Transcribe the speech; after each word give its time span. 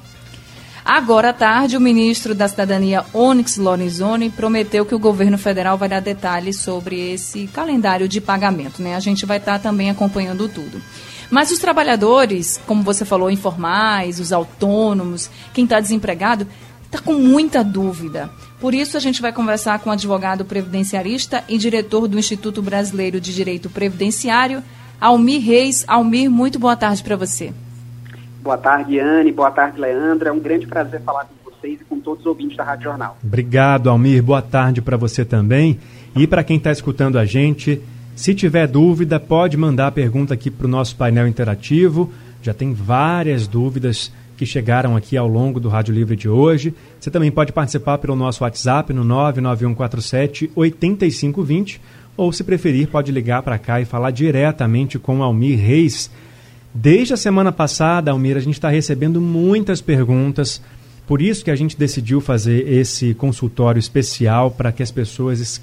Agora 0.85 1.29
à 1.29 1.33
tarde, 1.33 1.75
o 1.75 1.81
ministro 1.81 2.35
da 2.35 2.47
Cidadania, 2.47 3.03
Onyx 3.11 3.57
Lorenzoni, 3.57 4.29
prometeu 4.29 4.85
que 4.85 4.93
o 4.93 4.99
governo 4.99 5.37
federal 5.37 5.79
vai 5.79 5.89
dar 5.89 5.99
detalhes 5.99 6.57
sobre 6.57 7.13
esse 7.13 7.47
calendário 7.47 8.07
de 8.07 8.21
pagamento. 8.21 8.83
Né? 8.83 8.95
A 8.95 8.99
gente 8.99 9.25
vai 9.25 9.37
estar 9.37 9.57
também 9.57 9.89
acompanhando 9.89 10.47
tudo. 10.47 10.79
Mas 11.31 11.49
os 11.49 11.57
trabalhadores, 11.57 12.61
como 12.67 12.83
você 12.83 13.03
falou, 13.03 13.31
informais, 13.31 14.19
os 14.19 14.31
autônomos, 14.31 15.27
quem 15.53 15.63
está 15.63 15.79
desempregado, 15.79 16.47
está 16.85 16.99
com 16.99 17.13
muita 17.13 17.63
dúvida. 17.63 18.29
Por 18.61 18.75
isso, 18.75 18.95
a 18.95 18.99
gente 18.99 19.23
vai 19.23 19.33
conversar 19.33 19.79
com 19.79 19.89
o 19.89 19.93
advogado 19.93 20.45
previdenciarista 20.45 21.43
e 21.49 21.57
diretor 21.57 22.07
do 22.07 22.19
Instituto 22.19 22.61
Brasileiro 22.61 23.19
de 23.19 23.33
Direito 23.33 23.71
Previdenciário, 23.71 24.61
Almir 24.99 25.41
Reis. 25.41 25.83
Almir, 25.87 26.29
muito 26.29 26.59
boa 26.59 26.75
tarde 26.75 27.03
para 27.03 27.15
você. 27.15 27.51
Boa 28.43 28.59
tarde, 28.59 28.99
Anne. 28.99 29.31
Boa 29.31 29.49
tarde, 29.49 29.81
Leandra. 29.81 30.29
É 30.29 30.31
um 30.31 30.39
grande 30.39 30.67
prazer 30.67 31.01
falar 31.01 31.25
com 31.25 31.49
vocês 31.49 31.81
e 31.81 31.83
com 31.85 31.99
todos 31.99 32.19
os 32.19 32.27
ouvintes 32.27 32.55
da 32.55 32.63
Rádio 32.63 32.83
Jornal. 32.83 33.17
Obrigado, 33.23 33.89
Almir. 33.89 34.21
Boa 34.21 34.43
tarde 34.43 34.79
para 34.79 34.95
você 34.95 35.25
também. 35.25 35.79
E 36.15 36.27
para 36.27 36.43
quem 36.43 36.57
está 36.57 36.71
escutando 36.71 37.17
a 37.17 37.25
gente, 37.25 37.81
se 38.15 38.35
tiver 38.35 38.67
dúvida, 38.67 39.19
pode 39.19 39.57
mandar 39.57 39.87
a 39.87 39.91
pergunta 39.91 40.35
aqui 40.35 40.51
para 40.51 40.67
o 40.67 40.69
nosso 40.69 40.95
painel 40.95 41.27
interativo. 41.27 42.11
Já 42.43 42.53
tem 42.53 42.73
várias 42.73 43.47
dúvidas 43.47 44.11
que 44.41 44.45
chegaram 44.47 44.95
aqui 44.95 45.15
ao 45.15 45.27
longo 45.27 45.59
do 45.59 45.69
Rádio 45.69 45.93
Livre 45.93 46.15
de 46.15 46.27
hoje. 46.27 46.73
Você 46.99 47.11
também 47.11 47.29
pode 47.29 47.51
participar 47.51 47.99
pelo 47.99 48.15
nosso 48.15 48.43
WhatsApp 48.43 48.91
no 48.91 49.03
99147 49.03 50.49
8520 50.55 51.79
ou, 52.17 52.33
se 52.33 52.43
preferir, 52.43 52.87
pode 52.87 53.11
ligar 53.11 53.43
para 53.43 53.59
cá 53.59 53.79
e 53.79 53.85
falar 53.85 54.09
diretamente 54.09 54.97
com 54.97 55.21
Almir 55.21 55.59
Reis. 55.59 56.09
Desde 56.73 57.13
a 57.13 57.17
semana 57.17 57.51
passada, 57.51 58.09
Almir, 58.09 58.35
a 58.35 58.39
gente 58.39 58.55
está 58.55 58.67
recebendo 58.67 59.21
muitas 59.21 59.79
perguntas. 59.79 60.59
Por 61.05 61.21
isso 61.21 61.45
que 61.45 61.51
a 61.51 61.55
gente 61.55 61.77
decidiu 61.77 62.19
fazer 62.19 62.67
esse 62.67 63.13
consultório 63.13 63.79
especial 63.79 64.49
para 64.49 64.71
que 64.71 64.81
as 64.81 64.89
pessoas 64.89 65.61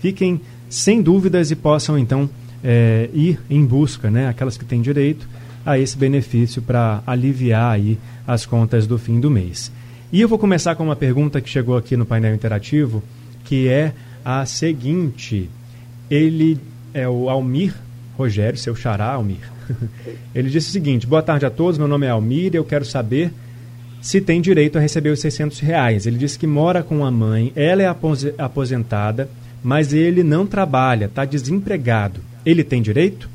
fiquem 0.00 0.38
sem 0.68 1.00
dúvidas 1.00 1.50
e 1.50 1.56
possam 1.56 1.98
então 1.98 2.28
é, 2.62 3.08
ir 3.14 3.40
em 3.48 3.64
busca, 3.64 4.10
né, 4.10 4.28
aquelas 4.28 4.58
que 4.58 4.66
têm 4.66 4.82
direito 4.82 5.26
a 5.64 5.78
esse 5.78 5.96
benefício 5.96 6.62
para 6.62 7.02
aliviar 7.06 7.72
aí 7.72 7.98
as 8.26 8.46
contas 8.46 8.86
do 8.86 8.98
fim 8.98 9.20
do 9.20 9.30
mês. 9.30 9.70
E 10.10 10.20
eu 10.20 10.28
vou 10.28 10.38
começar 10.38 10.74
com 10.74 10.84
uma 10.84 10.96
pergunta 10.96 11.40
que 11.40 11.48
chegou 11.50 11.76
aqui 11.76 11.96
no 11.96 12.06
painel 12.06 12.34
interativo, 12.34 13.02
que 13.44 13.68
é 13.68 13.92
a 14.24 14.46
seguinte. 14.46 15.50
Ele 16.10 16.58
é 16.94 17.06
o 17.08 17.28
Almir 17.28 17.74
Rogério, 18.16 18.58
seu 18.58 18.74
xará, 18.74 19.12
Almir. 19.12 19.50
Ele 20.34 20.48
disse 20.48 20.70
o 20.70 20.72
seguinte: 20.72 21.06
Boa 21.06 21.22
tarde 21.22 21.44
a 21.44 21.50
todos, 21.50 21.78
meu 21.78 21.86
nome 21.86 22.06
é 22.06 22.10
Almir 22.10 22.54
e 22.54 22.56
eu 22.56 22.64
quero 22.64 22.84
saber 22.84 23.32
se 24.00 24.20
tem 24.20 24.40
direito 24.40 24.78
a 24.78 24.80
receber 24.80 25.10
os 25.10 25.20
600 25.20 25.60
reais. 25.60 26.06
Ele 26.06 26.16
disse 26.16 26.38
que 26.38 26.46
mora 26.46 26.82
com 26.82 27.04
a 27.04 27.10
mãe, 27.10 27.52
ela 27.54 27.82
é 27.82 27.94
aposentada, 28.38 29.28
mas 29.62 29.92
ele 29.92 30.22
não 30.22 30.46
trabalha, 30.46 31.04
está 31.04 31.24
desempregado. 31.24 32.20
Ele 32.46 32.64
tem 32.64 32.80
direito? 32.80 33.28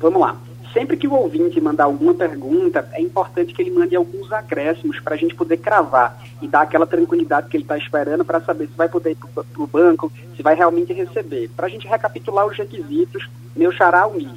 Vamos 0.00 0.20
lá 0.20 0.43
sempre 0.74 0.96
que 0.96 1.06
o 1.06 1.14
ouvinte 1.14 1.60
mandar 1.60 1.84
alguma 1.84 2.12
pergunta, 2.12 2.86
é 2.92 3.00
importante 3.00 3.54
que 3.54 3.62
ele 3.62 3.70
mande 3.70 3.94
alguns 3.94 4.30
acréscimos 4.32 4.98
para 4.98 5.14
a 5.14 5.16
gente 5.16 5.34
poder 5.34 5.58
cravar 5.58 6.20
e 6.42 6.48
dar 6.48 6.62
aquela 6.62 6.86
tranquilidade 6.86 7.48
que 7.48 7.56
ele 7.56 7.64
está 7.64 7.78
esperando 7.78 8.24
para 8.24 8.40
saber 8.40 8.66
se 8.66 8.76
vai 8.76 8.88
poder 8.88 9.12
ir 9.12 9.16
para 9.16 9.44
o 9.56 9.66
banco, 9.66 10.12
se 10.36 10.42
vai 10.42 10.56
realmente 10.56 10.92
receber. 10.92 11.48
Para 11.56 11.66
a 11.66 11.70
gente 11.70 11.86
recapitular 11.86 12.44
os 12.44 12.58
requisitos, 12.58 13.30
meu 13.54 13.70
xará 13.70 14.04
Umi, 14.06 14.28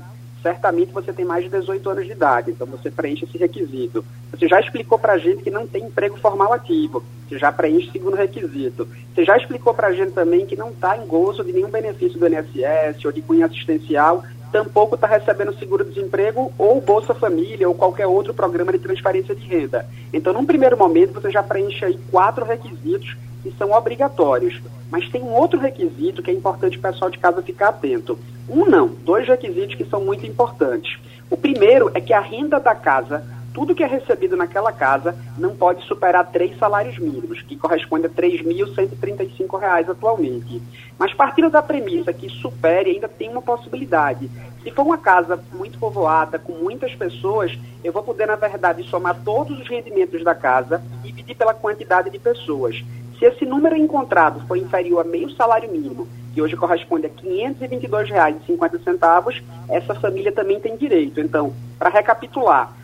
certamente 0.44 0.94
você 0.94 1.12
tem 1.12 1.26
mais 1.26 1.44
de 1.44 1.50
18 1.50 1.90
anos 1.90 2.06
de 2.06 2.12
idade, 2.12 2.52
então 2.52 2.68
você 2.68 2.92
preenche 2.92 3.26
esse 3.26 3.38
requisito. 3.38 4.06
Você 4.32 4.48
já 4.48 4.60
explicou 4.60 5.00
para 5.00 5.14
a 5.14 5.18
gente 5.18 5.42
que 5.42 5.50
não 5.50 5.66
tem 5.66 5.86
emprego 5.86 6.18
formal 6.18 6.54
ativo, 6.54 7.04
você 7.28 7.40
já 7.40 7.52
preenche 7.52 7.90
o 7.90 7.92
segundo 7.92 8.16
requisito. 8.16 8.88
Você 9.14 9.26
já 9.26 9.36
explicou 9.36 9.74
para 9.74 9.88
a 9.88 9.94
gente 9.94 10.12
também 10.12 10.46
que 10.46 10.56
não 10.56 10.70
está 10.70 10.96
em 10.96 11.08
gozo 11.08 11.44
de 11.44 11.52
nenhum 11.52 11.70
benefício 11.70 12.20
do 12.20 12.28
INSS 12.28 13.04
ou 13.04 13.12
de 13.12 13.24
cunho 13.24 13.46
assistencial 13.46 14.24
tampouco 14.52 14.96
está 14.96 15.08
recebendo 15.08 15.58
seguro-desemprego 15.58 16.52
ou 16.58 16.82
Bolsa 16.82 17.14
Família 17.14 17.68
ou 17.68 17.76
qualquer 17.76 18.08
outro 18.08 18.34
programa 18.34 18.72
de 18.72 18.80
transferência 18.80 19.36
de 19.36 19.46
renda. 19.48 19.86
Então, 20.12 20.34
num 20.34 20.46
primeiro 20.46 20.78
momento, 20.78 21.14
você 21.14 21.30
já 21.30 21.44
preenche 21.44 21.86
aí 21.86 22.00
quatro 22.12 22.46
requisitos 22.46 23.16
que 23.44 23.52
são 23.58 23.72
obrigatórios. 23.72 24.62
Mas 24.90 25.10
tem 25.10 25.22
um 25.22 25.34
outro 25.34 25.60
requisito 25.60 26.22
que 26.22 26.32
é 26.32 26.34
importante 26.34 26.78
o 26.78 26.82
pessoal 26.82 27.12
de 27.12 27.18
casa 27.18 27.42
ficar 27.42 27.70
atento. 27.70 28.18
Um 28.50 28.66
não, 28.66 28.88
dois 28.88 29.28
requisitos 29.28 29.76
que 29.76 29.86
são 29.86 30.04
muito 30.04 30.26
importantes. 30.26 30.98
O 31.30 31.36
primeiro 31.36 31.92
é 31.94 32.00
que 32.00 32.14
a 32.14 32.22
renda 32.22 32.60
da 32.60 32.74
casa 32.74 33.24
tudo 33.58 33.74
que 33.74 33.84
é 33.84 33.88
recebido 33.88 34.38
naquela 34.38 34.72
casa 34.72 35.18
não 35.36 35.56
pode 35.56 35.84
superar 35.88 36.30
três 36.32 36.56
salários 36.60 37.00
mínimos, 37.00 37.42
que 37.42 37.56
corresponde 37.56 38.06
a 38.06 38.10
R$ 38.10 38.14
3.135 38.16 39.90
atualmente. 39.90 40.62
Mas 40.96 41.12
partindo 41.12 41.50
da 41.50 41.64
premissa 41.64 42.14
que 42.14 42.30
supere, 42.30 42.92
ainda 42.92 43.08
tem 43.08 43.32
uma 43.32 43.42
possibilidade. 43.42 44.30
Se 44.62 44.70
for 44.70 44.84
uma 44.84 45.00
casa 45.00 45.44
muito 45.52 45.80
povoada, 45.80 46.38
com 46.38 46.52
muitas 46.52 46.94
pessoas, 46.94 47.58
eu 47.84 47.92
vou 47.92 48.04
poder, 48.04 48.28
na 48.28 48.36
verdade, 48.36 48.84
somar 48.84 49.20
todos 49.26 49.60
os 49.60 49.68
rendimentos 49.68 50.24
da 50.24 50.36
casa 50.36 50.84
e 51.04 51.08
dividir 51.08 51.36
pela 51.36 51.56
quantidade 51.56 52.12
de 52.12 52.20
pessoas. 52.20 52.86
Se 53.18 53.26
esse 53.26 53.44
número 53.44 53.76
encontrado 53.76 54.46
for 54.46 54.56
inferior 54.56 55.02
a 55.02 55.04
meio 55.04 55.32
salário 55.32 55.72
mínimo, 55.72 56.08
que 56.32 56.44
hoje 56.44 56.56
corresponde 56.56 57.08
a 57.08 57.10
R$ 57.10 57.16
522,50, 57.60 59.42
essa 59.68 59.96
família 59.96 60.32
também 60.32 60.60
tem 60.60 60.78
direito. 60.78 61.20
Então, 61.20 61.52
para 61.80 61.90
recapitular, 61.90 62.78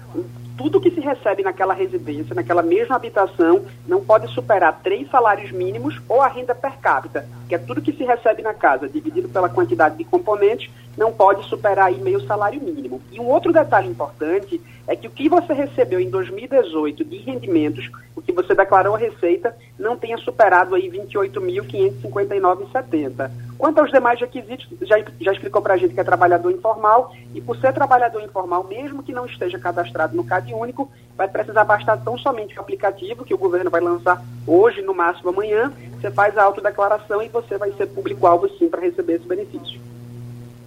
tudo 0.58 0.80
que 0.80 0.92
se 0.92 1.00
recebe 1.00 1.44
naquela 1.44 1.74
residência, 1.74 2.36
naquela 2.36 2.62
mesma 2.62 2.96
habitação, 2.96 3.66
não 3.88 4.04
pode 4.04 4.28
superar 4.34 4.80
três 4.84 5.10
salários 5.10 5.52
mínimos 5.52 6.00
ou 6.08 6.22
a 6.22 6.28
renda 6.28 6.54
per 6.54 6.78
capita, 6.80 7.28
que 7.48 7.56
é 7.56 7.58
tudo 7.58 7.82
que 7.82 7.92
se 7.94 8.04
recebe 8.04 8.42
na 8.42 8.54
casa, 8.54 8.88
dividido 8.88 9.30
pela 9.30 9.50
quantidade 9.50 9.98
de 9.98 10.04
componentes, 10.04 10.70
não 10.98 11.12
pode 11.12 11.46
superar 11.48 11.88
aí 11.88 12.00
meio 12.00 12.26
salário 12.26 12.62
mínimo. 12.62 13.02
E 13.12 13.20
um 13.20 13.28
outro 13.28 13.52
detalhe 13.52 13.90
importante 13.90 14.62
é 14.88 14.96
que 14.96 15.08
o 15.08 15.12
que 15.12 15.28
você 15.30 15.54
recebeu 15.54 16.00
em 16.00 16.10
2018 16.10 17.06
de 17.06 17.18
rendimentos, 17.18 17.90
o 18.16 18.22
que 18.22 18.32
você 18.32 18.54
declarou 18.54 18.94
a 18.96 18.98
Receita, 18.98 19.58
não 19.80 19.98
tenha 19.98 20.18
superado 20.18 20.76
aí 20.76 20.88
28.559,70. 20.90 23.32
Quanto 23.58 23.80
aos 23.80 23.90
demais 23.92 24.20
requisitos, 24.20 24.68
já, 24.82 24.98
já 25.22 25.32
explicou 25.32 25.62
para 25.62 25.76
a 25.76 25.78
gente 25.78 25.94
que 25.94 26.00
é 26.00 26.04
trabalhador 26.04 26.52
informal, 26.52 27.14
e 27.34 27.40
por 27.40 27.56
ser 27.58 27.72
trabalhador 27.74 28.22
informal, 28.22 28.66
mesmo 28.66 29.02
que 29.02 29.14
não 29.14 29.26
esteja 29.26 29.58
cadastrado 29.58 30.18
no 30.18 30.26
CAD 30.26 30.54
único, 30.54 30.92
vai 31.16 31.30
precisar 31.30 31.64
bastar 31.64 32.04
tão 32.04 32.18
somente 32.18 32.58
o 32.58 32.62
aplicativo 32.62 33.24
que 33.24 33.34
o 33.34 33.38
governo 33.38 33.72
vai 33.72 33.80
lançar 33.80 34.22
hoje, 34.46 34.82
no 34.82 34.94
máximo 34.94 35.30
amanhã, 35.30 35.72
você 36.00 36.12
faz 36.12 36.38
a 36.38 36.44
autodeclaração 36.44 37.22
e 37.22 37.30
você 37.30 37.58
vai 37.58 37.72
ser 37.72 37.88
público-alvo 37.88 38.50
sim 38.58 38.68
para 38.68 38.82
receber 38.82 39.14
esse 39.14 39.26
benefício. 39.26 39.80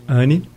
Anne? 0.09 0.49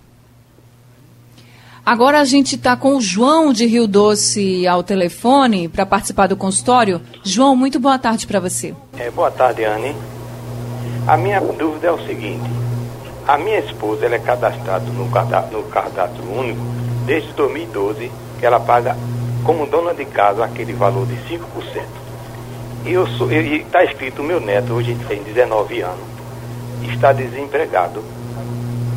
Agora 1.85 2.19
a 2.19 2.25
gente 2.25 2.55
está 2.55 2.75
com 2.75 2.95
o 2.95 3.01
João 3.01 3.51
de 3.51 3.65
Rio 3.65 3.87
Doce 3.87 4.67
ao 4.67 4.83
telefone 4.83 5.67
para 5.67 5.85
participar 5.85 6.27
do 6.27 6.37
consultório. 6.37 7.01
João, 7.23 7.55
muito 7.55 7.79
boa 7.79 7.97
tarde 7.97 8.27
para 8.27 8.39
você. 8.39 8.75
É, 8.97 9.09
boa 9.09 9.31
tarde, 9.31 9.63
Anne. 9.63 9.95
A 11.07 11.17
minha 11.17 11.39
dúvida 11.39 11.87
é 11.87 11.91
o 11.91 12.05
seguinte: 12.05 12.47
a 13.27 13.37
minha 13.37 13.59
esposa 13.59 14.05
ela 14.05 14.15
é 14.15 14.19
cadastrada 14.19 14.85
no 14.91 15.09
cadastro, 15.09 15.57
no 15.57 15.63
cadastro 15.67 16.23
único 16.31 16.61
desde 17.07 17.33
2012 17.33 18.11
que 18.39 18.45
ela 18.45 18.59
paga 18.59 18.95
como 19.43 19.65
dona 19.65 19.93
de 19.93 20.05
casa 20.05 20.45
aquele 20.45 20.73
valor 20.73 21.07
de 21.07 21.15
5%. 21.15 21.39
E 22.85 22.91
eu 22.91 23.07
sou, 23.07 23.31
está 23.31 23.83
escrito, 23.83 24.21
meu 24.21 24.39
neto 24.39 24.73
hoje 24.73 24.95
tem 25.07 25.23
19 25.23 25.81
anos, 25.81 26.05
está 26.83 27.11
desempregado. 27.11 28.03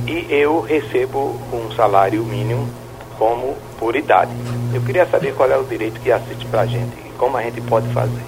E 0.07 0.27
eu 0.31 0.61
recebo 0.61 1.39
um 1.53 1.71
salário 1.73 2.25
mínimo 2.25 2.69
como 3.19 3.57
por 3.79 3.95
idade. 3.95 4.33
Eu 4.75 4.83
queria 4.83 5.07
saber 5.07 5.35
qual 5.35 5.51
é 5.51 5.57
o 5.57 5.65
direito 5.65 6.01
que 6.01 6.11
assiste 6.11 6.45
para 6.47 6.63
a 6.63 6.67
gente 6.67 6.93
e 7.07 7.13
como 7.19 7.37
a 7.37 7.43
gente 7.43 7.61
pode 7.63 7.87
fazer. 7.93 8.23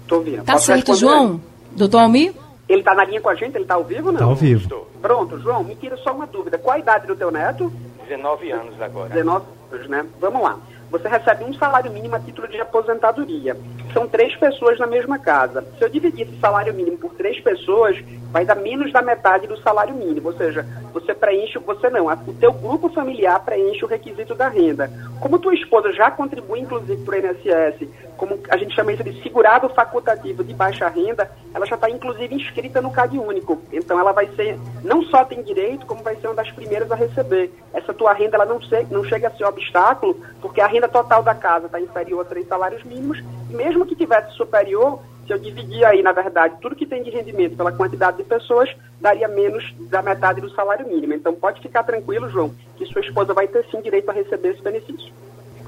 Estou 0.00 0.18
ouvindo. 0.18 0.44
Tá 0.44 0.52
Posso 0.52 0.66
certo? 0.66 0.94
João? 0.94 1.40
Doutor 1.72 1.98
Almir? 1.98 2.32
Ele 2.68 2.80
está 2.80 2.94
na 2.94 3.04
linha 3.04 3.20
com 3.20 3.30
a 3.30 3.34
gente? 3.34 3.54
Ele 3.56 3.64
está 3.64 3.74
ao 3.74 3.84
vivo 3.84 4.06
ou 4.06 4.12
não? 4.12 4.20
Está 4.20 4.24
ao 4.26 4.34
vivo. 4.34 4.62
Estou. 4.62 4.88
Pronto, 5.02 5.38
João, 5.40 5.64
me 5.64 5.74
tira 5.74 5.96
só 5.98 6.12
uma 6.12 6.26
dúvida. 6.26 6.58
Qual 6.58 6.76
a 6.76 6.78
idade 6.78 7.06
do 7.06 7.16
teu 7.16 7.30
neto? 7.30 7.72
19 8.06 8.50
anos 8.52 8.80
agora. 8.80 9.08
19 9.08 9.44
anos, 9.72 9.88
né? 9.88 10.06
Vamos 10.20 10.42
lá 10.42 10.58
você 10.90 11.08
recebe 11.08 11.44
um 11.44 11.52
salário 11.54 11.92
mínimo 11.92 12.16
a 12.16 12.20
título 12.20 12.48
de 12.48 12.60
aposentadoria. 12.60 13.56
São 13.92 14.06
três 14.06 14.34
pessoas 14.36 14.78
na 14.78 14.86
mesma 14.86 15.18
casa. 15.18 15.64
Se 15.78 15.84
eu 15.84 15.88
dividir 15.88 16.28
esse 16.28 16.38
salário 16.40 16.74
mínimo 16.74 16.98
por 16.98 17.14
três 17.14 17.40
pessoas, 17.40 17.96
vai 18.30 18.44
dar 18.44 18.56
menos 18.56 18.92
da 18.92 19.02
metade 19.02 19.46
do 19.46 19.56
salário 19.58 19.94
mínimo. 19.94 20.28
Ou 20.28 20.34
seja, 20.36 20.66
você 20.92 21.14
preenche, 21.14 21.58
você 21.58 21.88
não, 21.88 22.06
o 22.06 22.34
teu 22.34 22.52
grupo 22.52 22.88
familiar 22.90 23.40
preenche 23.44 23.84
o 23.84 23.88
requisito 23.88 24.34
da 24.34 24.48
renda. 24.48 24.90
Como 25.20 25.38
tua 25.38 25.54
esposa 25.54 25.92
já 25.92 26.10
contribui, 26.10 26.60
inclusive, 26.60 27.02
para 27.04 27.16
o 27.16 27.18
INSS, 27.18 27.88
como 28.16 28.38
a 28.50 28.56
gente 28.56 28.74
chama 28.74 28.92
isso 28.92 29.04
de 29.04 29.22
segurado 29.22 29.68
facultativo 29.70 30.42
de 30.42 30.52
baixa 30.52 30.88
renda, 30.88 31.30
ela 31.54 31.64
já 31.64 31.76
está, 31.76 31.88
inclusive, 31.88 32.34
inscrita 32.34 32.80
no 32.80 32.90
CAD 32.90 33.18
único. 33.18 33.60
Então, 33.72 33.98
ela 33.98 34.12
vai 34.12 34.26
ser, 34.34 34.58
não 34.82 35.02
só 35.04 35.24
tem 35.24 35.42
direito, 35.42 35.86
como 35.86 36.02
vai 36.02 36.16
ser 36.16 36.26
uma 36.26 36.34
das 36.34 36.50
primeiras 36.50 36.90
a 36.90 36.96
receber. 36.96 37.50
Essa 37.72 37.94
tua 37.94 38.12
renda, 38.12 38.36
ela 38.36 38.44
não, 38.44 38.60
se, 38.60 38.86
não 38.90 39.04
chega 39.04 39.28
a 39.28 39.30
ser 39.30 39.44
obstáculo, 39.44 40.20
porque 40.40 40.60
a 40.60 40.66
renda 40.66 40.88
total 40.88 41.22
da 41.22 41.34
casa 41.34 41.66
está 41.66 41.80
inferior 41.80 42.22
a 42.22 42.24
três 42.24 42.46
salários 42.46 42.82
mínimos, 42.84 43.22
e 43.50 43.54
mesmo 43.54 43.77
que 43.86 43.96
tivesse 43.96 44.34
superior, 44.34 45.00
se 45.26 45.32
eu 45.32 45.38
dividir 45.38 45.84
aí, 45.84 46.02
na 46.02 46.12
verdade, 46.12 46.56
tudo 46.60 46.74
que 46.74 46.86
tem 46.86 47.02
de 47.02 47.10
rendimento 47.10 47.56
pela 47.56 47.70
quantidade 47.70 48.16
de 48.16 48.24
pessoas, 48.24 48.74
daria 48.98 49.28
menos 49.28 49.74
da 49.90 50.00
metade 50.00 50.40
do 50.40 50.50
salário 50.50 50.88
mínimo. 50.88 51.12
Então 51.12 51.34
pode 51.34 51.60
ficar 51.60 51.82
tranquilo, 51.84 52.30
João, 52.30 52.54
que 52.76 52.86
sua 52.86 53.02
esposa 53.02 53.34
vai 53.34 53.46
ter 53.46 53.64
sim 53.70 53.80
direito 53.82 54.08
a 54.08 54.14
receber 54.14 54.50
esse 54.50 54.62
benefício. 54.62 55.12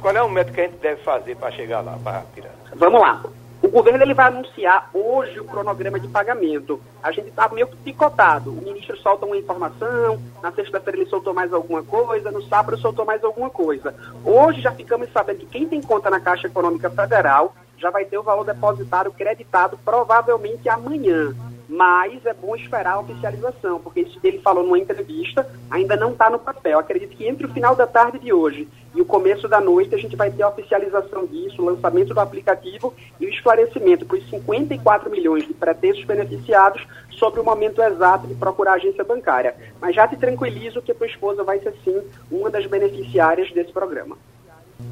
Qual 0.00 0.16
é 0.16 0.22
o 0.22 0.30
método 0.30 0.54
que 0.54 0.60
a 0.62 0.64
gente 0.64 0.78
deve 0.78 1.02
fazer 1.02 1.36
para 1.36 1.50
chegar 1.50 1.82
lá, 1.82 1.98
para 2.02 2.22
tirar? 2.34 2.54
Vamos 2.74 3.00
lá. 3.00 3.22
O 3.62 3.68
governo 3.68 4.02
ele 4.02 4.14
vai 4.14 4.28
anunciar 4.28 4.88
hoje 4.94 5.38
o 5.38 5.44
cronograma 5.44 6.00
de 6.00 6.08
pagamento. 6.08 6.80
A 7.02 7.12
gente 7.12 7.28
está 7.28 7.46
meio 7.50 7.66
picotado. 7.66 8.50
O 8.50 8.62
ministro 8.62 8.96
solta 8.96 9.26
uma 9.26 9.36
informação, 9.36 10.18
na 10.42 10.50
sexta-feira 10.52 10.98
ele 10.98 11.10
soltou 11.10 11.34
mais 11.34 11.52
alguma 11.52 11.82
coisa, 11.82 12.30
no 12.30 12.42
sábado 12.44 12.78
soltou 12.78 13.04
mais 13.04 13.22
alguma 13.22 13.50
coisa. 13.50 13.94
Hoje 14.24 14.62
já 14.62 14.72
ficamos 14.72 15.12
sabendo 15.12 15.40
que 15.40 15.46
quem 15.46 15.68
tem 15.68 15.82
conta 15.82 16.08
na 16.08 16.18
Caixa 16.18 16.46
Econômica 16.46 16.88
Federal 16.88 17.54
já 17.80 17.90
vai 17.90 18.04
ter 18.04 18.18
o 18.18 18.22
valor 18.22 18.44
depositado 18.44 19.10
creditado 19.10 19.78
provavelmente 19.84 20.68
amanhã. 20.68 21.34
Mas 21.68 22.26
é 22.26 22.34
bom 22.34 22.56
esperar 22.56 22.94
a 22.94 23.00
oficialização, 23.00 23.78
porque 23.78 24.00
isso 24.00 24.18
ele 24.24 24.40
falou 24.40 24.64
numa 24.64 24.78
entrevista, 24.78 25.48
ainda 25.70 25.94
não 25.94 26.10
está 26.10 26.28
no 26.28 26.38
papel. 26.38 26.80
Acredito 26.80 27.16
que 27.16 27.26
entre 27.26 27.46
o 27.46 27.52
final 27.52 27.76
da 27.76 27.86
tarde 27.86 28.18
de 28.18 28.32
hoje 28.32 28.68
e 28.92 29.00
o 29.00 29.04
começo 29.04 29.46
da 29.46 29.60
noite 29.60 29.94
a 29.94 29.98
gente 29.98 30.16
vai 30.16 30.32
ter 30.32 30.42
a 30.42 30.48
oficialização 30.48 31.24
disso, 31.26 31.62
o 31.62 31.64
lançamento 31.64 32.12
do 32.12 32.18
aplicativo 32.18 32.92
e 33.20 33.26
o 33.26 33.28
esclarecimento 33.28 34.04
para 34.04 34.18
os 34.18 34.28
54 34.28 35.08
milhões 35.10 35.46
de 35.46 35.54
pretensos 35.54 36.04
beneficiados 36.04 36.84
sobre 37.12 37.40
o 37.40 37.44
momento 37.44 37.80
exato 37.80 38.26
de 38.26 38.34
procurar 38.34 38.72
a 38.72 38.74
agência 38.74 39.04
bancária. 39.04 39.54
Mas 39.80 39.94
já 39.94 40.08
te 40.08 40.16
tranquilizo 40.16 40.82
que 40.82 40.90
a 40.90 40.94
tua 40.94 41.06
esposa 41.06 41.44
vai 41.44 41.60
ser 41.60 41.72
sim 41.84 42.02
uma 42.32 42.50
das 42.50 42.66
beneficiárias 42.66 43.52
desse 43.52 43.72
programa. 43.72 44.18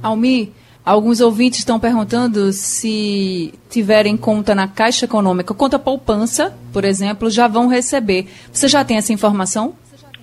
Almi, 0.01 0.55
Alguns 0.89 1.21
ouvintes 1.21 1.59
estão 1.59 1.79
perguntando 1.79 2.51
se 2.51 3.53
tiverem 3.69 4.17
conta 4.17 4.55
na 4.55 4.67
Caixa 4.67 5.05
Econômica, 5.05 5.53
conta 5.53 5.79
poupança, 5.79 6.55
por 6.73 6.83
exemplo, 6.83 7.29
já 7.29 7.47
vão 7.47 7.69
receber. 7.69 8.27
Você 8.51 8.69
já 8.69 8.83
tem 8.83 8.97
essa 8.97 9.13
informação? 9.13 9.75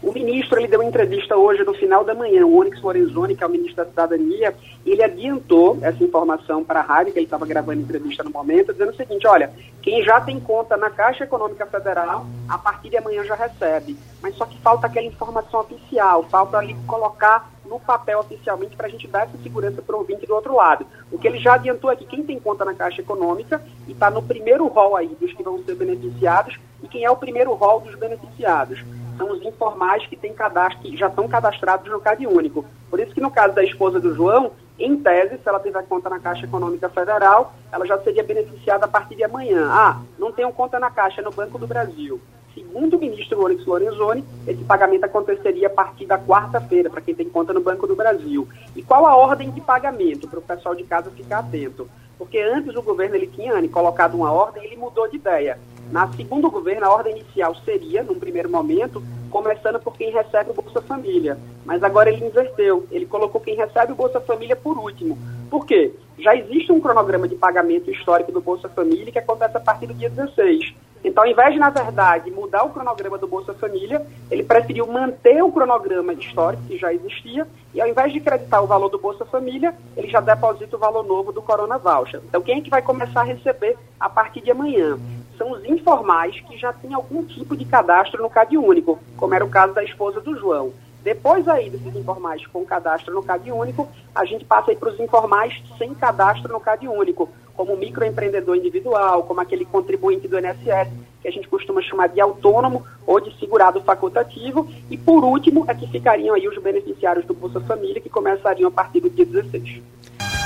O 0.06 0.14
ministro 0.14 0.60
ele 0.60 0.68
deu 0.68 0.82
uma 0.82 0.88
entrevista 0.88 1.36
hoje 1.36 1.64
no 1.64 1.74
final 1.74 2.04
da 2.04 2.14
manhã, 2.14 2.46
o 2.46 2.60
Onyx 2.60 2.80
Lorenzoni, 2.80 3.36
que 3.36 3.44
é 3.44 3.48
o 3.48 3.50
ministro 3.50 3.78
da 3.78 3.90
Cidadania, 3.90 4.54
ele 4.86 5.04
adiantou 5.04 5.80
essa 5.82 6.04
informação 6.04 6.64
para 6.64 6.80
a 6.80 6.84
rádio, 6.84 7.12
que 7.12 7.18
ele 7.18 7.26
estava 7.26 7.44
gravando 7.44 7.82
entrevista 7.82 8.24
no 8.24 8.30
momento, 8.30 8.72
dizendo 8.72 8.92
o 8.92 8.96
seguinte, 8.96 9.26
olha, 9.26 9.52
quem 9.82 10.04
já 10.04 10.22
tem 10.22 10.40
conta 10.40 10.78
na 10.78 10.92
Caixa 10.92 11.24
Econômica 11.24 11.66
Federal, 11.66 12.28
a 12.48 12.56
partir 12.56 12.92
de 12.92 12.98
amanhã 12.98 13.24
já 13.24 13.34
recebe. 13.34 13.98
Mas 14.22 14.36
só 14.36 14.46
que 14.46 14.62
falta 14.62 14.86
aquela 14.86 15.08
informação 15.08 15.62
oficial, 15.62 16.22
falta 16.26 16.60
ali 16.60 16.76
colocar 16.86 17.50
no 17.66 17.80
papel 17.80 18.20
oficialmente 18.20 18.76
para 18.76 18.86
a 18.86 18.90
gente 18.92 19.08
dar 19.08 19.24
essa 19.24 19.40
segurança 19.42 19.82
para 19.82 19.96
o 19.96 20.00
ouvinte 20.00 20.28
do 20.28 20.36
outro 20.36 20.56
lado. 20.56 20.86
O 21.12 21.18
que 21.18 21.28
ele 21.28 21.40
já 21.40 21.56
adiantou 21.56 21.92
é 21.92 21.96
que 21.96 22.06
quem 22.06 22.22
tem 22.22 22.40
conta 22.40 22.64
na 22.64 22.76
Caixa 22.76 23.02
Econômica 23.02 23.60
e 23.88 23.94
está 23.94 24.12
no 24.12 24.22
primeiro 24.22 24.68
rol 24.68 24.96
aí 24.96 25.18
dos 25.20 25.34
que 25.34 25.42
vão 25.42 25.64
ser 25.64 25.74
beneficiados, 25.74 26.60
e 26.84 26.88
quem 26.88 27.04
é 27.04 27.10
o 27.10 27.18
primeiro 27.18 27.52
rol 27.56 27.80
dos 27.80 27.96
beneficiados? 27.96 28.84
São 29.18 29.32
os 29.32 29.42
informais 29.42 30.06
que, 30.08 30.16
tem 30.16 30.34
cadastro, 30.34 30.96
já 30.96 31.08
estão 31.08 31.28
cadastrados 31.28 31.92
no 31.92 32.00
CAD 32.00 32.28
único. 32.28 32.66
Por 32.90 33.00
isso 33.00 33.14
que 33.14 33.22
no 33.22 33.32
caso 33.32 33.54
da 33.54 33.64
esposa 33.64 34.00
do 34.00 34.14
João, 34.14 34.52
em 34.78 34.98
tese, 34.98 35.38
se 35.38 35.48
ela 35.48 35.60
tiver 35.60 35.84
conta 35.84 36.10
na 36.10 36.20
Caixa 36.20 36.46
Econômica 36.46 36.90
Federal, 36.90 37.54
ela 37.72 37.86
já 37.86 37.98
seria 38.00 38.24
beneficiada 38.24 38.86
a 38.86 38.88
partir 38.88 39.16
de 39.16 39.24
amanhã. 39.24 39.70
Ah, 39.72 40.02
não 40.20 40.32
tenho 40.32 40.52
conta 40.52 40.80
na 40.80 40.92
Caixa, 40.92 41.22
é 41.22 41.24
no 41.24 41.32
Banco 41.32 41.58
do 41.58 41.68
Brasil. 41.68 42.20
Segundo 42.54 42.96
o 42.96 43.00
ministro 43.00 43.44
Onyx 43.44 43.66
Lorenzoni, 43.66 44.24
esse 44.48 44.64
pagamento 44.64 45.04
aconteceria 45.04 45.68
a 45.68 45.70
partir 45.70 46.06
da 46.06 46.18
quarta-feira, 46.18 46.90
para 46.90 47.02
quem 47.02 47.14
tem 47.14 47.30
conta 47.30 47.54
no 47.54 47.60
Banco 47.60 47.86
do 47.86 47.96
Brasil. 47.96 48.48
E 48.76 48.82
qual 48.82 49.06
a 49.06 49.16
ordem 49.16 49.50
de 49.52 49.60
pagamento, 49.60 50.28
para 50.28 50.40
o 50.40 50.42
pessoal 50.42 50.74
de 50.74 50.84
casa 50.84 51.10
ficar 51.12 51.40
atento? 51.40 51.90
Porque 52.18 52.40
antes 52.40 52.76
o 52.76 52.82
governo 52.82 53.16
ele 53.16 53.28
tinha 53.28 53.68
colocado 53.70 54.16
uma 54.16 54.32
ordem, 54.32 54.64
ele 54.64 54.78
mudou 54.78 55.08
de 55.08 55.18
ideia. 55.18 55.60
Na 55.92 56.12
segundo 56.14 56.50
governo, 56.50 56.86
a 56.86 56.94
ordem 56.94 57.18
inicial 57.18 57.56
seria, 57.64 58.04
num 58.04 58.20
primeiro 58.20 58.50
momento, 58.50 59.04
começando 59.30 59.80
por 59.80 59.96
quem 59.96 60.12
recebe 60.12 60.52
o 60.52 60.54
Bolsa 60.54 60.82
Família. 60.82 61.38
Mas 61.66 61.84
agora 61.84 62.10
ele 62.10 62.26
inverteu. 62.26 62.88
Ele 62.90 63.06
colocou 63.06 63.42
quem 63.42 63.56
recebe 63.56 63.92
o 63.92 63.96
Bolsa 63.96 64.20
Família 64.20 64.56
por 64.56 64.78
último. 64.78 65.18
Por 65.50 65.66
quê? 65.66 65.94
Já 66.18 66.36
existe 66.36 66.72
um 66.72 66.80
cronograma 66.80 67.28
de 67.28 67.36
pagamento 67.36 67.92
histórico 67.92 68.32
do 68.32 68.42
Bolsa 68.42 68.70
Família 68.70 69.12
que 69.12 69.20
acontece 69.20 69.58
a 69.58 69.60
partir 69.60 69.88
do 69.88 69.94
dia 69.94 70.10
16. 70.10 70.74
Então, 71.06 71.24
ao 71.24 71.30
invés 71.30 71.54
de, 71.54 71.60
na 71.60 71.70
verdade, 71.70 72.32
mudar 72.32 72.64
o 72.64 72.72
cronograma 72.72 73.16
do 73.20 73.28
Bolsa 73.28 73.54
Família, 73.54 74.04
ele 74.32 74.42
preferiu 74.42 74.88
manter 74.88 75.44
o 75.44 75.52
cronograma 75.52 76.12
histórico 76.14 76.64
que 76.64 76.80
já 76.80 76.92
existia 76.92 77.48
e, 77.76 77.80
ao 77.80 77.88
invés 77.88 78.12
de 78.12 78.20
creditar 78.20 78.64
o 78.64 78.66
valor 78.66 78.90
do 78.90 78.98
Bolsa 78.98 79.24
Família, 79.24 79.76
ele 79.96 80.08
já 80.08 80.20
deposita 80.20 80.76
o 80.76 80.80
valor 80.80 81.04
novo 81.06 81.32
do 81.32 81.44
Corona 81.44 81.78
Voucher. 81.78 82.22
Então, 82.28 82.42
quem 82.42 82.58
é 82.58 82.62
que 82.62 82.72
vai 82.72 82.82
começar 82.82 83.22
a 83.22 83.24
receber 83.24 83.78
a 84.00 84.10
partir 84.10 84.42
de 84.42 84.50
amanhã? 84.50 84.98
São 85.38 85.52
os 85.52 85.64
informais 85.66 86.42
que 86.42 86.58
já 86.58 86.74
têm 86.74 86.96
algum 86.96 87.24
tipo 87.24 87.56
de 87.56 87.66
cadastro 87.66 88.24
no 88.24 88.30
CAD 88.30 88.58
único, 88.58 88.98
como 89.16 89.36
era 89.36 89.46
o 89.46 89.50
caso 89.50 89.74
da 89.76 89.84
esposa 89.84 90.20
do 90.20 90.36
João. 90.36 90.74
Depois 91.04 91.48
aí 91.48 91.70
desses 91.70 91.96
informais 91.96 92.48
com 92.48 92.66
cadastro 92.66 93.14
no 93.14 93.22
CAD 93.22 93.52
único, 93.52 93.88
a 94.16 94.26
gente 94.26 94.44
passa 94.44 94.72
aí 94.72 94.76
para 94.76 94.90
os 94.90 95.00
informais 95.00 95.62
sem 95.78 95.94
cadastro 95.94 96.52
no 96.52 96.60
CAD 96.60 96.88
único, 96.88 97.30
como 97.56 97.78
microempreendedor 97.78 98.58
individual, 98.58 99.24
como 99.24 99.42
aquele 99.42 99.66
contribuinte 99.66 100.28
do 100.28 100.38
INSS, 100.38 100.90
que 101.22 101.28
a 101.28 101.32
gente 101.32 101.48
costuma 101.48 101.82
chamar 101.82 102.08
de 102.08 102.22
autônomo 102.22 102.84
ou 103.08 103.20
de 103.20 103.38
segurado 103.40 103.82
facultativo. 103.82 104.68
E 104.90 104.98
por 104.98 105.24
último, 105.24 105.66
é 105.68 105.74
que 105.74 105.88
ficariam 105.88 106.36
aí 106.36 106.48
os 106.48 106.62
beneficiários 106.62 107.26
do 107.26 107.34
Bolsa 107.34 107.60
Família, 107.62 108.02
que 108.02 108.10
começariam 108.10 108.68
a 108.68 108.72
partir 108.72 109.00
do 109.00 109.10
dia 109.10 109.26
16. 109.26 109.82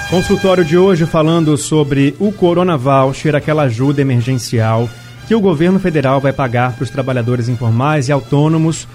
Consultório 0.09 0.65
de 0.65 0.77
hoje 0.77 1.05
falando 1.05 1.55
sobre 1.55 2.15
o 2.19 2.31
Corona 2.31 2.77
Voucher, 2.77 3.35
aquela 3.35 3.63
ajuda 3.63 4.01
emergencial 4.01 4.89
que 5.27 5.35
o 5.35 5.39
governo 5.39 5.79
federal 5.79 6.19
vai 6.19 6.33
pagar 6.33 6.75
para 6.75 6.83
os 6.83 6.89
trabalhadores 6.89 7.47
informais 7.47 8.09
e 8.09 8.11
autônomos 8.11 8.87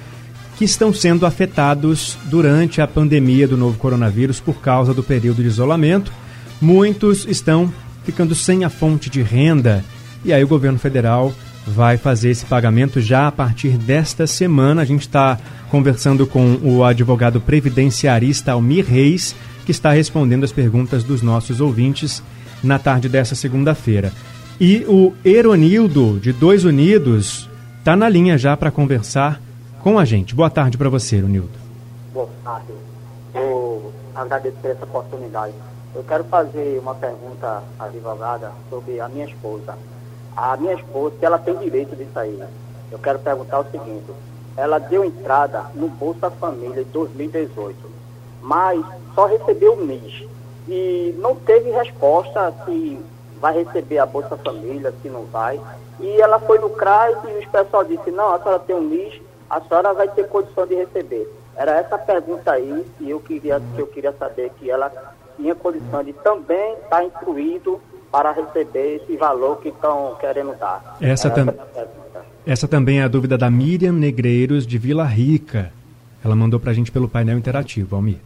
que 0.57 0.65
estão 0.65 0.93
sendo 0.93 1.27
afetados 1.27 2.19
durante 2.25 2.81
a 2.81 2.87
pandemia 2.89 3.47
do 3.47 3.57
novo 3.57 3.79
coronavírus 3.79 4.41
por 4.41 4.61
causa 4.61 4.93
do 4.93 5.03
período 5.03 5.43
de 5.43 5.49
isolamento. 5.49 6.13
Muitos 6.61 7.27
estão 7.27 7.73
ficando 8.05 8.35
sem 8.35 8.65
a 8.65 8.71
fonte 8.71 9.11
de 9.11 9.23
renda 9.23 9.85
e 10.25 10.33
aí 10.33 10.43
o 10.43 10.49
governo 10.49 10.79
federal 10.79 11.33
vai 11.67 11.97
fazer 11.97 12.31
esse 12.31 12.47
pagamento 12.47 13.01
já 13.01 13.29
a 13.29 13.33
partir 13.33 13.77
desta 13.77 14.27
semana. 14.27 14.83
A 14.83 14.85
gente 14.85 15.03
está 15.03 15.39
conversando 15.71 16.27
com 16.27 16.59
o 16.63 16.83
advogado 16.83 17.41
previdenciarista 17.41 18.53
Almir 18.53 18.87
Reis, 18.87 19.35
que 19.67 19.71
está 19.71 19.93
respondendo 19.93 20.45
as 20.45 20.53
perguntas 20.53 21.05
dos 21.05 21.21
nossos 21.21 21.61
ouvintes 21.61 22.23
na 22.63 22.79
tarde 22.79 23.09
dessa 23.09 23.35
segunda-feira. 23.35 24.13
E 24.59 24.85
o 24.89 25.13
Eronildo, 25.25 26.19
de 26.21 26.33
Dois 26.33 26.65
Unidos, 26.65 27.49
está 27.79 27.97
na 27.97 28.09
linha 28.09 28.39
já 28.39 28.57
para 28.57 28.71
conversar 28.71 29.41
com 29.81 29.99
a 29.99 30.05
gente. 30.05 30.35
Boa 30.35 30.49
tarde 30.49 30.79
para 30.79 30.89
você, 30.89 31.21
Nildo. 31.21 31.59
Boa 32.13 32.29
tarde. 32.43 32.73
Eu 33.35 33.93
agradeço 34.15 34.57
por 34.63 34.71
essa 34.71 34.85
oportunidade. 34.85 35.53
Eu 35.95 36.03
quero 36.03 36.25
fazer 36.25 36.81
uma 36.81 36.95
pergunta 36.95 37.63
à 37.79 37.85
advogada 37.85 38.51
sobre 38.69 38.99
a 38.99 39.09
minha 39.09 39.27
esposa. 39.27 39.79
A 40.37 40.57
minha 40.57 40.75
esposa, 40.75 41.15
ela 41.23 41.39
tem 41.39 41.57
direito 41.57 41.95
de 41.95 42.05
sair. 42.13 42.45
Eu 42.91 42.99
quero 42.99 43.21
perguntar 43.21 43.61
o 43.61 43.71
seguinte: 43.71 44.11
ela 44.57 44.79
deu 44.79 45.05
entrada 45.05 45.67
no 45.75 45.89
Bolsa 45.89 46.31
Família 46.31 46.81
em 46.81 46.85
2018, 46.85 47.77
mas 48.43 48.85
só 49.15 49.27
recebeu 49.27 49.75
um 49.75 49.85
mês. 49.85 50.25
E 50.67 51.15
não 51.19 51.37
teve 51.37 51.71
resposta 51.71 52.53
se 52.65 52.99
vai 53.41 53.63
receber 53.63 53.99
a 53.99 54.07
Bolsa 54.07 54.37
Família, 54.37 54.93
se 55.01 55.09
não 55.09 55.25
vai. 55.27 55.61
E 56.01 56.21
ela 56.21 56.41
foi 56.41 56.59
no 56.59 56.71
CRAS 56.71 57.17
e 57.25 57.45
o 57.45 57.51
pessoal 57.51 57.85
disse, 57.85 58.11
não, 58.11 58.35
a 58.35 58.41
senhora 58.41 58.59
tem 58.59 58.75
um 58.75 58.81
mês, 58.81 59.21
a 59.49 59.61
senhora 59.61 59.93
vai 59.93 60.09
ter 60.09 60.27
condição 60.29 60.67
de 60.67 60.75
receber. 60.75 61.31
Era 61.55 61.73
essa 61.79 61.97
pergunta 61.97 62.51
aí 62.51 62.85
que 62.99 63.09
eu 63.09 63.21
queria, 63.21 63.61
que 63.77 63.81
eu 63.81 63.87
queria 63.87 64.13
saber 64.13 64.51
que 64.59 64.69
ela 64.69 64.91
tinha 65.37 65.55
condição 65.55 66.03
de 66.03 66.13
também 66.15 66.75
estar 66.75 66.99
tá 66.99 67.05
incluído 67.05 67.81
para 68.11 68.33
receber 68.33 69.03
esse 69.03 69.17
valor 69.17 69.61
que 69.61 69.69
estão 69.69 70.17
querendo 70.21 70.55
dar. 70.57 70.97
Essa, 71.01 71.29
tam 71.31 71.47
essa 72.47 72.69
também 72.69 73.01
é 73.01 73.05
a 73.05 73.09
dúvida 73.09 73.37
da 73.37 73.51
Miriam 73.51 73.93
Negreiros, 73.93 74.67
de 74.67 74.79
Vila 74.79 75.05
Rica. 75.05 75.73
Ela 76.25 76.37
mandou 76.37 76.61
para 76.61 76.71
a 76.71 76.75
gente 76.75 76.93
pelo 76.93 77.09
painel 77.09 77.37
interativo, 77.37 77.97
Almir. 77.97 78.19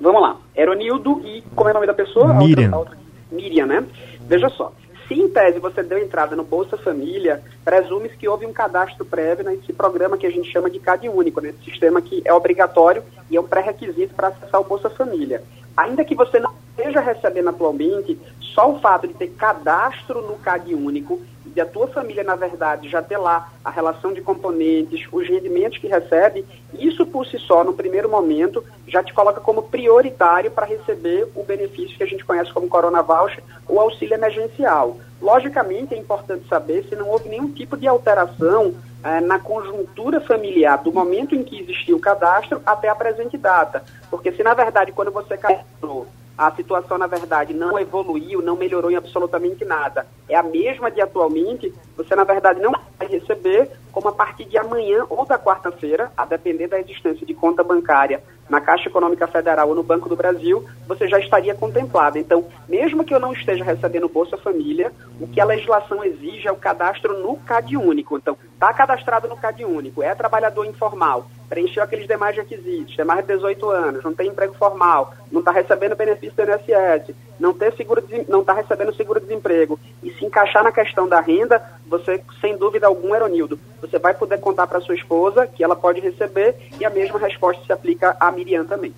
Vamos 0.00 0.20
lá. 0.20 0.36
Eronildo 0.54 1.22
e 1.24 1.42
como 1.54 1.68
é 1.68 1.72
o 1.72 1.74
nome 1.74 1.86
da 1.86 1.94
pessoa? 1.94 2.34
Miriam. 2.34 2.72
A 2.72 2.76
outra, 2.76 2.76
a 2.76 2.78
outra, 2.78 2.98
Miriam, 3.30 3.66
né? 3.66 3.84
Veja 4.28 4.48
só. 4.50 4.72
Se 5.12 5.20
em 5.20 5.28
tese 5.28 5.58
você 5.58 5.82
deu 5.82 5.98
entrada 5.98 6.34
no 6.34 6.42
Bolsa 6.42 6.78
Família, 6.78 7.42
presume-se 7.62 8.16
que 8.16 8.26
houve 8.26 8.46
um 8.46 8.52
cadastro 8.52 9.04
prévio 9.04 9.44
nesse 9.44 9.70
programa 9.70 10.16
que 10.16 10.26
a 10.26 10.30
gente 10.30 10.50
chama 10.50 10.70
de 10.70 10.78
CAD 10.78 11.06
único, 11.10 11.38
nesse 11.38 11.58
né? 11.58 11.64
sistema 11.66 12.00
que 12.00 12.22
é 12.24 12.32
obrigatório 12.32 13.04
e 13.30 13.36
é 13.36 13.40
um 13.40 13.44
pré-requisito 13.44 14.14
para 14.14 14.28
acessar 14.28 14.58
o 14.58 14.64
Bolsa 14.64 14.88
Família. 14.88 15.42
Ainda 15.76 16.02
que 16.02 16.14
você 16.14 16.40
não 16.40 16.54
esteja 16.70 17.00
recebendo 17.00 17.50
atualmente, 17.50 18.18
só 18.40 18.72
o 18.72 18.80
fato 18.80 19.06
de 19.06 19.12
ter 19.12 19.28
cadastro 19.32 20.22
no 20.22 20.36
CAD 20.36 20.74
único 20.74 21.20
de 21.52 21.60
a 21.60 21.66
tua 21.66 21.86
família, 21.88 22.24
na 22.24 22.34
verdade, 22.34 22.88
já 22.88 23.02
ter 23.02 23.18
lá 23.18 23.52
a 23.64 23.70
relação 23.70 24.12
de 24.12 24.20
componentes, 24.20 25.06
os 25.12 25.28
rendimentos 25.28 25.78
que 25.78 25.86
recebe, 25.86 26.44
isso 26.74 27.06
por 27.06 27.26
si 27.26 27.38
só, 27.38 27.62
no 27.62 27.74
primeiro 27.74 28.08
momento, 28.08 28.64
já 28.86 29.02
te 29.02 29.12
coloca 29.12 29.40
como 29.40 29.62
prioritário 29.62 30.50
para 30.50 30.66
receber 30.66 31.28
o 31.34 31.44
benefício 31.44 31.96
que 31.96 32.02
a 32.02 32.06
gente 32.06 32.24
conhece 32.24 32.52
como 32.52 32.68
Corona 32.68 33.02
Voucher 33.02 33.42
ou 33.68 33.78
auxílio 33.78 34.14
emergencial. 34.14 34.96
Logicamente, 35.20 35.94
é 35.94 35.98
importante 35.98 36.48
saber 36.48 36.84
se 36.88 36.96
não 36.96 37.08
houve 37.08 37.28
nenhum 37.28 37.52
tipo 37.52 37.76
de 37.76 37.86
alteração 37.86 38.74
eh, 39.04 39.20
na 39.20 39.38
conjuntura 39.38 40.20
familiar 40.20 40.78
do 40.78 40.92
momento 40.92 41.34
em 41.34 41.42
que 41.42 41.60
existiu 41.60 41.96
o 41.96 42.00
cadastro 42.00 42.62
até 42.64 42.88
a 42.88 42.94
presente 42.94 43.36
data. 43.36 43.84
Porque 44.10 44.32
se, 44.32 44.42
na 44.42 44.54
verdade, 44.54 44.92
quando 44.92 45.12
você 45.12 45.36
cadastrou 45.36 46.06
a 46.36 46.50
situação, 46.52 46.98
na 46.98 47.06
verdade, 47.06 47.52
não 47.52 47.78
evoluiu, 47.78 48.40
não 48.40 48.56
melhorou 48.56 48.90
em 48.90 48.96
absolutamente 48.96 49.64
nada. 49.64 50.06
É 50.28 50.34
a 50.34 50.42
mesma 50.42 50.90
de 50.90 51.00
atualmente, 51.00 51.72
você, 51.96 52.14
na 52.14 52.24
verdade, 52.24 52.60
não 52.60 52.72
vai 52.98 53.08
receber 53.08 53.70
como 53.92 54.08
a 54.08 54.12
partir 54.12 54.46
de 54.46 54.58
amanhã 54.58 55.04
ou 55.08 55.24
da 55.26 55.38
quarta-feira, 55.38 56.10
a 56.16 56.24
depender 56.24 56.66
da 56.66 56.80
existência 56.80 57.26
de 57.26 57.34
conta 57.34 57.62
bancária 57.62 58.22
na 58.48 58.60
Caixa 58.60 58.88
Econômica 58.88 59.26
Federal 59.26 59.68
ou 59.68 59.74
no 59.74 59.82
Banco 59.82 60.08
do 60.08 60.16
Brasil, 60.16 60.64
você 60.86 61.06
já 61.08 61.18
estaria 61.18 61.54
contemplado. 61.54 62.18
Então, 62.18 62.46
mesmo 62.68 63.04
que 63.04 63.14
eu 63.14 63.20
não 63.20 63.32
esteja 63.32 63.64
recebendo 63.64 64.08
Bolsa 64.08 64.36
Família, 64.36 64.92
o 65.20 65.26
que 65.26 65.40
a 65.40 65.44
legislação 65.44 66.04
exige 66.04 66.48
é 66.48 66.52
o 66.52 66.56
cadastro 66.56 67.18
no 67.18 67.36
CAD 67.36 67.76
único. 67.76 68.16
Então, 68.16 68.36
está 68.52 68.72
cadastrado 68.72 69.28
no 69.28 69.36
CAD 69.36 69.64
único, 69.64 70.02
é 70.02 70.14
trabalhador 70.14 70.66
informal, 70.66 71.26
preencheu 71.48 71.82
aqueles 71.82 72.06
demais 72.06 72.36
requisitos, 72.36 72.96
tem 72.96 73.04
mais 73.04 73.20
de 73.26 73.34
18 73.34 73.70
anos, 73.70 74.04
não 74.04 74.14
tem 74.14 74.28
emprego 74.28 74.54
formal, 74.54 75.14
não 75.30 75.40
está 75.40 75.50
recebendo 75.50 75.96
benefício 75.96 76.34
do 76.36 76.42
INSS, 76.42 77.14
não 77.38 77.52
tem 77.52 77.70
seguro 77.72 78.02
não 78.28 78.40
está 78.40 78.52
recebendo 78.52 78.94
seguro-desemprego 78.94 79.78
e 80.02 80.10
se 80.12 80.24
encaixar 80.24 80.62
na 80.62 80.72
questão 80.72 81.08
da 81.08 81.20
renda, 81.20 81.62
você, 81.86 82.22
sem 82.40 82.56
dúvida 82.56 82.86
alguma, 82.86 83.16
Eronildo, 83.16 83.58
você 83.82 83.98
vai 83.98 84.14
poder 84.14 84.38
contar 84.38 84.66
para 84.66 84.80
sua 84.80 84.94
esposa 84.94 85.46
que 85.46 85.62
ela 85.62 85.76
pode 85.76 86.00
receber 86.00 86.54
e 86.80 86.84
a 86.84 86.90
mesma 86.90 87.18
resposta 87.18 87.62
se 87.66 87.72
aplica 87.72 88.16
a 88.18 88.30
Miriam 88.30 88.64
também. 88.64 88.94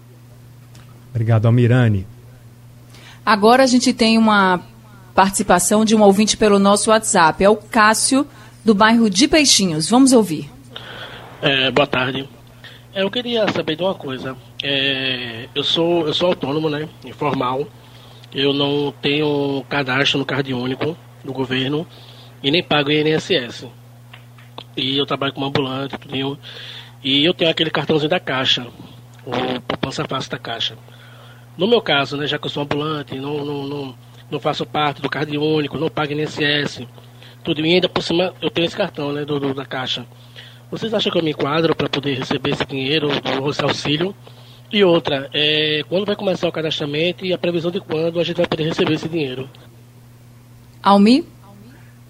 Obrigado, 1.11 1.47
Almirane. 1.47 2.07
Agora 3.25 3.63
a 3.63 3.67
gente 3.67 3.93
tem 3.95 4.19
uma 4.19 4.61
participação 5.15 5.85
de 5.85 5.97
um 5.97 6.03
ouvinte 6.03 6.37
pelo 6.37 6.59
nosso 6.59 6.91
WhatsApp. 6.91 7.43
É 7.43 7.49
o 7.49 7.57
Cássio, 7.57 8.27
do 8.65 8.75
bairro 8.75 9.09
de 9.09 9.27
Peixinhos. 9.27 9.89
Vamos 9.89 10.13
ouvir. 10.13 10.51
É, 11.41 11.71
boa 11.71 11.87
tarde. 11.87 12.29
É, 12.95 13.03
eu 13.03 13.11
queria 13.11 13.51
saber 13.53 13.77
de 13.77 13.83
uma 13.83 13.95
coisa. 13.95 14.37
É, 14.63 15.49
eu, 15.55 15.65
sou, 15.65 16.07
eu 16.07 16.13
sou 16.13 16.29
autônomo, 16.29 16.69
né? 16.69 16.89
Informal. 17.05 17.67
Eu 18.35 18.53
não 18.53 18.93
tenho 19.01 19.65
cadastro 19.69 20.19
no 20.19 20.25
Card 20.27 20.53
Único 20.53 20.97
do 21.25 21.33
governo 21.33 21.87
e 22.43 22.51
nem 22.51 22.63
pago 22.63 22.91
INSS. 22.91 23.67
E 24.77 24.97
eu 24.97 25.07
trabalho 25.07 25.33
como 25.33 25.47
ambulante, 25.47 25.97
tudo. 25.99 26.39
E 27.03 27.25
eu 27.25 27.35
tenho 27.35 27.51
aquele 27.51 27.71
cartãozinho 27.71 28.09
da 28.09 28.19
Caixa, 28.19 28.67
o 29.27 29.61
poupança 29.63 30.05
fácil 30.05 30.31
da 30.31 30.39
Caixa. 30.39 30.77
No 31.57 31.69
meu 31.69 31.81
caso, 31.81 32.17
né, 32.17 32.27
já 32.27 32.39
que 32.39 32.47
eu 32.47 32.51
sou 32.51 32.63
ambulante, 32.63 33.15
não, 33.15 33.45
não, 33.45 33.65
não, 33.65 33.95
não 34.31 34.41
faço 34.41 34.67
parte 34.67 35.01
do 35.01 35.09
Card 35.09 35.37
Único, 35.37 35.79
não 35.79 35.89
pago 35.89 36.13
INSS, 36.13 36.87
tudo. 37.45 37.65
E 37.65 37.75
ainda 37.75 37.89
por 37.89 38.03
cima 38.03 38.35
eu 38.41 38.51
tenho 38.51 38.67
esse 38.67 38.77
cartão 38.77 39.13
né, 39.13 39.25
do, 39.25 39.39
do 39.39 39.55
da 39.55 39.65
Caixa. 39.65 40.07
Vocês 40.71 40.93
acham 40.93 41.13
que 41.13 41.19
eu 41.19 41.23
me 41.23 41.31
enquadro 41.31 41.77
para 41.77 41.89
poder 41.89 42.19
receber 42.19 42.51
esse 42.51 42.65
dinheiro, 42.65 43.09
esse 43.49 43.63
auxílio? 43.63 44.15
E 44.73 44.83
outra, 44.83 45.31
é, 45.33 45.83
quando 45.89 46.07
vai 46.07 46.17
começar 46.17 46.49
o 46.49 46.53
cadastramento 46.53 47.25
e 47.25 47.33
a 47.33 47.39
previsão 47.39 47.71
de 47.71 47.81
quando 47.81 48.19
a 48.19 48.25
gente 48.25 48.39
vai 48.39 48.47
poder 48.47 48.65
receber 48.65 48.95
esse 48.95 49.09
dinheiro? 49.09 49.49
Almi? 50.83 51.25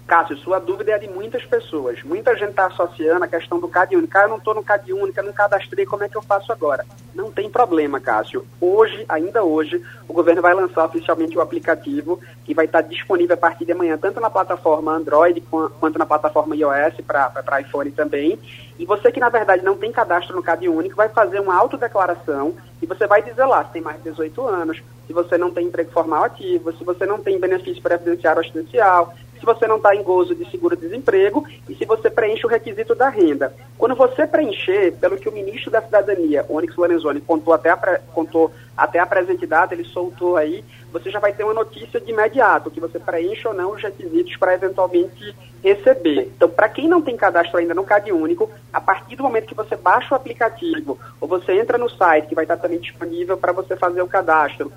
Cássio, 0.07 0.37
sua 0.37 0.59
dúvida 0.59 0.91
é 0.91 0.99
de 0.99 1.09
muitas 1.09 1.43
pessoas. 1.45 2.03
Muita 2.03 2.35
gente 2.35 2.51
está 2.51 2.67
associando 2.67 3.23
a 3.23 3.27
questão 3.27 3.59
do 3.59 3.67
CAD 3.67 3.95
único. 3.95 4.15
Ah, 4.15 4.23
eu 4.23 4.29
não 4.29 4.37
estou 4.37 4.53
no 4.53 4.63
CAD 4.63 4.91
eu 4.91 5.23
não 5.23 5.33
cadastrei, 5.33 5.83
como 5.83 6.03
é 6.03 6.09
que 6.09 6.15
eu 6.15 6.21
faço 6.21 6.51
agora? 6.51 6.85
Não 7.15 7.31
tem 7.31 7.49
problema, 7.49 7.99
Cássio. 7.99 8.45
Hoje, 8.61 9.03
ainda 9.09 9.43
hoje, 9.43 9.83
o 10.07 10.13
governo 10.13 10.43
vai 10.43 10.53
lançar 10.53 10.85
oficialmente 10.85 11.35
o 11.35 11.41
aplicativo 11.41 12.19
que 12.43 12.53
vai 12.53 12.65
estar 12.65 12.81
disponível 12.81 13.33
a 13.33 13.37
partir 13.37 13.65
de 13.65 13.71
amanhã, 13.71 13.97
tanto 13.97 14.19
na 14.19 14.29
plataforma 14.29 14.91
Android 14.91 15.41
quanto 15.79 15.97
na 15.97 16.05
plataforma 16.05 16.55
iOS 16.55 17.01
para 17.07 17.61
iPhone 17.61 17.91
também. 17.91 18.37
E 18.77 18.85
você 18.85 19.11
que, 19.11 19.19
na 19.19 19.29
verdade, 19.29 19.63
não 19.63 19.75
tem 19.75 19.91
cadastro 19.91 20.35
no 20.35 20.43
CAD 20.43 20.69
único, 20.69 20.95
vai 20.95 21.09
fazer 21.09 21.39
uma 21.39 21.55
autodeclaração 21.55 22.53
e 22.81 22.85
você 22.85 23.07
vai 23.07 23.23
dizer 23.23 23.45
lá 23.45 23.63
se 23.65 23.71
tem 23.71 23.81
mais 23.81 23.97
de 23.97 24.11
18 24.11 24.47
anos, 24.47 24.83
se 25.07 25.13
você 25.13 25.37
não 25.37 25.49
tem 25.49 25.65
emprego 25.65 25.91
formal 25.91 26.25
ativo, 26.25 26.71
se 26.73 26.83
você 26.83 27.05
não 27.05 27.17
tem 27.19 27.39
benefício 27.39 27.81
previdenciário 27.81 28.41
assistencial, 28.41 29.13
se 29.39 29.45
você 29.45 29.67
não 29.67 29.77
está 29.77 29.95
em 29.95 30.03
gozo 30.03 30.33
de 30.33 30.49
seguro-desemprego 30.49 31.45
e 31.69 31.75
se 31.75 31.85
você 31.85 32.09
preenche 32.09 32.45
o 32.45 32.49
requisito 32.49 32.95
da 32.95 33.09
renda. 33.09 33.53
Quando 33.77 33.95
você 33.95 34.25
preencher, 34.25 34.93
pelo 34.93 35.17
que 35.17 35.29
o 35.29 35.31
ministro 35.31 35.71
da 35.71 35.81
Cidadania, 35.81 36.45
Onyx 36.49 36.75
Lorenzoni, 36.75 37.21
contou 37.21 37.53
até 37.53 37.69
a, 37.69 37.77
contou 38.13 38.51
até 38.75 38.99
a 38.99 39.05
presente 39.05 39.45
data, 39.45 39.73
ele 39.73 39.85
soltou 39.85 40.37
aí, 40.37 40.63
você 40.91 41.09
já 41.09 41.19
vai 41.19 41.33
ter 41.33 41.43
uma 41.43 41.53
notícia 41.53 41.99
de 41.99 42.11
imediato, 42.11 42.71
que 42.71 42.79
você 42.79 42.97
preenche 42.99 43.47
ou 43.47 43.53
não 43.53 43.71
os 43.71 43.81
requisitos 43.81 44.37
para 44.37 44.53
eventualmente 44.53 45.35
receber. 45.63 46.31
Então, 46.35 46.47
para 46.47 46.69
quem 46.69 46.87
não 46.87 47.01
tem 47.01 47.17
cadastro 47.17 47.57
ainda 47.57 47.73
no 47.73 47.83
CAD 47.83 48.11
Único, 48.11 48.49
a 48.71 48.79
partir 48.79 49.15
do 49.15 49.23
momento 49.23 49.47
que 49.47 49.55
você 49.55 49.75
baixa 49.75 50.13
o 50.13 50.17
aplicativo 50.17 50.97
ou 51.19 51.27
você 51.27 51.59
entra 51.59 51.77
no 51.77 51.89
site, 51.89 52.27
que 52.27 52.35
vai 52.35 52.43
estar 52.43 52.57
também 52.57 52.79
disponível 52.79 53.35
para 53.35 53.51
você 53.51 53.75
fazer 53.75 54.01
o 54.01 54.07
cadastro, 54.07 54.71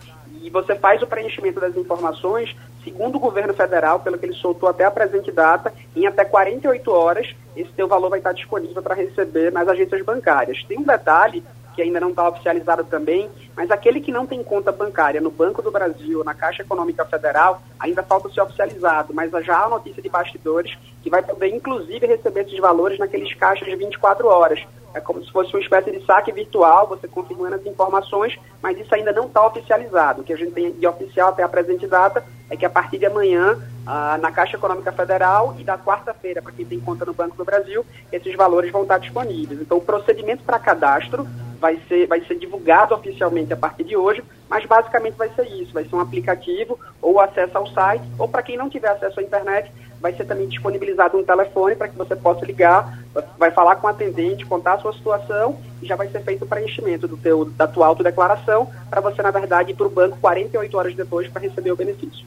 e 0.49 0.50
você 0.50 0.75
faz 0.75 1.02
o 1.02 1.07
preenchimento 1.07 1.61
das 1.61 1.76
informações, 1.76 2.57
segundo 2.83 3.17
o 3.17 3.21
governo 3.21 3.52
federal, 3.52 4.00
pelo 4.00 4.17
que 4.17 4.25
ele 4.25 4.33
soltou 4.33 4.67
até 4.67 4.83
a 4.83 4.90
presente 4.90 5.31
data, 5.31 5.71
em 5.95 6.07
até 6.07 6.25
48 6.25 6.90
horas, 6.90 7.37
esse 7.55 7.71
teu 7.73 7.87
valor 7.87 8.09
vai 8.09 8.19
estar 8.19 8.33
disponível 8.33 8.83
para 8.83 8.95
receber 8.95 9.52
nas 9.52 9.69
agências 9.69 10.02
bancárias. 10.02 10.64
Tem 10.64 10.78
um 10.78 10.85
detalhe 10.85 11.45
que 11.78 11.82
ainda 11.82 12.00
não 12.00 12.11
está 12.11 12.28
oficializado 12.28 12.82
também, 12.82 13.30
mas 13.54 13.70
aquele 13.70 14.00
que 14.00 14.11
não 14.11 14.26
tem 14.26 14.42
conta 14.42 14.73
bancária 14.73 15.20
no 15.20 15.30
Banco 15.30 15.62
do 15.62 15.70
Brasil, 15.70 16.25
na 16.25 16.35
Caixa 16.35 16.62
Econômica 16.62 17.04
Federal, 17.04 17.62
ainda 17.78 18.02
falta 18.02 18.28
ser 18.30 18.40
oficializado, 18.40 19.14
mas 19.14 19.30
já 19.47 19.62
há 19.62 19.68
notícia 19.68 20.02
de 20.02 20.08
bastidores 20.08 20.76
que 21.04 21.08
vai 21.08 21.23
poder, 21.23 21.54
inclusive, 21.54 22.04
receber 22.04 22.40
esses 22.40 22.58
valores 22.58 22.99
naqueles 22.99 23.32
caixas 23.35 23.68
de 23.68 23.76
24 23.76 24.26
horas. 24.26 24.66
É 24.92 25.00
como 25.00 25.25
se 25.25 25.30
fosse 25.30 25.54
uma 25.54 25.62
espécie 25.62 25.92
de 25.92 26.04
saque 26.04 26.32
virtual, 26.32 26.88
você 26.88 27.06
confirmando 27.06 27.54
as 27.54 27.64
informações, 27.64 28.37
mas 28.61 28.76
isso 28.76 28.92
ainda 28.92 29.12
não 29.12 29.26
está 29.26 29.47
oficializado. 29.47 30.23
O 30.23 30.25
que 30.25 30.32
a 30.32 30.37
gente 30.37 30.50
tem 30.50 30.73
de 30.73 30.85
oficial 30.85 31.28
até 31.28 31.44
a 31.44 31.49
presente 31.49 31.87
data 31.87 32.25
é 32.50 32.56
que 32.56 32.66
a 32.66 32.70
partir 32.70 32.99
de 32.99 33.06
amanhã, 33.06 33.56
ah, 33.87 34.18
na 34.20 34.32
Caixa 34.32 34.56
Econômica 34.56 34.90
Federal 34.90 35.54
e 35.58 35.62
da 35.62 35.78
quarta-feira, 35.78 36.42
para 36.42 36.50
quem 36.50 36.64
tem 36.64 36.80
conta 36.80 37.04
no 37.04 37.12
Banco 37.12 37.37
do 37.37 37.44
Brasil, 37.44 37.87
esses 38.11 38.35
valores 38.35 38.73
vão 38.73 38.82
estar 38.82 38.99
disponíveis. 38.99 39.61
Então, 39.61 39.78
o 39.78 39.82
procedimento 39.82 40.42
para 40.42 40.58
cadastro 40.58 41.28
vai 41.61 41.81
ser, 41.88 42.07
vai 42.07 42.21
ser 42.25 42.37
divulgado 42.37 42.95
oficialmente 42.95 43.53
a 43.53 43.57
partir 43.57 43.85
de 43.85 43.97
hoje, 43.97 44.23
mas 44.49 44.65
basicamente 44.67 45.15
vai 45.15 45.29
ser 45.31 45.47
isso, 45.47 45.73
vai 45.73 45.85
ser 45.85 45.95
um 45.95 46.00
aplicativo 46.00 46.79
ou 47.03 47.21
acesso 47.21 47.57
ao 47.57 47.67
site, 47.69 48.05
ou 48.19 48.29
para 48.29 48.43
quem 48.43 48.57
não 48.57 48.71
tiver 48.71 48.88
acesso 48.88 49.21
à 49.21 49.23
internet, 49.23 49.71
vai 50.00 50.12
ser 50.15 50.25
também 50.25 50.49
disponibilizado 50.49 51.19
um 51.19 51.25
telefone 51.25 51.75
para 51.75 51.88
que 51.88 51.97
você 51.97 52.15
possa 52.15 52.45
ligar, 52.45 52.99
vai 53.37 53.50
falar 53.50 53.77
com 53.77 53.87
o 53.87 53.91
atendente, 53.91 54.47
contar 54.47 54.75
a 54.75 54.79
sua 54.79 54.93
situação 54.93 55.59
e 55.83 55.87
já 55.87 55.97
vai 55.97 56.09
ser 56.09 56.21
feito 56.23 56.45
o 56.45 56.49
preenchimento 56.49 57.09
do 57.09 57.17
teu, 57.17 57.45
da 57.45 57.67
tua 57.67 57.87
autodeclaração 57.87 58.71
para 58.88 59.00
você, 59.00 59.21
na 59.23 59.31
verdade, 59.31 59.73
ir 59.73 59.75
para 59.75 59.87
o 59.87 59.91
banco 59.91 60.19
48 60.21 60.77
horas 60.77 60.95
depois 60.95 61.29
para 61.29 61.43
receber 61.43 61.73
o 61.73 61.77
benefício. 61.77 62.25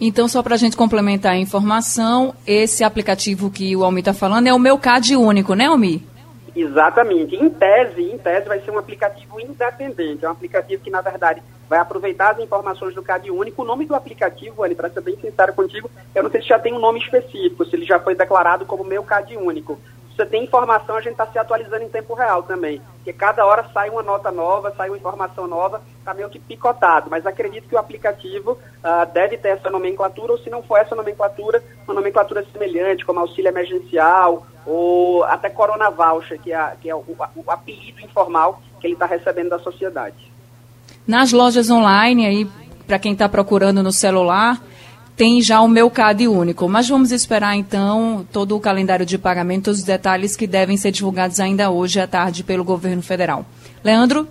Então, 0.00 0.26
só 0.26 0.42
para 0.42 0.54
a 0.54 0.58
gente 0.58 0.76
complementar 0.78 1.32
a 1.32 1.36
informação, 1.36 2.34
esse 2.46 2.82
aplicativo 2.82 3.50
que 3.50 3.76
o 3.76 3.84
Almi 3.84 4.00
está 4.00 4.14
falando 4.14 4.46
é 4.46 4.54
o 4.54 4.58
meu 4.58 4.78
CAD 4.78 5.14
único, 5.14 5.54
né, 5.54 5.66
Almi? 5.66 6.02
Exatamente. 6.54 7.36
Em 7.36 7.48
tese, 7.48 8.02
em 8.02 8.18
tese 8.18 8.48
vai 8.48 8.60
ser 8.60 8.70
um 8.70 8.78
aplicativo 8.78 9.40
independente. 9.40 10.24
É 10.24 10.28
um 10.28 10.32
aplicativo 10.32 10.82
que, 10.82 10.90
na 10.90 11.00
verdade, 11.00 11.42
vai 11.68 11.78
aproveitar 11.78 12.32
as 12.32 12.38
informações 12.40 12.94
do 12.94 13.02
CAD 13.02 13.30
único. 13.30 13.62
O 13.62 13.64
nome 13.64 13.86
do 13.86 13.94
aplicativo, 13.94 14.64
Anne, 14.64 14.74
para 14.74 14.90
ser 14.90 15.00
bem 15.00 15.16
sincero 15.16 15.52
contigo, 15.52 15.90
eu 16.14 16.22
não 16.22 16.30
sei 16.30 16.42
se 16.42 16.48
já 16.48 16.58
tem 16.58 16.74
um 16.74 16.80
nome 16.80 16.98
específico, 16.98 17.64
se 17.64 17.76
ele 17.76 17.86
já 17.86 18.00
foi 18.00 18.14
declarado 18.14 18.66
como 18.66 18.84
meu 18.84 19.02
CAD 19.04 19.36
único. 19.36 19.78
Você 20.14 20.26
tem 20.26 20.44
informação, 20.44 20.96
a 20.96 21.00
gente 21.00 21.12
está 21.12 21.26
se 21.26 21.38
atualizando 21.38 21.82
em 21.82 21.88
tempo 21.88 22.14
real 22.14 22.42
também. 22.42 22.82
Porque 22.96 23.12
cada 23.12 23.46
hora 23.46 23.64
sai 23.72 23.88
uma 23.88 24.02
nota 24.02 24.30
nova, 24.30 24.72
sai 24.76 24.90
uma 24.90 24.98
informação 24.98 25.46
nova, 25.46 25.80
está 25.98 26.12
meio 26.12 26.28
que 26.28 26.38
picotado. 26.38 27.08
Mas 27.10 27.24
acredito 27.24 27.68
que 27.68 27.74
o 27.74 27.78
aplicativo 27.78 28.52
uh, 28.52 29.12
deve 29.12 29.38
ter 29.38 29.50
essa 29.50 29.70
nomenclatura, 29.70 30.32
ou 30.32 30.38
se 30.38 30.50
não 30.50 30.62
for 30.62 30.78
essa 30.78 30.94
nomenclatura, 30.94 31.62
uma 31.86 31.94
nomenclatura 31.94 32.44
semelhante, 32.52 33.04
como 33.04 33.20
auxílio 33.20 33.48
emergencial, 33.48 34.46
ou 34.66 35.24
até 35.24 35.48
Corona 35.48 35.90
Voucher, 35.90 36.40
que 36.40 36.52
é, 36.52 36.72
que 36.80 36.90
é 36.90 36.94
o, 36.94 37.04
o 37.08 37.50
apelido 37.50 38.00
informal 38.00 38.60
que 38.80 38.86
ele 38.86 38.94
está 38.94 39.06
recebendo 39.06 39.50
da 39.50 39.58
sociedade. 39.58 40.30
Nas 41.06 41.32
lojas 41.32 41.70
online, 41.70 42.26
aí, 42.26 42.48
para 42.86 42.98
quem 42.98 43.12
está 43.12 43.28
procurando 43.28 43.82
no 43.82 43.92
celular, 43.92 44.60
tem 45.20 45.42
já 45.42 45.60
o 45.60 45.68
meu 45.68 45.90
CAD 45.90 46.26
único. 46.28 46.66
Mas 46.66 46.88
vamos 46.88 47.12
esperar, 47.12 47.54
então, 47.54 48.26
todo 48.32 48.56
o 48.56 48.60
calendário 48.60 49.04
de 49.04 49.18
pagamento, 49.18 49.70
os 49.70 49.82
detalhes 49.82 50.34
que 50.34 50.46
devem 50.46 50.78
ser 50.78 50.90
divulgados 50.92 51.38
ainda 51.38 51.68
hoje 51.68 52.00
à 52.00 52.06
tarde 52.06 52.42
pelo 52.42 52.64
governo 52.64 53.02
federal. 53.02 53.44
Leandro? 53.84 54.26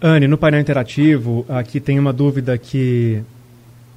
Anne, 0.00 0.26
no 0.26 0.38
painel 0.38 0.62
interativo, 0.62 1.44
aqui 1.46 1.78
tem 1.78 1.98
uma 1.98 2.10
dúvida 2.10 2.56
que 2.56 3.20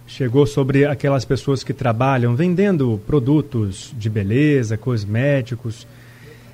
chegou 0.06 0.46
sobre 0.46 0.84
aquelas 0.86 1.24
pessoas 1.24 1.64
que 1.64 1.72
trabalham 1.72 2.36
vendendo 2.36 3.00
produtos 3.08 3.94
de 3.98 4.10
beleza, 4.10 4.76
cosméticos. 4.76 5.88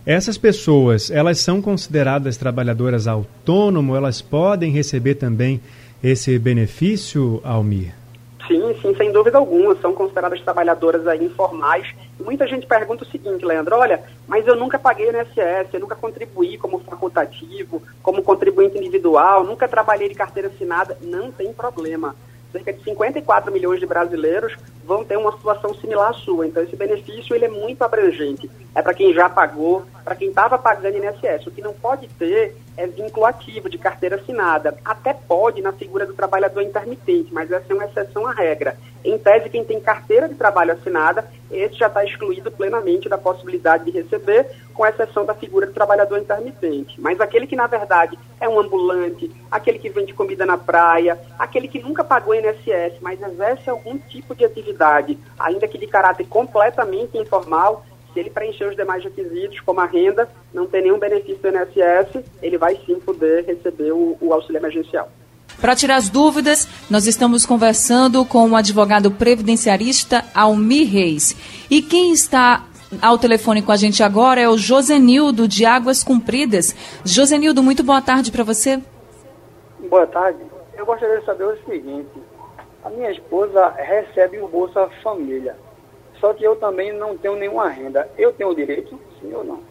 Essas 0.05 0.37
pessoas, 0.37 1.09
elas 1.09 1.39
são 1.39 1.63
consideradas 1.63 2.37
trabalhadoras 2.37 3.07
autônomas? 3.07 3.97
Elas 3.97 4.21
podem 4.21 4.71
receber 4.71 5.15
também 5.15 5.59
esse 6.03 6.37
benefício, 6.37 7.41
Almir? 7.43 7.96
Sim, 8.47 8.73
sim, 8.81 8.95
sem 8.95 9.11
dúvida 9.11 9.37
alguma. 9.37 9.75
São 9.75 9.93
consideradas 9.93 10.41
trabalhadoras 10.41 11.05
aí 11.05 11.23
informais. 11.23 11.93
Muita 12.19 12.47
gente 12.47 12.65
pergunta 12.65 13.03
o 13.03 13.07
seguinte, 13.07 13.45
Leandro, 13.45 13.75
olha, 13.75 14.03
mas 14.25 14.47
eu 14.47 14.55
nunca 14.55 14.79
paguei 14.79 15.09
INSS, 15.09 15.73
eu 15.73 15.79
nunca 15.79 15.95
contribuí 15.95 16.57
como 16.57 16.79
facultativo, 16.79 17.81
como 18.01 18.23
contribuinte 18.23 18.77
individual, 18.77 19.43
nunca 19.43 19.67
trabalhei 19.67 20.07
de 20.07 20.15
carteira 20.15 20.47
assinada. 20.47 20.97
Não 21.01 21.31
tem 21.31 21.51
problema 21.51 22.15
cerca 22.51 22.73
de 22.73 22.83
54 22.83 23.51
milhões 23.51 23.79
de 23.79 23.85
brasileiros 23.85 24.55
vão 24.85 25.03
ter 25.03 25.17
uma 25.17 25.31
situação 25.33 25.73
similar 25.75 26.09
à 26.09 26.13
sua. 26.13 26.47
Então, 26.47 26.63
esse 26.63 26.75
benefício 26.75 27.35
ele 27.35 27.45
é 27.45 27.49
muito 27.49 27.83
abrangente. 27.83 28.49
É 28.73 28.81
para 28.81 28.93
quem 28.93 29.13
já 29.13 29.29
pagou, 29.29 29.85
para 30.03 30.15
quem 30.15 30.29
estava 30.29 30.57
pagando 30.57 30.97
INSS. 30.97 31.47
O 31.47 31.51
que 31.51 31.61
não 31.61 31.73
pode 31.73 32.07
ter 32.07 32.55
é 32.77 32.85
vínculo 32.85 33.25
ativo 33.25 33.69
de 33.69 33.77
carteira 33.77 34.17
assinada. 34.17 34.77
Até 34.85 35.13
pode 35.13 35.61
na 35.61 35.73
figura 35.73 36.05
do 36.05 36.13
trabalhador 36.13 36.61
intermitente, 36.61 37.33
mas 37.33 37.51
essa 37.51 37.65
é 37.69 37.73
uma 37.73 37.85
exceção 37.85 38.27
à 38.27 38.31
regra. 38.31 38.77
Em 39.03 39.17
tese, 39.17 39.49
quem 39.49 39.63
tem 39.63 39.79
carteira 39.79 40.29
de 40.29 40.35
trabalho 40.35 40.73
assinada, 40.73 41.27
esse 41.49 41.75
já 41.75 41.87
está 41.87 42.03
excluído 42.03 42.51
plenamente 42.51 43.09
da 43.09 43.17
possibilidade 43.17 43.85
de 43.85 43.91
receber, 43.91 44.47
com 44.73 44.85
exceção 44.85 45.25
da 45.25 45.33
figura 45.33 45.65
do 45.65 45.73
trabalhador 45.73 46.19
intermitente. 46.19 46.99
Mas 47.01 47.19
aquele 47.19 47.47
que, 47.47 47.55
na 47.55 47.67
verdade, 47.67 48.17
é 48.39 48.47
um 48.47 48.59
ambulante, 48.59 49.31
aquele 49.49 49.79
que 49.79 49.89
vende 49.89 50.13
comida 50.13 50.45
na 50.45 50.57
praia, 50.57 51.17
aquele 51.39 51.67
que 51.67 51.81
nunca 51.81 52.03
pagou 52.03 52.35
INSS, 52.35 52.99
mas 53.01 53.21
exerce 53.21 53.69
algum 53.69 53.97
tipo 53.97 54.35
de 54.35 54.45
atividade, 54.45 55.17
ainda 55.39 55.67
que 55.67 55.77
de 55.77 55.87
caráter 55.87 56.27
completamente 56.27 57.17
informal, 57.17 57.83
se 58.17 58.21
ele 58.21 58.31
preencher 58.31 58.67
os 58.67 58.75
demais 58.75 59.03
requisitos, 59.03 59.59
como 59.59 59.79
a 59.79 59.85
renda, 59.85 60.27
não 60.51 60.65
tem 60.65 60.81
nenhum 60.81 60.97
benefício 60.97 61.37
do 61.39 61.49
INSS, 61.49 62.25
ele 62.41 62.57
vai 62.57 62.75
sim 62.83 62.99
poder 62.99 63.45
receber 63.45 63.91
o, 63.91 64.17
o 64.19 64.33
auxílio 64.33 64.57
emergencial. 64.57 65.07
Para 65.61 65.75
tirar 65.75 65.97
as 65.97 66.09
dúvidas, 66.09 66.67
nós 66.89 67.05
estamos 67.05 67.45
conversando 67.45 68.25
com 68.25 68.49
o 68.49 68.55
advogado 68.55 69.11
previdenciarista 69.11 70.25
Almir 70.33 70.91
Reis. 70.91 71.35
E 71.69 71.79
quem 71.79 72.11
está 72.11 72.65
ao 72.99 73.19
telefone 73.19 73.61
com 73.61 73.71
a 73.71 73.75
gente 73.75 74.01
agora 74.01 74.41
é 74.41 74.49
o 74.49 74.57
Josenildo, 74.57 75.47
de 75.47 75.63
Águas 75.63 76.03
Compridas. 76.03 76.75
Josenildo, 77.05 77.61
muito 77.61 77.83
boa 77.83 78.01
tarde 78.01 78.31
para 78.31 78.43
você. 78.43 78.81
Boa 79.89 80.07
tarde. 80.07 80.39
Eu 80.75 80.87
gostaria 80.87 81.19
de 81.19 81.25
saber 81.25 81.43
o 81.43 81.57
seguinte: 81.65 82.09
a 82.83 82.89
minha 82.89 83.11
esposa 83.11 83.69
recebe 83.77 84.39
o 84.39 84.47
Bolsa 84.47 84.89
Família, 85.03 85.55
só 86.27 86.33
que 86.33 86.43
eu 86.43 86.57
também 86.57 86.91
não 86.91 87.17
tenho 87.17 87.37
nenhuma 87.37 87.69
renda. 87.69 88.09
Eu 88.17 88.33
tenho 88.33 88.49
o 88.49 88.55
direito, 88.55 88.99
sim 89.21 89.33
ou 89.33 89.45
não? 89.45 89.61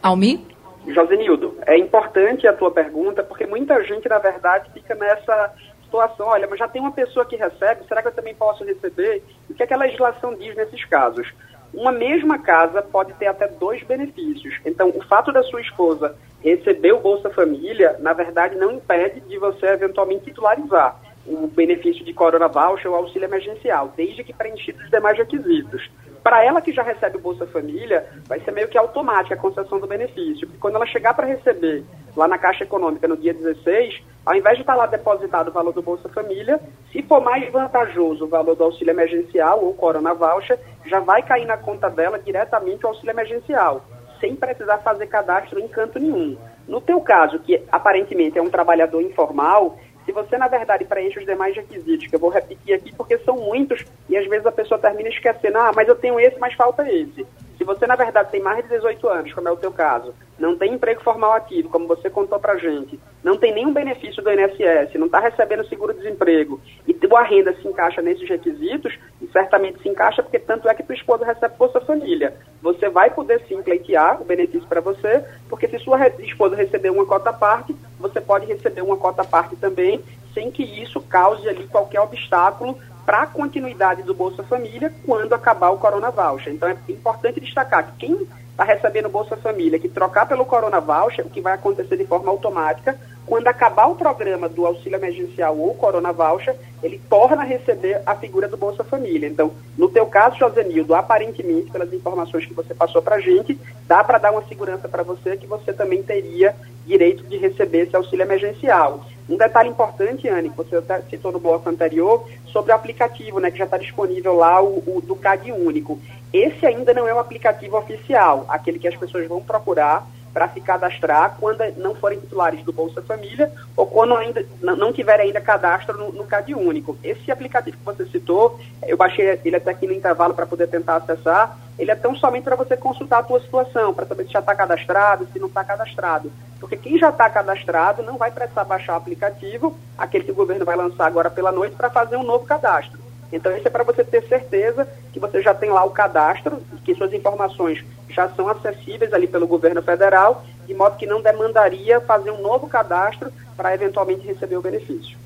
Almir? 0.00 0.40
Josenildo, 0.86 1.58
é 1.66 1.76
importante 1.76 2.46
a 2.46 2.52
tua 2.52 2.70
pergunta, 2.70 3.24
porque 3.24 3.44
muita 3.44 3.82
gente, 3.82 4.08
na 4.08 4.18
verdade, 4.18 4.70
fica 4.72 4.94
nessa 4.94 5.52
situação, 5.82 6.26
olha, 6.26 6.46
mas 6.46 6.58
já 6.58 6.68
tem 6.68 6.80
uma 6.80 6.92
pessoa 6.92 7.24
que 7.24 7.34
recebe, 7.34 7.86
será 7.88 8.02
que 8.02 8.08
eu 8.08 8.12
também 8.12 8.34
posso 8.34 8.62
receber? 8.64 9.24
O 9.50 9.54
que, 9.54 9.62
é 9.62 9.66
que 9.66 9.74
a 9.74 9.78
legislação 9.78 10.34
diz 10.34 10.54
nesses 10.54 10.84
casos? 10.84 11.32
Uma 11.72 11.90
mesma 11.90 12.38
casa 12.38 12.82
pode 12.82 13.14
ter 13.14 13.26
até 13.26 13.48
dois 13.48 13.82
benefícios. 13.82 14.54
Então, 14.64 14.90
o 14.90 15.02
fato 15.02 15.32
da 15.32 15.42
sua 15.42 15.60
esposa 15.60 16.14
receber 16.40 16.92
o 16.92 17.00
Bolsa 17.00 17.30
Família, 17.30 17.96
na 17.98 18.12
verdade, 18.12 18.54
não 18.54 18.70
impede 18.70 19.20
de 19.22 19.38
você 19.38 19.66
eventualmente 19.66 20.26
titularizar 20.26 21.00
o 21.26 21.46
benefício 21.46 22.04
de 22.04 22.12
Corona 22.12 22.48
Voucher 22.48 22.90
ou 22.90 22.96
auxílio 22.96 23.26
emergencial, 23.26 23.92
desde 23.96 24.22
que 24.22 24.32
preenchidos 24.32 24.84
os 24.84 24.90
demais 24.90 25.16
requisitos. 25.16 25.90
Para 26.22 26.42
ela 26.42 26.62
que 26.62 26.72
já 26.72 26.82
recebe 26.82 27.18
o 27.18 27.20
Bolsa 27.20 27.46
Família, 27.46 28.06
vai 28.26 28.40
ser 28.40 28.50
meio 28.50 28.68
que 28.68 28.78
automática 28.78 29.34
a 29.34 29.38
concessão 29.38 29.78
do 29.78 29.86
benefício. 29.86 30.46
Porque 30.46 30.58
quando 30.58 30.76
ela 30.76 30.86
chegar 30.86 31.12
para 31.12 31.26
receber 31.26 31.84
lá 32.16 32.26
na 32.26 32.38
Caixa 32.38 32.64
Econômica 32.64 33.06
no 33.06 33.16
dia 33.16 33.34
16, 33.34 34.02
ao 34.24 34.34
invés 34.34 34.56
de 34.56 34.62
estar 34.62 34.72
tá 34.72 34.78
lá 34.78 34.86
depositado 34.86 35.48
o 35.48 35.52
valor 35.52 35.72
do 35.72 35.82
Bolsa 35.82 36.08
Família, 36.08 36.58
se 36.90 37.02
for 37.02 37.20
mais 37.20 37.50
vantajoso 37.52 38.24
o 38.24 38.28
valor 38.28 38.54
do 38.54 38.64
auxílio 38.64 38.92
emergencial 38.92 39.62
ou 39.62 39.74
Corona 39.74 40.14
Voucher, 40.14 40.58
já 40.86 40.98
vai 40.98 41.22
cair 41.22 41.44
na 41.44 41.58
conta 41.58 41.90
dela 41.90 42.18
diretamente 42.18 42.86
o 42.86 42.88
auxílio 42.88 43.12
emergencial, 43.12 43.84
sem 44.18 44.34
precisar 44.34 44.78
fazer 44.78 45.06
cadastro 45.08 45.60
em 45.60 45.68
canto 45.68 45.98
nenhum. 45.98 46.38
No 46.66 46.80
teu 46.80 47.02
caso, 47.02 47.38
que 47.40 47.62
aparentemente 47.70 48.38
é 48.38 48.42
um 48.42 48.48
trabalhador 48.48 49.02
informal, 49.02 49.78
se 50.04 50.12
você, 50.12 50.36
na 50.36 50.48
verdade, 50.48 50.84
preenche 50.84 51.18
os 51.18 51.24
demais 51.24 51.56
requisitos, 51.56 52.06
que 52.06 52.14
eu 52.14 52.20
vou 52.20 52.30
repetir 52.30 52.74
aqui 52.74 52.92
porque 52.94 53.18
são 53.18 53.36
muitos 53.36 53.84
e 54.08 54.16
às 54.16 54.26
vezes 54.26 54.46
a 54.46 54.52
pessoa 54.52 54.78
termina 54.78 55.08
esquecendo, 55.08 55.58
ah, 55.58 55.72
mas 55.74 55.88
eu 55.88 55.94
tenho 55.96 56.20
esse, 56.20 56.38
mas 56.38 56.54
falta 56.54 56.90
esse. 56.90 57.26
Se 57.64 57.66
você, 57.66 57.86
na 57.86 57.96
verdade, 57.96 58.30
tem 58.30 58.42
mais 58.42 58.62
de 58.62 58.68
18 58.68 59.08
anos, 59.08 59.32
como 59.32 59.48
é 59.48 59.50
o 59.50 59.56
teu 59.56 59.72
caso, 59.72 60.14
não 60.38 60.54
tem 60.54 60.74
emprego 60.74 61.00
formal 61.00 61.32
ativo, 61.32 61.70
como 61.70 61.88
você 61.88 62.10
contou 62.10 62.38
pra 62.38 62.58
gente, 62.58 63.00
não 63.22 63.38
tem 63.38 63.54
nenhum 63.54 63.72
benefício 63.72 64.22
do 64.22 64.30
INSS, 64.30 64.92
não 64.96 65.06
está 65.06 65.18
recebendo 65.18 65.66
seguro-desemprego, 65.66 66.60
e 66.86 66.92
tua 66.92 67.22
renda 67.22 67.54
se 67.54 67.66
encaixa 67.66 68.02
nesses 68.02 68.28
requisitos, 68.28 68.98
e 69.18 69.26
certamente 69.28 69.80
se 69.80 69.88
encaixa 69.88 70.22
porque 70.22 70.38
tanto 70.38 70.68
é 70.68 70.74
que 70.74 70.82
tua 70.82 70.94
esposa 70.94 71.24
recebe 71.24 71.56
Bolsa 71.56 71.80
Família. 71.80 72.34
Você 72.60 72.90
vai 72.90 73.08
poder 73.08 73.40
sim 73.48 73.62
pleitear 73.62 74.20
o 74.20 74.26
benefício 74.26 74.68
para 74.68 74.82
você, 74.82 75.24
porque 75.48 75.66
se 75.66 75.78
sua 75.78 76.06
esposa 76.18 76.54
receber 76.56 76.90
uma 76.90 77.06
cota 77.06 77.32
parte, 77.32 77.74
você 77.98 78.20
pode 78.20 78.44
receber 78.44 78.82
uma 78.82 78.98
cota 78.98 79.24
parte 79.24 79.56
também, 79.56 80.04
sem 80.34 80.50
que 80.50 80.64
isso 80.82 81.00
cause 81.00 81.48
ali 81.48 81.66
qualquer 81.68 82.02
obstáculo 82.02 82.78
para 83.04 83.22
a 83.22 83.26
continuidade 83.26 84.02
do 84.02 84.14
Bolsa 84.14 84.42
Família 84.42 84.92
quando 85.04 85.32
acabar 85.34 85.70
o 85.70 85.78
Corona 85.78 86.10
Voucher. 86.10 86.52
Então 86.52 86.68
é 86.68 86.76
importante 86.88 87.40
destacar 87.40 87.86
que 87.86 88.06
quem 88.06 88.26
está 88.50 88.64
recebendo 88.64 89.08
Bolsa 89.08 89.36
Família, 89.36 89.78
que 89.80 89.88
trocar 89.88 90.26
pelo 90.26 90.44
Corona 90.44 90.80
Voucher, 90.80 91.26
o 91.26 91.30
que 91.30 91.40
vai 91.40 91.54
acontecer 91.54 91.96
de 91.96 92.06
forma 92.06 92.30
automática, 92.30 92.96
quando 93.26 93.48
acabar 93.48 93.86
o 93.86 93.96
programa 93.96 94.48
do 94.48 94.66
auxílio 94.66 94.96
emergencial 94.96 95.58
ou 95.58 95.74
Corona 95.74 96.12
Voucher, 96.12 96.54
ele 96.82 97.00
torna 97.08 97.42
a 97.42 97.44
receber 97.44 98.00
a 98.06 98.14
figura 98.14 98.46
do 98.46 98.56
Bolsa 98.56 98.84
Família. 98.84 99.26
Então, 99.26 99.52
no 99.76 99.88
teu 99.88 100.06
caso, 100.06 100.36
Josenildo, 100.38 100.94
aparentemente, 100.94 101.70
pelas 101.70 101.92
informações 101.92 102.46
que 102.46 102.54
você 102.54 102.74
passou 102.74 103.02
para 103.02 103.16
a 103.16 103.20
gente, 103.20 103.58
dá 103.88 104.04
para 104.04 104.18
dar 104.18 104.30
uma 104.30 104.44
segurança 104.44 104.88
para 104.88 105.02
você 105.02 105.36
que 105.36 105.46
você 105.46 105.72
também 105.72 106.02
teria 106.02 106.54
direito 106.86 107.24
de 107.24 107.38
receber 107.38 107.86
esse 107.86 107.96
auxílio 107.96 108.24
emergencial. 108.24 109.04
Um 109.28 109.36
detalhe 109.36 109.70
importante, 109.70 110.28
Anne, 110.28 110.50
que 110.50 110.56
você 110.56 110.82
citou 111.08 111.32
no 111.32 111.40
bloco 111.40 111.68
anterior, 111.68 112.28
sobre 112.46 112.72
o 112.72 112.74
aplicativo, 112.74 113.40
né, 113.40 113.50
que 113.50 113.58
já 113.58 113.64
está 113.64 113.78
disponível 113.78 114.34
lá, 114.34 114.62
o, 114.62 114.82
o, 114.86 115.00
do 115.00 115.16
CAD 115.16 115.50
Único. 115.52 115.98
Esse 116.32 116.66
ainda 116.66 116.92
não 116.92 117.08
é 117.08 117.14
o 117.14 117.18
aplicativo 117.18 117.76
oficial, 117.76 118.44
aquele 118.48 118.78
que 118.78 118.88
as 118.88 118.96
pessoas 118.96 119.26
vão 119.26 119.40
procurar 119.40 120.06
para 120.34 120.48
se 120.48 120.60
cadastrar 120.60 121.36
quando 121.38 121.62
não 121.76 121.94
forem 121.94 122.18
titulares 122.18 122.62
do 122.64 122.72
Bolsa 122.72 123.00
Família 123.00 123.50
ou 123.76 123.86
quando 123.86 124.16
ainda 124.16 124.44
não 124.60 124.92
tiverem 124.92 125.28
ainda 125.28 125.40
cadastro 125.40 125.96
no, 125.96 126.12
no 126.12 126.24
CAD 126.24 126.54
Único. 126.54 126.98
Esse 127.04 127.30
aplicativo 127.30 127.76
que 127.76 127.84
você 127.84 128.04
citou, 128.06 128.58
eu 128.82 128.96
baixei 128.96 129.40
ele 129.44 129.56
até 129.56 129.70
aqui 129.70 129.86
no 129.86 129.92
intervalo 129.92 130.34
para 130.34 130.44
poder 130.44 130.66
tentar 130.66 130.96
acessar, 130.96 131.56
ele 131.78 131.92
é 131.92 131.94
tão 131.94 132.16
somente 132.16 132.42
para 132.42 132.56
você 132.56 132.76
consultar 132.76 133.20
a 133.20 133.22
tua 133.22 133.40
situação, 133.40 133.94
para 133.94 134.06
saber 134.06 134.26
se 134.26 134.32
já 134.32 134.40
está 134.40 134.54
cadastrado, 134.54 135.28
se 135.32 135.38
não 135.38 135.48
está 135.48 135.62
cadastrado. 135.62 136.30
Porque 136.58 136.76
quem 136.76 136.98
já 136.98 137.10
está 137.10 137.30
cadastrado 137.30 138.02
não 138.02 138.16
vai 138.16 138.32
precisar 138.32 138.64
baixar 138.64 138.94
o 138.94 138.96
aplicativo, 138.96 139.76
aquele 139.96 140.24
que 140.24 140.32
o 140.32 140.34
governo 140.34 140.64
vai 140.64 140.76
lançar 140.76 141.06
agora 141.06 141.30
pela 141.30 141.52
noite, 141.52 141.76
para 141.76 141.90
fazer 141.90 142.16
um 142.16 142.24
novo 142.24 142.44
cadastro. 142.44 142.98
Então 143.32 143.56
isso 143.56 143.66
é 143.66 143.70
para 143.70 143.84
você 143.84 144.04
ter 144.04 144.22
certeza 144.28 144.88
que 145.12 145.18
você 145.18 145.42
já 145.42 145.52
tem 145.52 145.70
lá 145.70 145.84
o 145.84 145.90
cadastro, 145.90 146.62
que 146.84 146.94
suas 146.94 147.12
informações 147.12 147.84
já 148.14 148.28
são 148.30 148.48
acessíveis 148.48 149.12
ali 149.12 149.26
pelo 149.26 149.46
governo 149.46 149.82
federal, 149.82 150.44
de 150.66 150.74
modo 150.74 150.96
que 150.96 151.06
não 151.06 151.20
demandaria 151.20 152.00
fazer 152.00 152.30
um 152.30 152.40
novo 152.40 152.66
cadastro 152.68 153.30
para 153.56 153.74
eventualmente 153.74 154.26
receber 154.26 154.56
o 154.56 154.62
benefício. 154.62 155.16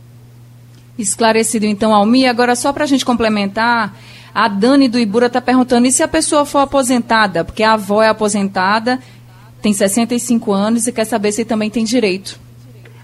Esclarecido 0.98 1.64
então, 1.64 1.94
Almi. 1.94 2.26
Agora, 2.26 2.56
só 2.56 2.72
para 2.72 2.84
a 2.84 2.86
gente 2.86 3.04
complementar, 3.04 3.94
a 4.34 4.48
Dani 4.48 4.88
do 4.88 4.98
Ibura 4.98 5.26
está 5.26 5.40
perguntando, 5.40 5.86
e 5.86 5.92
se 5.92 6.02
a 6.02 6.08
pessoa 6.08 6.44
for 6.44 6.58
aposentada? 6.58 7.44
Porque 7.44 7.62
a 7.62 7.74
avó 7.74 8.02
é 8.02 8.08
aposentada, 8.08 8.98
tem 9.62 9.72
65 9.72 10.52
anos 10.52 10.86
e 10.86 10.92
quer 10.92 11.04
saber 11.04 11.32
se 11.32 11.44
também 11.44 11.70
tem 11.70 11.84
direito. 11.84 12.38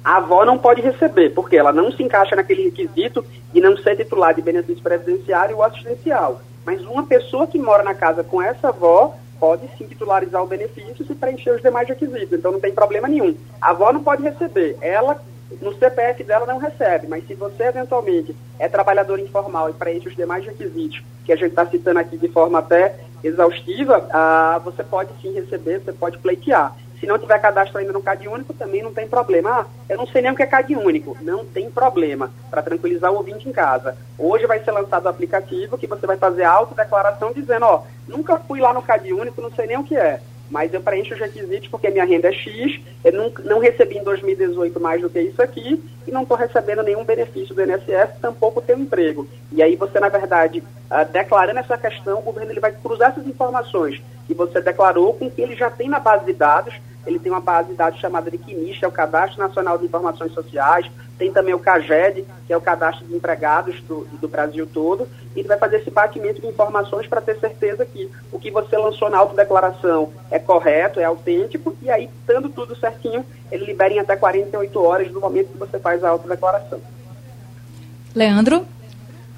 A 0.05 0.17
avó 0.17 0.45
não 0.45 0.59
pode 0.59 0.83
receber, 0.83 1.31
porque 1.31 1.57
ela 1.57 1.73
não 1.73 1.91
se 1.91 2.03
encaixa 2.03 2.37
naquele 2.37 2.65
requisito 2.65 3.25
de 3.53 3.61
não 3.61 3.77
ser 3.77 3.97
titular 3.97 4.35
de 4.35 4.43
benefício 4.43 4.83
previdenciário 4.83 5.57
ou 5.57 5.63
assistencial. 5.63 6.43
Mas 6.67 6.83
uma 6.83 7.05
pessoa 7.05 7.47
que 7.47 7.59
mora 7.59 7.83
na 7.83 7.95
casa 7.95 8.23
com 8.23 8.43
essa 8.43 8.69
avó 8.69 9.15
pode 9.39 9.69
sim 9.77 9.87
titularizar 9.87 10.43
o 10.43 10.47
benefício 10.47 11.05
se 11.05 11.15
preencher 11.15 11.51
os 11.51 11.63
demais 11.63 11.89
requisitos. 11.89 12.33
Então 12.39 12.53
não 12.53 12.61
tem 12.61 12.73
problema 12.73 13.09
nenhum. 13.09 13.35
A 13.61 13.71
avó 13.71 13.93
não 13.93 14.03
pode 14.03 14.23
receber. 14.23 14.77
Ela 14.81 15.21
no 15.61 15.75
CPF 15.79 16.25
dela 16.25 16.47
não 16.47 16.59
recebe, 16.59 17.07
mas 17.07 17.27
se 17.27 17.35
você 17.35 17.65
eventualmente 17.65 18.35
é 18.59 18.69
trabalhador 18.69 19.19
informal 19.19 19.71
e 19.71 19.73
preenche 19.73 20.09
os 20.09 20.17
demais 20.17 20.45
requisitos 20.45 21.03
que 21.25 21.33
a 21.33 21.37
gente 21.37 21.51
está 21.51 21.67
citando 21.67 21.99
aqui 21.99 22.17
de 22.17 22.29
forma 22.29 22.59
até 22.59 22.97
exaustiva, 23.23 24.07
ah, 24.13 24.61
você 24.65 24.83
pode 24.85 25.11
sim 25.23 25.33
receber, 25.33 25.81
você 25.81 25.93
pode 25.93 26.19
pleitear. 26.19 26.77
Se 27.05 27.09
não 27.09 27.19
tiver 27.19 27.39
cadastro 27.39 27.79
ainda 27.79 27.93
no 27.93 28.03
CAD 28.03 28.27
único, 28.27 28.55
também 28.55 28.83
não 28.83 28.91
tem 28.91 29.07
problema. 29.07 29.61
Ah, 29.61 29.67
eu 29.91 29.99
não 29.99 30.07
sei 30.07 30.23
nem 30.23 30.31
o 30.31 30.35
que 30.35 30.43
é 30.43 30.47
CAD 30.47 30.75
único. 30.75 31.15
Não 31.21 31.45
tem 31.45 31.71
problema, 31.71 32.31
para 32.51 32.63
tranquilizar 32.63 33.13
o 33.13 33.17
ouvinte 33.17 33.47
em 33.47 33.53
casa. 33.53 33.95
Hoje 34.19 34.47
vai 34.47 34.65
ser 34.65 34.71
lançado 34.71 35.05
o 35.05 35.09
aplicativo 35.11 35.77
que 35.77 35.87
você 35.87 36.07
vai 36.07 36.17
fazer 36.17 36.45
a 36.45 36.51
autodeclaração 36.51 37.31
dizendo, 37.31 37.67
ó, 37.67 37.83
nunca 38.09 38.39
fui 38.39 38.59
lá 38.59 38.73
no 38.73 38.81
CAD 38.81 39.13
único, 39.13 39.43
não 39.43 39.51
sei 39.51 39.67
nem 39.67 39.77
o 39.77 39.85
que 39.85 39.95
é 39.95 40.19
mas 40.51 40.73
eu 40.73 40.81
preencho 40.81 41.15
os 41.15 41.21
requisitos 41.21 41.69
porque 41.69 41.91
minha 41.91 42.05
renda 42.05 42.29
é 42.29 42.33
X, 42.33 42.81
eu 43.03 43.13
não, 43.13 43.33
não 43.45 43.59
recebi 43.59 43.97
em 43.97 44.05
2018 44.05 44.79
mais 44.79 45.01
do 45.01 45.09
que 45.09 45.21
isso 45.21 45.43
aqui 45.43 45.83
e 46.07 46.11
não 46.11 46.23
estou 46.23 46.37
recebendo 46.37 46.83
nenhum 46.83 47.03
benefício 47.03 47.55
do 47.55 47.63
INSS, 47.63 48.21
tampouco 48.21 48.61
tenho 48.61 48.81
emprego. 48.81 49.27
E 49.51 49.63
aí 49.63 49.75
você, 49.75 49.99
na 49.99 50.09
verdade, 50.09 50.61
uh, 50.61 51.11
declarando 51.11 51.59
essa 51.59 51.79
questão, 51.79 52.19
o 52.19 52.23
governo 52.23 52.53
ele 52.53 52.61
vai 52.61 52.73
cruzar 52.73 53.11
essas 53.11 53.27
informações 53.27 54.03
que 54.27 54.35
você 54.35 54.61
declarou 54.61 55.15
com 55.15 55.27
o 55.27 55.31
que 55.31 55.43
ele 55.43 55.55
já 55.55 55.71
tem 55.71 55.89
na 55.89 55.99
base 55.99 56.25
de 56.25 56.33
dados, 56.33 56.75
ele 57.07 57.19
tem 57.19 57.31
uma 57.31 57.41
base 57.41 57.71
de 57.71 57.75
dados 57.75 58.01
chamada 58.01 58.31
de 58.31 58.39
QNIS, 58.39 58.83
é 58.83 58.87
o 58.87 58.93
Cadastro 58.93 59.39
Nacional 59.39 59.79
de 59.79 59.85
Informações 59.85 60.33
Sociais, 60.33 60.91
tem 61.19 61.33
também 61.33 61.55
o 61.55 61.59
CAGED, 61.59 62.25
que 62.47 62.53
é 62.53 62.57
o 62.57 62.61
Cadastro 62.61 63.07
de 63.07 63.15
Empregados 63.15 63.81
do, 63.83 64.07
do 64.21 64.29
Brasil 64.29 64.67
todo, 64.67 65.07
e 65.35 65.41
ele 65.41 65.49
vai 65.49 65.59
fazer 65.59 65.77
esse 65.77 65.91
batimento 65.91 66.41
de 66.41 66.47
informações 66.47 67.07
para 67.07 67.21
ter 67.21 67.39
certeza 67.39 67.85
que 67.87 68.11
o 68.33 68.39
que 68.39 68.51
você 68.51 68.77
lançou 68.77 69.09
na 69.09 69.19
autodeclaração 69.19 70.13
é 70.31 70.39
correto, 70.39 70.99
é 70.99 71.05
autêntico, 71.05 71.77
e 71.83 71.91
aí, 71.91 72.09
estando 72.21 72.49
tudo 72.49 72.77
certinho, 72.77 73.25
ele 73.51 73.67
libera 73.67 73.95
em 73.95 73.99
até 73.99 74.17
48 74.17 74.81
horas 74.83 75.13
do 75.13 75.21
momento 75.21 75.53
que 75.53 75.59
você 75.59 75.79
faz 75.79 76.03
a 76.03 76.11
autodeclaração. 76.11 76.81
Leandro? 78.15 78.65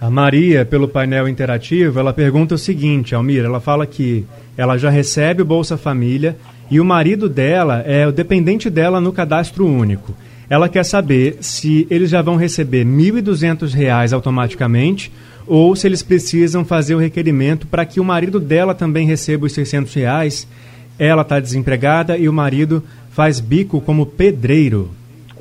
A 0.00 0.10
Maria, 0.10 0.64
pelo 0.64 0.86
painel 0.86 1.26
interativo, 1.26 1.98
ela 1.98 2.12
pergunta 2.12 2.54
o 2.54 2.58
seguinte, 2.58 3.14
Almira, 3.14 3.46
ela 3.46 3.60
fala 3.60 3.86
que 3.86 4.26
ela 4.56 4.76
já 4.76 4.90
recebe 4.90 5.42
o 5.42 5.44
Bolsa 5.44 5.76
Família 5.78 6.36
e 6.70 6.80
o 6.80 6.84
marido 6.84 7.28
dela 7.28 7.82
é 7.86 8.06
o 8.06 8.12
dependente 8.12 8.68
dela 8.68 9.00
no 9.00 9.12
cadastro 9.12 9.66
único. 9.66 10.14
Ela 10.48 10.68
quer 10.68 10.84
saber 10.84 11.38
se 11.40 11.86
eles 11.90 12.10
já 12.10 12.22
vão 12.22 12.36
receber 12.36 12.84
R$ 12.84 12.90
1.200 12.90 14.12
automaticamente 14.12 15.12
ou 15.46 15.74
se 15.74 15.86
eles 15.86 16.02
precisam 16.02 16.64
fazer 16.64 16.94
o 16.94 16.98
requerimento 16.98 17.66
para 17.66 17.84
que 17.84 18.00
o 18.00 18.04
marido 18.04 18.38
dela 18.38 18.74
também 18.74 19.06
receba 19.06 19.46
os 19.46 19.52
600 19.52 19.92
reais. 19.94 20.46
Ela 20.98 21.22
está 21.22 21.40
desempregada 21.40 22.16
e 22.16 22.28
o 22.28 22.32
marido 22.32 22.82
faz 23.10 23.40
bico 23.40 23.80
como 23.80 24.06
pedreiro. 24.06 24.90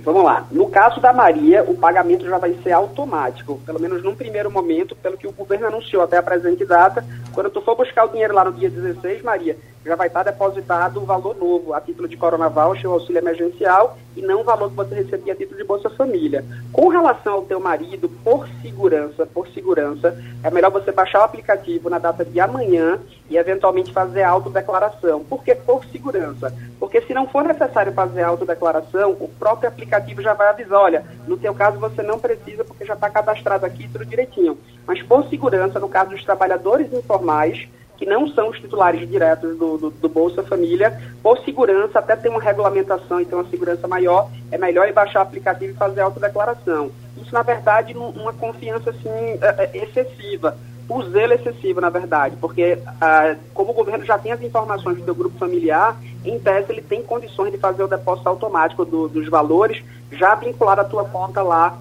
Vamos 0.05 0.23
lá. 0.23 0.45
No 0.51 0.67
caso 0.67 1.01
da 1.01 1.11
Maria, 1.11 1.63
o 1.63 1.75
pagamento 1.75 2.25
já 2.25 2.37
vai 2.37 2.55
ser 2.61 2.71
automático, 2.71 3.59
pelo 3.65 3.79
menos 3.79 4.03
num 4.03 4.13
primeiro 4.13 4.51
momento, 4.51 4.95
pelo 4.95 5.17
que 5.17 5.25
o 5.25 5.31
governo 5.31 5.65
anunciou 5.65 6.03
até 6.03 6.17
a 6.17 6.23
presente 6.23 6.63
data. 6.63 7.03
Quando 7.33 7.49
tu 7.49 7.59
for 7.61 7.75
buscar 7.75 8.05
o 8.05 8.09
dinheiro 8.09 8.33
lá 8.33 8.45
no 8.45 8.53
dia 8.53 8.69
16, 8.69 9.23
Maria, 9.23 9.57
já 9.85 9.95
vai 9.95 10.07
estar 10.07 10.23
depositado 10.23 10.99
o 11.01 11.05
valor 11.05 11.35
novo, 11.37 11.73
a 11.73 11.79
título 11.79 12.07
de 12.07 12.17
Corona 12.17 12.49
Voucher, 12.49 12.89
o 12.89 12.93
auxílio 12.93 13.19
emergencial, 13.19 13.97
e 14.15 14.21
não 14.21 14.41
o 14.41 14.43
valor 14.43 14.69
que 14.69 14.75
você 14.75 14.95
recebia 14.95 15.33
a 15.33 15.35
título 15.35 15.57
de 15.57 15.63
Bolsa 15.63 15.89
Família. 15.91 16.43
Com 16.73 16.87
relação 16.87 17.35
ao 17.35 17.41
teu 17.43 17.59
marido, 17.59 18.09
por 18.23 18.47
segurança, 18.63 19.27
por 19.27 19.47
segurança, 19.49 20.17
é 20.43 20.49
melhor 20.49 20.71
você 20.71 20.91
baixar 20.91 21.19
o 21.19 21.23
aplicativo 21.23 21.87
na 21.89 21.99
data 21.99 22.25
de 22.25 22.39
amanhã 22.39 22.99
e 23.29 23.37
eventualmente 23.37 23.93
fazer 23.93 24.23
a 24.23 24.29
autodeclaração. 24.29 25.23
Por 25.23 25.43
que 25.43 25.53
por 25.53 25.85
segurança? 25.85 26.51
Porque 26.79 27.01
se 27.01 27.13
não 27.13 27.27
for 27.27 27.43
necessário 27.43 27.93
fazer 27.93 28.23
a 28.23 28.29
autodeclaração, 28.29 29.11
o 29.19 29.27
próprio 29.27 29.69
aplicativo 29.69 30.21
já 30.21 30.33
vai 30.33 30.47
avisar, 30.47 30.79
olha, 30.79 31.05
no 31.27 31.37
teu 31.37 31.53
caso 31.53 31.77
você 31.77 32.01
não 32.01 32.17
precisa 32.17 32.63
porque 32.63 32.85
já 32.85 32.95
está 32.95 33.09
cadastrado 33.09 33.65
aqui 33.65 33.87
tudo 33.87 34.05
direitinho. 34.05 34.57
Mas 34.87 35.01
por 35.03 35.27
segurança, 35.29 35.79
no 35.79 35.89
caso 35.89 36.09
dos 36.09 36.23
trabalhadores 36.23 36.91
informais, 36.91 37.67
que 37.97 38.05
não 38.05 38.27
são 38.29 38.49
os 38.49 38.59
titulares 38.59 39.07
diretos 39.09 39.57
do, 39.57 39.77
do, 39.77 39.89
do, 39.89 40.09
Bolsa 40.09 40.43
Família, 40.43 40.99
por 41.21 41.37
segurança, 41.39 41.99
até 41.99 42.15
ter 42.15 42.29
uma 42.29 42.41
regulamentação 42.41 43.21
e 43.21 43.25
ter 43.25 43.35
uma 43.35 43.49
segurança 43.49 43.87
maior, 43.87 44.29
é 44.51 44.57
melhor 44.57 44.87
ir 44.87 44.93
baixar 44.93 45.19
o 45.19 45.23
aplicativo 45.23 45.73
e 45.73 45.75
fazer 45.75 46.01
a 46.01 46.05
autodeclaração. 46.05 46.91
Isso, 47.17 47.33
na 47.33 47.41
verdade, 47.41 47.95
uma 47.95 48.33
confiança 48.33 48.89
assim, 48.89 49.09
é, 49.09 49.69
é, 49.73 49.77
excessiva, 49.83 50.57
o 50.87 51.01
zelo 51.03 51.33
excessivo, 51.33 51.81
na 51.81 51.89
verdade, 51.89 52.35
porque 52.39 52.77
ah, 53.01 53.35
como 53.53 53.71
o 53.71 53.73
governo 53.73 54.05
já 54.05 54.19
tem 54.19 54.31
as 54.31 54.41
informações 54.41 55.01
do 55.01 55.15
grupo 55.15 55.37
familiar, 55.39 55.99
em 56.23 56.37
tese 56.37 56.71
ele 56.71 56.81
tem 56.81 57.01
condições 57.01 57.51
de 57.51 57.57
fazer 57.57 57.83
o 57.83 57.87
depósito 57.87 58.29
automático 58.29 58.85
do, 58.85 59.07
dos 59.07 59.27
valores 59.27 59.83
já 60.11 60.35
vinculado 60.35 60.81
à 60.81 60.83
tua 60.83 61.05
conta 61.05 61.41
lá 61.41 61.79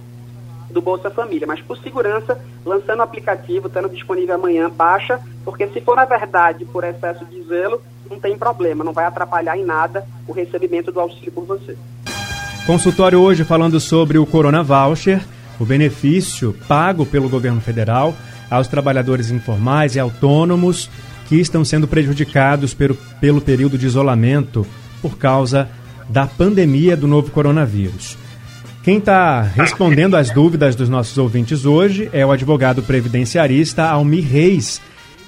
do 0.75 0.83
Bolsa 0.83 1.09
Família. 1.09 1.47
Mas 1.47 1.63
por 1.63 1.79
segurança, 1.79 2.39
lançando 2.67 2.99
o 2.99 3.03
aplicativo, 3.03 3.69
estando 3.69 3.89
disponível 3.89 4.35
amanhã, 4.35 4.69
baixa, 4.69 5.21
porque 5.45 5.67
se 5.69 5.81
for 5.81 5.97
na 5.97 6.05
verdade 6.05 6.67
por 6.67 6.85
excesso 6.85 7.25
de 7.25 7.43
zelo, 7.45 7.81
não 8.11 8.21
tem 8.21 8.37
problema, 8.37 8.85
não 8.85 8.93
vai 8.93 9.07
atrapalhar 9.07 9.57
em 9.57 9.65
nada 9.65 10.05
o 10.29 10.33
recebimento 10.33 10.93
do 10.93 11.01
auxílio 11.01 11.33
por 11.33 11.45
você. 11.45 11.77
Consultório 12.67 13.21
hoje 13.21 13.45
falando 13.45 13.79
sobre 13.79 14.19
o 14.19 14.27
Corona 14.27 14.63
Voucher, 14.63 15.23
o 15.59 15.65
benefício 15.65 16.55
pago 16.67 17.07
pelo 17.07 17.29
governo 17.29 17.61
federal 17.61 18.15
aos 18.51 18.69
trabalhadores 18.69 19.31
informais 19.31 19.95
e 19.95 20.01
autônomos 20.01 20.91
que 21.29 21.37
estão 21.37 21.65
sendo 21.65 21.89
prejudicados 21.89 22.75
pelo, 22.75 22.95
pelo 23.21 23.41
período 23.41 23.79
de 23.79 23.87
isolamento 23.87 24.67
por 25.01 25.17
causa 25.17 25.69
da 26.09 26.27
pandemia 26.27 26.97
do 26.97 27.07
novo 27.07 27.31
coronavírus. 27.31 28.17
Quem 28.85 28.99
está 28.99 29.41
respondendo 29.41 30.15
às 30.15 30.31
dúvidas 30.31 30.77
dos 30.77 30.91
nossos 30.91 31.17
ouvintes 31.17 31.65
hoje 31.65 32.11
é 32.13 32.25
o 32.27 32.31
advogado 32.31 32.83
previdenciarista 32.83 33.85
Almir 33.85 34.31
Reis. 34.31 34.79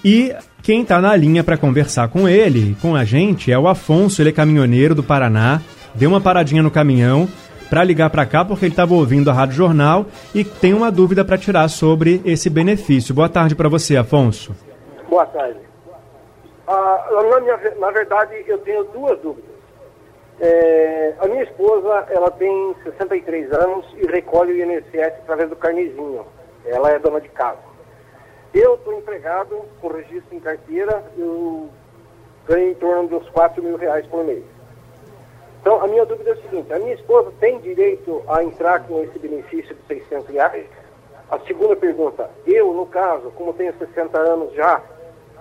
E 0.05 0.31
quem 0.63 0.83
está 0.83 1.01
na 1.01 1.17
linha 1.17 1.43
para 1.43 1.57
conversar 1.57 2.09
com 2.09 2.29
ele, 2.29 2.77
com 2.83 2.95
a 2.95 3.03
gente, 3.03 3.51
é 3.51 3.59
o 3.59 3.67
Afonso, 3.67 4.21
ele 4.21 4.29
é 4.29 4.33
caminhoneiro 4.33 4.95
do 4.95 5.03
Paraná. 5.03 5.63
Deu 5.95 6.11
uma 6.11 6.21
paradinha 6.21 6.63
no 6.63 6.71
caminhão 6.71 7.27
para 7.71 7.83
ligar 7.83 8.11
para 8.11 8.27
cá 8.27 8.45
porque 8.45 8.67
ele 8.67 8.73
estava 8.75 8.93
ouvindo 8.93 9.31
a 9.31 9.33
Rádio 9.33 9.55
Jornal 9.55 10.05
e 10.35 10.45
tem 10.45 10.75
uma 10.75 10.93
dúvida 10.93 11.25
para 11.25 11.39
tirar 11.39 11.67
sobre 11.69 12.21
esse 12.27 12.51
benefício. 12.51 13.15
Boa 13.15 13.31
tarde 13.31 13.55
para 13.55 13.71
você, 13.71 13.97
Afonso. 13.97 14.55
Boa 15.09 15.25
tarde. 15.25 15.61
Ah, 16.69 17.07
na, 17.31 17.41
minha, 17.41 17.59
na 17.81 17.91
verdade, 17.91 18.35
eu 18.47 18.59
tenho 18.59 18.85
duas 18.93 19.19
dúvidas. 19.21 19.56
É, 20.39 21.15
a 21.19 21.27
minha 21.27 21.43
esposa, 21.43 22.07
ela 22.11 22.31
tem 22.31 22.77
63 22.85 23.53
anos 23.53 23.87
e 23.97 24.07
recolhe 24.07 24.53
o 24.53 24.65
INSS 24.65 25.15
através 25.23 25.49
do 25.49 25.57
carnezinho. 25.57 26.27
Ela 26.65 26.91
é 26.91 26.99
dona 26.99 27.21
de 27.21 27.29
casa. 27.29 27.59
Eu 28.53 28.75
estou 28.75 28.95
empregado 28.95 29.63
com 29.81 29.89
registro 29.89 30.35
em 30.35 30.41
carteira, 30.41 31.03
eu 31.17 31.69
ganho 32.47 32.71
em 32.71 32.75
torno 32.75 33.09
dos 33.09 33.29
4 33.31 33.63
mil 33.63 33.77
reais 33.77 34.07
por 34.07 34.25
mês. 34.25 34.45
Então, 35.61 35.83
a 35.83 35.89
minha 35.89 36.05
dúvida 36.07 36.31
é 36.31 36.33
a 36.35 36.37
seguinte, 36.37 36.73
a 36.73 36.79
minha 36.79 36.95
esposa 36.95 37.33
tem 37.41 37.59
direito 37.59 38.23
a 38.29 38.43
entrar 38.45 38.87
com 38.87 39.03
esse 39.03 39.19
benefício 39.19 39.75
de 39.75 39.83
600 39.89 40.29
reais? 40.29 40.67
A 41.29 41.41
segunda 41.41 41.75
pergunta, 41.75 42.31
eu, 42.47 42.73
no 42.73 42.87
caso, 42.87 43.33
como 43.33 43.53
tenho 43.53 43.75
60 43.77 44.17
anos 44.17 44.55
já, 44.55 44.81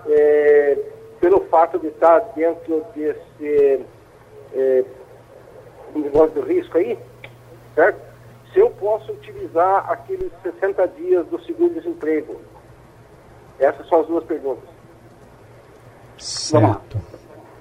é, 0.08 0.76
pelo 1.20 1.40
fato 1.44 1.78
de 1.78 1.88
estar 1.88 2.18
dentro 2.34 2.84
desse 2.94 3.84
é, 4.56 4.84
um 5.94 6.00
negócio 6.00 6.42
de 6.42 6.52
risco 6.52 6.78
aí, 6.78 6.98
certo? 7.74 8.00
Se 8.52 8.60
eu 8.60 8.70
posso 8.70 9.12
utilizar 9.12 9.90
aqueles 9.90 10.30
60 10.42 10.88
dias 10.88 11.26
do 11.26 11.38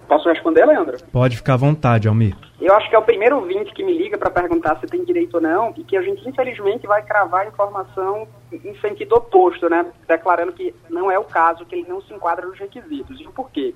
Posso 0.08 0.29
responder, 0.29 0.65
Leandro? 0.65 0.97
Pode 1.12 1.36
ficar 1.36 1.55
à 1.55 1.58
vontade, 1.58 2.08
Almir. 2.08 2.36
Eu 2.62 2.73
acho 2.75 2.89
que 2.89 2.95
é 2.95 2.99
o 2.99 3.03
primeiro 3.03 3.38
ouvinte 3.38 3.73
que 3.73 3.84
me 3.84 3.97
liga 3.97 4.17
para 4.17 4.29
perguntar 4.29 4.79
se 4.79 4.88
tem 4.88 5.03
direito 5.03 5.36
ou 5.36 5.41
não, 5.41 5.73
e 5.75 5.84
que 5.84 5.97
a 5.97 6.01
gente, 6.01 6.27
infelizmente, 6.27 6.88
vai 6.88 7.03
cravar 7.03 7.41
a 7.41 7.47
informação 7.47 8.27
em 8.51 8.75
sentido 8.79 9.15
oposto, 9.15 9.69
né? 9.69 9.86
Declarando 10.08 10.53
que 10.53 10.73
não 10.89 11.12
é 11.12 11.17
o 11.17 11.23
caso, 11.23 11.65
que 11.65 11.75
ele 11.75 11.89
não 11.89 12.01
se 12.01 12.13
enquadra 12.13 12.45
nos 12.45 12.58
requisitos. 12.58 13.19
E 13.19 13.27
o 13.27 13.31
porquê? 13.31 13.73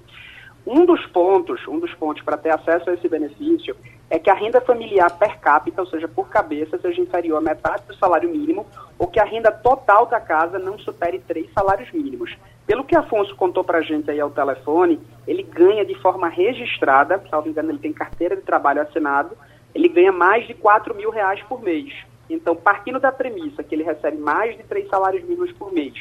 Um 0.71 0.86
dos 0.86 1.03
pontos, 1.08 1.67
um 1.67 1.79
dos 1.79 1.91
pontos 1.95 2.21
para 2.21 2.38
ter 2.38 2.51
acesso 2.51 2.91
a 2.91 2.93
esse 2.93 3.10
benefício 3.10 3.75
é 4.08 4.19
que 4.19 4.29
a 4.29 4.36
renda 4.36 4.62
familiar 4.62 5.10
per 5.17 5.39
capita, 5.39 5.82
ou 5.82 5.88
seja, 5.88 6.08
por 6.08 6.29
cabeça, 6.29 6.77
seja 6.77 7.01
inferior 7.01 7.39
a 7.39 7.41
metade 7.41 7.86
do 7.88 7.95
salário 7.95 8.29
mínimo, 8.29 8.67
ou 8.99 9.08
que 9.08 9.19
a 9.19 9.23
renda 9.23 9.51
total 9.51 10.05
da 10.05 10.19
casa 10.19 10.60
não 10.60 10.77
supere 10.77 11.17
três 11.17 11.51
salários 11.53 11.91
mínimos. 11.91 12.38
Pelo 12.67 12.84
que 12.84 12.95
Afonso 12.95 13.36
contou 13.36 13.63
para 13.63 13.79
a 13.79 13.82
gente 13.82 14.12
aí 14.12 14.19
ao 14.19 14.29
telefone, 14.29 14.99
ele 15.25 15.41
ganha 15.41 15.84
de 15.84 15.95
forma 15.95 16.29
registrada, 16.29 17.19
salvo 17.32 17.49
engano, 17.49 17.71
ele 17.71 17.79
tem 17.79 17.91
carteira 17.91 18.36
de 18.36 18.43
trabalho 18.43 18.84
assinado, 18.84 19.36
ele 19.73 19.89
ganha 19.89 20.12
mais 20.12 20.45
de 20.45 20.53
4 20.53 20.93
mil 20.93 21.10
reais 21.10 21.41
por 21.49 21.63
mês. 21.63 21.91
Então, 22.29 22.55
partindo 22.55 22.99
da 22.99 23.12
premissa 23.12 23.63
que 23.63 23.73
ele 23.73 23.84
recebe 23.84 24.17
mais 24.17 24.55
de 24.55 24.62
três 24.62 24.88
salários 24.88 25.23
mínimos 25.23 25.51
por 25.53 25.73
mês, 25.73 25.95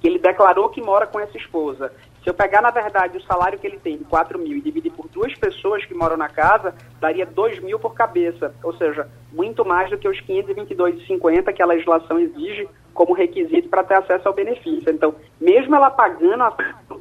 que 0.00 0.08
ele 0.08 0.18
declarou 0.18 0.70
que 0.70 0.80
mora 0.80 1.06
com 1.06 1.20
essa 1.20 1.36
esposa 1.36 1.92
se 2.24 2.30
eu 2.30 2.34
pegar, 2.34 2.62
na 2.62 2.70
verdade, 2.70 3.18
o 3.18 3.22
salário 3.22 3.58
que 3.58 3.66
ele 3.66 3.78
tem 3.78 3.98
de 3.98 4.04
4 4.04 4.38
mil 4.38 4.56
e 4.56 4.60
dividir 4.62 4.90
por 4.90 5.06
duas 5.08 5.34
pessoas 5.34 5.84
que 5.84 5.92
moram 5.92 6.16
na 6.16 6.26
casa, 6.26 6.74
daria 6.98 7.26
2 7.26 7.60
mil 7.60 7.78
por 7.78 7.92
cabeça. 7.92 8.54
Ou 8.62 8.72
seja, 8.78 9.06
muito 9.30 9.62
mais 9.62 9.90
do 9.90 9.98
que 9.98 10.08
os 10.08 10.18
522,50 10.22 11.52
que 11.52 11.62
a 11.62 11.66
legislação 11.66 12.18
exige 12.18 12.66
como 12.94 13.12
requisito 13.12 13.68
para 13.68 13.84
ter 13.84 13.96
acesso 13.96 14.26
ao 14.26 14.32
benefício. 14.32 14.90
Então, 14.90 15.14
mesmo 15.38 15.74
ela 15.74 15.90
pagando, 15.90 16.44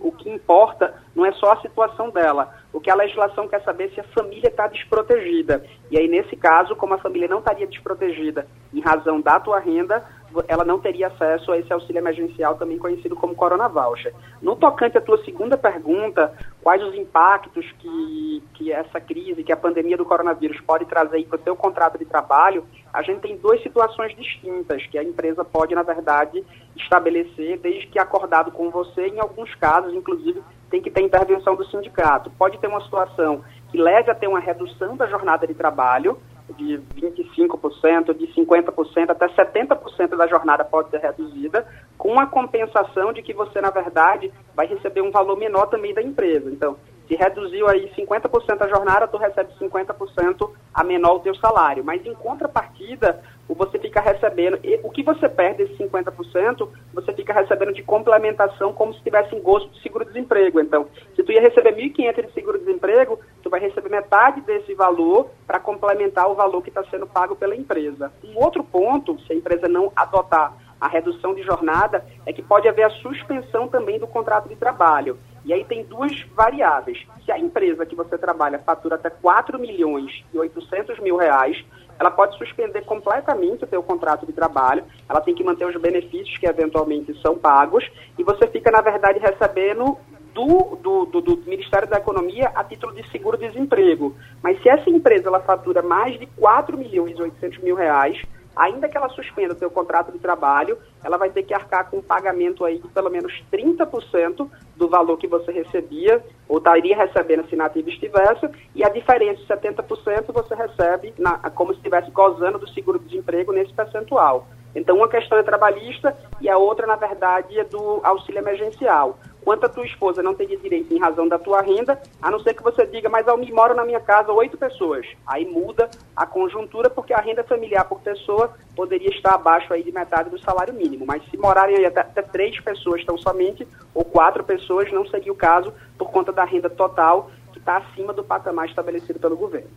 o 0.02 0.12
que 0.12 0.30
importa 0.30 0.94
não 1.16 1.26
é 1.26 1.32
só 1.32 1.54
a 1.54 1.62
situação 1.62 2.10
dela. 2.10 2.54
O 2.74 2.82
que 2.82 2.90
a 2.90 2.96
legislação 2.96 3.48
quer 3.48 3.64
saber 3.64 3.86
é 3.86 3.90
se 3.90 4.00
a 4.02 4.04
família 4.04 4.50
está 4.50 4.68
desprotegida. 4.68 5.64
E 5.90 5.98
aí, 5.98 6.10
nesse 6.10 6.36
caso, 6.36 6.76
como 6.76 6.96
a 6.96 6.98
família 6.98 7.30
não 7.30 7.40
estaria 7.40 7.68
desprotegida 7.68 8.46
em 8.74 8.82
razão 8.82 9.22
da 9.22 9.40
tua 9.40 9.60
renda, 9.60 10.04
ela 10.48 10.64
não 10.64 10.80
teria 10.80 11.08
acesso 11.08 11.52
a 11.52 11.58
esse 11.58 11.72
auxílio 11.72 12.00
emergencial, 12.00 12.56
também 12.56 12.78
conhecido 12.78 13.16
como 13.16 13.36
Corona 13.36 13.68
Voucher. 13.68 14.14
No 14.42 14.56
tocante 14.56 14.98
à 14.98 15.02
tua 15.02 15.24
segunda 15.24 15.58
pergunta, 15.58 16.34
quais 16.62 16.82
os 16.84 16.96
impactos 16.96 17.66
que, 17.80 18.44
que 18.54 18.72
essa 18.72 19.00
crise, 19.00 19.44
que 19.44 19.52
a 19.52 19.58
pandemia 19.58 19.98
do 19.98 20.06
coronavírus 20.06 20.60
pode 20.62 20.86
trazer 20.86 21.26
para 21.26 21.40
o 21.40 21.44
seu 21.44 21.56
contrato 21.56 21.98
de 21.98 22.06
trabalho, 22.06 22.66
a 22.94 23.02
gente 23.02 23.22
tem 23.22 23.38
duas 23.38 23.62
situações 23.62 24.16
distintas 24.16 24.86
que 24.88 24.98
a 24.98 25.04
empresa 25.04 25.44
pode, 25.44 25.76
na 25.76 25.84
verdade, 25.84 26.44
estabelecer, 26.76 27.60
desde 27.60 27.88
que 27.88 28.00
acordado 28.00 28.52
com 28.52 28.70
você, 28.70 29.08
em 29.08 29.20
alguns 29.20 29.54
casos, 29.56 29.94
inclusive, 29.94 30.42
tem 30.70 30.82
que 30.82 30.90
ter 30.90 31.02
intervenção 31.02 31.56
do 31.56 31.66
sindicato. 31.66 32.32
Pode 32.32 32.58
ter 32.58 32.68
uma 32.68 32.82
situação 32.82 33.44
que 33.70 33.78
leve 33.78 34.10
a 34.10 34.16
ter 34.16 34.28
uma 34.28 34.40
redução 34.40 34.96
da 34.98 35.08
jornada 35.08 35.46
de 35.46 35.54
trabalho, 35.54 36.18
de 36.58 36.80
25%, 36.96 38.14
de 38.18 38.28
50%, 38.34 39.10
até 39.10 39.28
70% 39.28 40.16
da 40.16 40.28
jornada 40.28 40.64
pode 40.64 40.90
ser 40.90 41.00
reduzida, 41.00 41.66
com 41.98 42.20
a 42.20 42.26
compensação 42.26 43.14
de 43.14 43.22
que 43.22 43.34
você, 43.34 43.62
na 43.62 43.70
verdade, 43.70 44.32
vai 44.56 44.68
receber 44.68 45.02
um 45.02 45.12
valor 45.12 45.38
menor 45.38 45.68
também 45.68 45.94
da 45.94 46.02
empresa. 46.02 46.50
Então, 46.50 46.78
se 47.08 47.16
reduziu 47.16 47.68
aí 47.68 47.92
50% 47.96 48.62
a 48.62 48.68
jornada, 48.68 49.08
tu 49.08 49.18
recebe 49.18 49.52
50% 49.60 50.50
a 50.74 50.84
menor 50.84 51.18
o 51.18 51.20
teu 51.20 51.36
salário. 51.36 51.84
Mas 51.84 52.06
em 52.06 52.14
contrapartida, 52.14 53.22
você 53.50 53.78
fica 53.78 54.02
recebendo, 54.02 54.60
o 54.84 54.90
que 54.90 55.04
você 55.04 55.28
perde 55.30 55.64
esse 55.64 55.76
50%, 55.76 56.68
você 56.94 57.14
fica 57.14 57.34
recebendo 57.34 57.74
de 57.74 57.84
complementação 57.84 58.74
como 58.74 58.94
se 58.94 59.04
tivesse 59.04 59.36
em 59.36 59.42
gosto 59.42 59.70
de 59.70 59.82
seguro-desemprego. 59.82 60.60
Então, 60.60 60.88
se 61.16 61.24
tu 61.24 61.32
ia 61.32 61.42
receber 61.42 61.76
1.500 61.76 62.28
de 62.28 62.34
seguro-desemprego, 62.34 63.20
tu 63.42 63.50
vai 63.50 63.60
receber 63.60 63.90
metade 63.90 64.42
desse 64.42 64.74
valor 64.74 65.30
para 65.46 65.60
complementar 65.60 66.30
o 66.30 66.36
valor 66.36 66.62
que 66.62 66.70
está 66.70 66.84
sendo 66.86 67.06
pago 67.06 67.36
pela 67.36 67.56
empresa. 67.56 68.12
Um 68.24 68.38
outro 68.42 68.64
ponto, 68.64 69.20
se 69.22 69.34
a 69.34 69.36
empresa 69.36 69.68
não 69.68 69.92
adotar 69.96 70.58
a 70.80 70.88
redução 70.88 71.34
de 71.34 71.44
jornada, 71.44 72.06
é 72.26 72.34
que 72.34 72.42
pode 72.42 72.68
haver 72.68 72.84
a 72.84 72.90
suspensão 72.90 73.70
também 73.70 73.98
do 73.98 74.08
contrato 74.08 74.50
de 74.50 74.56
trabalho. 74.56 75.18
E 75.46 75.54
aí 75.54 75.64
tem 75.64 75.84
duas 75.84 76.22
variáveis. 76.34 77.06
Se 77.26 77.32
a 77.32 77.40
empresa 77.40 77.86
que 77.86 77.96
você 77.96 78.18
trabalha 78.18 78.60
fatura 78.60 78.96
até 78.96 79.10
4 79.10 79.60
milhões 79.60 80.24
e 80.34 80.38
800 80.38 81.00
mil 81.00 81.18
reais, 81.18 81.64
ela 82.04 82.12
pode 82.12 82.38
suspender 82.38 82.82
completamente 82.82 83.64
o 83.64 83.68
seu 83.68 83.82
contrato 83.82 84.26
de 84.26 84.34
trabalho, 84.34 84.84
ela 85.08 85.22
tem 85.22 85.34
que 85.34 85.44
manter 85.44 85.66
os 85.66 85.82
benefícios 85.82 86.38
que 86.38 86.46
eventualmente 86.46 87.18
são 87.22 87.38
pagos, 87.38 87.90
e 88.18 88.24
você 88.24 88.46
fica, 88.48 88.70
na 88.70 88.82
verdade, 88.82 89.20
recebendo 89.20 89.98
do, 90.34 90.78
do, 90.82 91.06
do, 91.06 91.22
do 91.22 91.50
Ministério 91.50 91.88
da 91.88 91.98
Economia 91.98 92.52
a 92.56 92.64
título 92.64 92.94
de 92.94 93.10
seguro-desemprego. 93.10 94.16
Mas 94.42 94.62
se 94.62 94.68
essa 94.68 94.90
empresa 94.90 95.30
ela 95.30 95.40
fatura 95.40 95.82
mais 95.82 96.20
de 96.20 96.26
4 96.26 96.78
milhões 96.78 97.18
e 97.18 97.22
800 97.22 97.60
mil 97.60 97.76
reais, 97.76 98.22
ainda 98.56 98.88
que 98.88 98.98
ela 98.98 99.10
suspenda 99.10 99.54
o 99.54 99.58
seu 99.58 99.70
contrato 99.70 100.12
de 100.12 100.20
trabalho, 100.20 100.78
ela 101.04 101.18
vai 101.18 101.30
ter 101.30 101.44
que 101.44 101.54
arcar 101.54 101.90
com 101.90 101.98
um 101.98 102.02
pagamento 102.02 102.64
aí 102.66 102.80
de 102.80 102.88
pelo 102.88 103.10
menos 103.10 103.44
30% 103.52 104.50
do 104.76 104.90
valor 104.90 105.18
que 105.18 105.28
você 105.28 105.52
recebia, 105.52 106.24
ou 106.48 106.58
estaria 106.58 106.96
recebendo 106.96 107.48
se 107.50 107.56
nativa 107.56 107.90
estivesse, 107.90 108.50
e 108.76 108.84
a 108.84 108.90
diferença 108.90 109.42
de 109.42 109.48
70% 109.48 110.32
você 110.32 110.56
recebe 110.56 111.14
na, 111.18 111.38
como 111.52 111.72
se 111.72 111.78
estivesse 111.78 112.12
gozando 112.12 112.60
do 112.60 112.70
seguro-desemprego 112.70 113.52
nesse 113.52 113.74
percentual. 113.74 114.48
Então, 114.76 114.98
uma 114.98 115.08
questão 115.08 115.38
é 115.38 115.44
trabalhista 115.44 116.16
e 116.42 116.50
a 116.50 116.58
outra, 116.58 116.88
na 116.88 116.96
verdade, 116.96 117.60
é 117.60 117.64
do 117.64 118.00
auxílio 118.04 118.40
emergencial 118.40 119.20
quanto 119.44 119.66
a 119.66 119.70
tua 119.70 119.86
esposa 119.86 120.24
não 120.24 120.34
teria 120.34 120.58
direito 120.58 120.94
em 120.94 121.00
razão 121.00 121.28
da 121.28 121.38
tua 121.38 121.62
renda, 121.62 122.02
a 122.22 122.32
não 122.32 122.40
ser 122.40 122.54
que 122.54 122.64
você 122.64 122.86
diga, 122.86 123.10
mas 123.10 123.28
eu 123.28 123.38
moro 123.54 123.76
na 123.76 123.86
minha 123.86 124.00
casa 124.00 124.32
oito 124.32 124.58
pessoas. 124.58 125.06
Aí 125.28 125.46
muda 125.46 125.90
a 126.16 126.26
conjuntura, 126.26 126.90
porque 126.90 127.14
a 127.14 127.20
renda 127.20 127.44
familiar 127.44 127.86
por 127.86 128.00
pessoa 128.00 128.54
poderia 128.76 129.10
estar 129.10 129.36
abaixo 129.36 129.74
aí 129.74 129.84
de 129.84 129.92
metade 129.92 130.30
do 130.30 130.40
salário 130.40 130.74
mínimo. 130.74 131.06
Mas 131.06 131.24
se 131.30 131.38
morarem 131.38 131.78
aí 131.78 131.86
até, 131.86 132.02
até 132.02 132.22
três 132.22 132.60
pessoas 132.60 133.04
tão 133.06 133.18
somente, 133.18 133.68
ou 133.94 134.04
quatro 134.06 134.44
pessoas, 134.44 134.92
não 134.92 135.06
seria 135.06 135.32
o 135.32 135.36
caso 135.36 135.74
por 135.98 136.12
conta 136.12 136.32
da 136.32 136.44
renda 136.44 136.70
total, 136.70 137.30
que 137.52 137.60
está 137.60 137.78
acima 137.78 138.14
do 138.14 138.24
patamar 138.24 138.68
estabelecido 138.68 139.20
pelo 139.20 139.36
governo. 139.36 139.70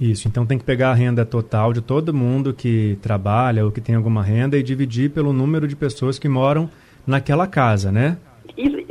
Isso, 0.00 0.26
então 0.26 0.44
tem 0.44 0.58
que 0.58 0.64
pegar 0.64 0.90
a 0.90 0.94
renda 0.94 1.24
total 1.24 1.72
de 1.72 1.80
todo 1.80 2.12
mundo 2.12 2.52
que 2.52 2.98
trabalha 3.00 3.64
ou 3.64 3.70
que 3.70 3.80
tem 3.80 3.94
alguma 3.94 4.22
renda 4.22 4.56
e 4.56 4.62
dividir 4.62 5.10
pelo 5.10 5.32
número 5.32 5.68
de 5.68 5.76
pessoas 5.76 6.18
que 6.18 6.28
moram 6.28 6.68
naquela 7.06 7.46
casa, 7.46 7.92
né? 7.92 8.18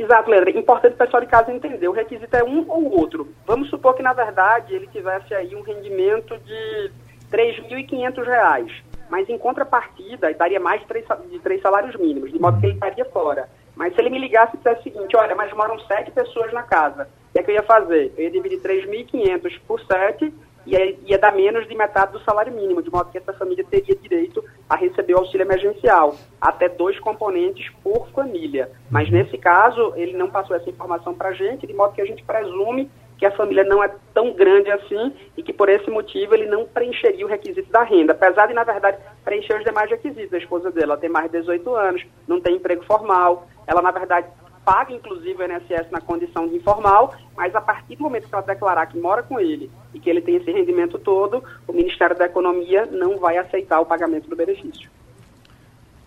Exato, 0.04 0.30
Leandro. 0.30 0.50
É 0.50 0.58
importante 0.58 0.94
o 0.94 0.98
pessoal 0.98 1.22
de 1.22 1.28
casa 1.28 1.52
entender. 1.52 1.88
O 1.88 1.92
requisito 1.92 2.36
é 2.36 2.44
um 2.44 2.68
ou 2.68 2.98
outro. 2.98 3.28
Vamos 3.46 3.70
supor 3.70 3.94
que, 3.94 4.02
na 4.02 4.12
verdade, 4.12 4.74
ele 4.74 4.86
tivesse 4.88 5.32
aí 5.34 5.54
um 5.54 5.62
rendimento 5.62 6.36
de 6.38 6.90
R$ 7.32 7.54
3.500, 7.70 8.70
mas 9.08 9.28
em 9.28 9.38
contrapartida 9.38 10.32
daria 10.34 10.60
mais 10.60 10.82
de 10.82 10.86
três, 10.86 11.06
de 11.30 11.38
três 11.38 11.62
salários 11.62 11.96
mínimos, 11.96 12.30
de 12.32 12.38
modo 12.38 12.60
que 12.60 12.66
ele 12.66 12.74
estaria 12.74 13.04
fora. 13.06 13.48
Mas 13.74 13.94
se 13.94 14.00
ele 14.00 14.10
me 14.10 14.18
ligasse 14.18 14.54
e 14.54 14.58
dissesse 14.58 14.80
o 14.80 14.82
seguinte, 14.84 15.16
olha, 15.16 15.34
mas 15.34 15.52
moram 15.52 15.78
sete 15.80 16.10
pessoas 16.10 16.52
na 16.52 16.62
casa, 16.62 17.08
o 17.30 17.32
que 17.32 17.38
é 17.40 17.42
que 17.42 17.50
eu 17.50 17.54
ia 17.54 17.62
fazer? 17.62 18.12
Eu 18.16 18.24
ia 18.24 18.30
dividir 18.30 18.60
3.500 18.60 19.60
por 19.66 19.80
sete 19.80 20.32
ia, 20.66 20.96
ia 21.04 21.18
dar 21.18 21.32
menos 21.32 21.68
de 21.68 21.74
metade 21.74 22.12
do 22.12 22.20
salário 22.20 22.52
mínimo, 22.52 22.82
de 22.82 22.90
modo 22.90 23.10
que 23.10 23.18
essa 23.18 23.32
família 23.32 23.64
teria 23.64 23.94
direito 23.94 24.44
a 24.68 24.76
receber 24.76 25.14
o 25.14 25.18
auxílio 25.18 25.44
emergencial, 25.44 26.16
até 26.40 26.68
dois 26.68 26.98
componentes 27.00 27.70
por 27.82 28.08
família. 28.10 28.70
Mas 28.90 29.10
nesse 29.10 29.36
caso, 29.38 29.92
ele 29.96 30.16
não 30.16 30.30
passou 30.30 30.56
essa 30.56 30.70
informação 30.70 31.14
para 31.14 31.28
a 31.30 31.32
gente, 31.32 31.66
de 31.66 31.74
modo 31.74 31.94
que 31.94 32.02
a 32.02 32.06
gente 32.06 32.22
presume 32.24 32.90
que 33.16 33.26
a 33.26 33.30
família 33.30 33.64
não 33.64 33.82
é 33.82 33.90
tão 34.12 34.32
grande 34.32 34.70
assim 34.70 35.12
e 35.36 35.42
que 35.42 35.52
por 35.52 35.68
esse 35.68 35.88
motivo 35.90 36.34
ele 36.34 36.46
não 36.46 36.66
preencheria 36.66 37.24
o 37.24 37.28
requisito 37.28 37.70
da 37.70 37.82
renda, 37.82 38.12
apesar 38.12 38.46
de, 38.46 38.54
na 38.54 38.64
verdade, 38.64 38.98
preencher 39.24 39.56
os 39.56 39.64
demais 39.64 39.88
requisitos. 39.88 40.32
A 40.32 40.38
esposa 40.38 40.70
dele 40.70 40.86
ela 40.86 40.96
tem 40.96 41.08
mais 41.08 41.30
de 41.30 41.38
18 41.38 41.74
anos, 41.74 42.04
não 42.26 42.40
tem 42.40 42.56
emprego 42.56 42.84
formal, 42.84 43.46
ela, 43.66 43.80
na 43.80 43.90
verdade, 43.90 44.28
paga 44.64 44.92
inclusive 44.92 45.42
o 45.42 45.44
INSS 45.44 45.90
na 45.90 46.00
condição 46.00 46.48
de 46.48 46.56
informal, 46.56 47.14
mas 47.36 47.54
a 47.54 47.60
partir 47.60 47.96
do 47.96 48.02
momento 48.02 48.28
que 48.28 48.34
ela 48.34 48.42
declarar 48.42 48.86
que 48.86 48.98
mora 48.98 49.22
com 49.22 49.38
ele 49.38 49.70
e 49.92 50.00
que 50.00 50.08
ele 50.08 50.20
tem 50.20 50.36
esse 50.36 50.50
rendimento 50.50 50.98
todo, 50.98 51.42
o 51.66 51.72
Ministério 51.72 52.16
da 52.16 52.26
Economia 52.26 52.86
não 52.86 53.18
vai 53.18 53.36
aceitar 53.36 53.80
o 53.80 53.86
pagamento 53.86 54.28
do 54.28 54.36
benefício. 54.36 54.90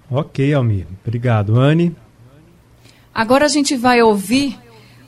Ok, 0.10 0.54
Almir. 0.54 0.88
Obrigado. 1.06 1.60
Anne? 1.60 1.96
Agora 3.14 3.46
a 3.46 3.50
gente 3.50 3.76
vai 3.76 4.02
ouvir 4.02 4.58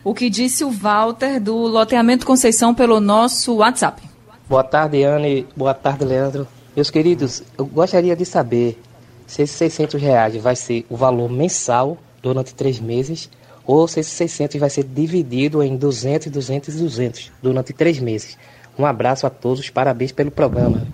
o 0.03 0.13
que 0.13 0.29
disse 0.29 0.63
o 0.63 0.71
Walter 0.71 1.39
do 1.39 1.55
Loteamento 1.55 2.25
Conceição 2.25 2.73
pelo 2.73 2.99
nosso 2.99 3.57
WhatsApp. 3.57 4.01
Boa 4.47 4.63
tarde, 4.63 5.03
Anne. 5.03 5.47
Boa 5.55 5.73
tarde, 5.73 6.03
Leandro. 6.05 6.47
Meus 6.75 6.89
queridos, 6.89 7.43
eu 7.57 7.65
gostaria 7.65 8.15
de 8.15 8.25
saber 8.25 8.79
se 9.27 9.43
esses 9.43 9.55
600 9.55 10.01
reais 10.01 10.35
vai 10.37 10.55
ser 10.55 10.85
o 10.89 10.95
valor 10.95 11.29
mensal 11.29 11.97
durante 12.21 12.55
três 12.55 12.79
meses 12.79 13.29
ou 13.69 13.87
se 13.87 13.99
esse 13.99 14.09
600 14.09 14.59
vai 14.59 14.69
ser 14.71 14.83
dividido 14.83 15.61
em 15.61 15.77
200, 15.77 16.31
200 16.31 16.73
e 16.73 16.79
200 16.79 17.31
durante 17.39 17.71
três 17.71 17.99
meses. 17.99 18.35
Um 18.75 18.83
abraço 18.83 19.27
a 19.27 19.29
todos, 19.29 19.69
parabéns 19.69 20.11
pelo 20.11 20.31
programa. 20.31 20.87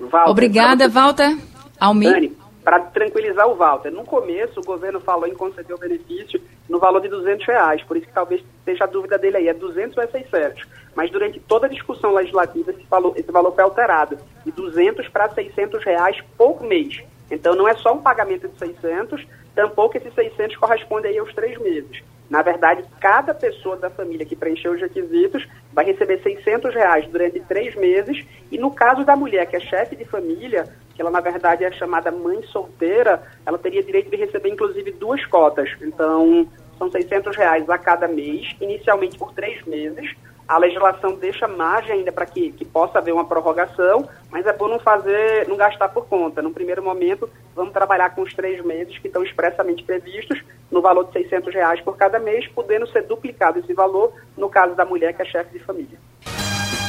Walter, 0.00 0.28
Obrigada, 0.28 0.88
Walter. 0.88 1.38
Almir. 1.78 2.32
Para 2.64 2.80
tranquilizar 2.80 3.46
o 3.46 3.54
Walter, 3.54 3.92
no 3.92 4.04
começo 4.04 4.58
o 4.58 4.64
governo 4.64 4.98
falou 4.98 5.28
em 5.28 5.34
conceder 5.34 5.72
o 5.72 5.78
benefício 5.78 6.42
no 6.68 6.80
valor 6.80 7.00
de 7.00 7.08
200 7.08 7.46
reais. 7.46 7.80
Por 7.84 7.96
isso 7.96 8.08
que 8.08 8.12
talvez 8.12 8.42
seja 8.64 8.82
a 8.82 8.88
dúvida 8.88 9.16
dele 9.16 9.36
aí, 9.36 9.46
é 9.46 9.54
200 9.54 9.96
ou 9.96 10.02
é 10.02 10.08
600? 10.08 10.64
Mas 10.96 11.12
durante 11.12 11.38
toda 11.38 11.66
a 11.66 11.70
discussão 11.70 12.12
legislativa 12.12 12.72
esse 12.72 12.82
valor, 12.90 13.12
esse 13.16 13.30
valor 13.30 13.54
foi 13.54 13.62
alterado, 13.62 14.18
de 14.44 14.50
200 14.50 15.06
para 15.10 15.28
600 15.28 15.84
reais 15.84 16.20
por 16.36 16.60
mês. 16.64 17.04
Então 17.30 17.54
não 17.54 17.68
é 17.68 17.76
só 17.76 17.94
um 17.94 18.02
pagamento 18.02 18.48
de 18.48 18.58
600, 18.58 19.24
tampouco 19.56 19.96
esses 19.96 20.14
600 20.14 20.56
correspondem 20.56 21.10
aí 21.10 21.18
aos 21.18 21.34
três 21.34 21.58
meses. 21.58 22.02
Na 22.28 22.42
verdade, 22.42 22.84
cada 23.00 23.32
pessoa 23.32 23.76
da 23.76 23.88
família 23.88 24.26
que 24.26 24.36
preencheu 24.36 24.72
os 24.72 24.80
requisitos 24.80 25.46
vai 25.72 25.84
receber 25.84 26.22
600 26.22 26.74
reais 26.74 27.08
durante 27.08 27.40
três 27.40 27.74
meses. 27.74 28.24
E 28.50 28.58
no 28.58 28.70
caso 28.70 29.04
da 29.04 29.16
mulher 29.16 29.46
que 29.46 29.56
é 29.56 29.60
chefe 29.60 29.96
de 29.96 30.04
família, 30.04 30.68
que 30.94 31.00
ela 31.00 31.10
na 31.10 31.20
verdade 31.20 31.64
é 31.64 31.72
chamada 31.72 32.10
mãe 32.10 32.42
solteira, 32.44 33.22
ela 33.46 33.58
teria 33.58 33.82
direito 33.82 34.10
de 34.10 34.16
receber 34.16 34.50
inclusive 34.50 34.92
duas 34.92 35.24
cotas. 35.24 35.70
Então, 35.80 36.48
são 36.78 36.90
600 36.90 37.34
reais 37.36 37.70
a 37.70 37.78
cada 37.78 38.06
mês, 38.06 38.54
inicialmente 38.60 39.16
por 39.16 39.32
três 39.32 39.64
meses. 39.64 40.14
A 40.48 40.58
legislação 40.58 41.14
deixa 41.14 41.48
margem 41.48 41.96
ainda 41.96 42.12
para 42.12 42.24
que, 42.24 42.52
que 42.52 42.64
possa 42.64 42.98
haver 42.98 43.12
uma 43.12 43.24
prorrogação, 43.24 44.08
mas 44.30 44.46
é 44.46 44.52
bom 44.52 44.68
não 44.68 44.78
fazer, 44.78 45.48
não 45.48 45.56
gastar 45.56 45.88
por 45.88 46.06
conta. 46.06 46.40
No 46.40 46.52
primeiro 46.52 46.82
momento, 46.82 47.28
vamos 47.54 47.72
trabalhar 47.72 48.14
com 48.14 48.22
os 48.22 48.32
três 48.32 48.64
meses 48.64 48.96
que 48.98 49.08
estão 49.08 49.24
expressamente 49.24 49.82
previstos 49.82 50.40
no 50.70 50.80
valor 50.80 51.04
de 51.06 51.14
600 51.14 51.52
reais 51.52 51.80
por 51.80 51.96
cada 51.96 52.20
mês, 52.20 52.46
podendo 52.48 52.86
ser 52.86 53.02
duplicado 53.02 53.58
esse 53.58 53.72
valor 53.72 54.12
no 54.36 54.48
caso 54.48 54.76
da 54.76 54.84
mulher 54.84 55.14
que 55.14 55.22
é 55.22 55.24
chefe 55.24 55.58
de 55.58 55.64
família. 55.64 55.98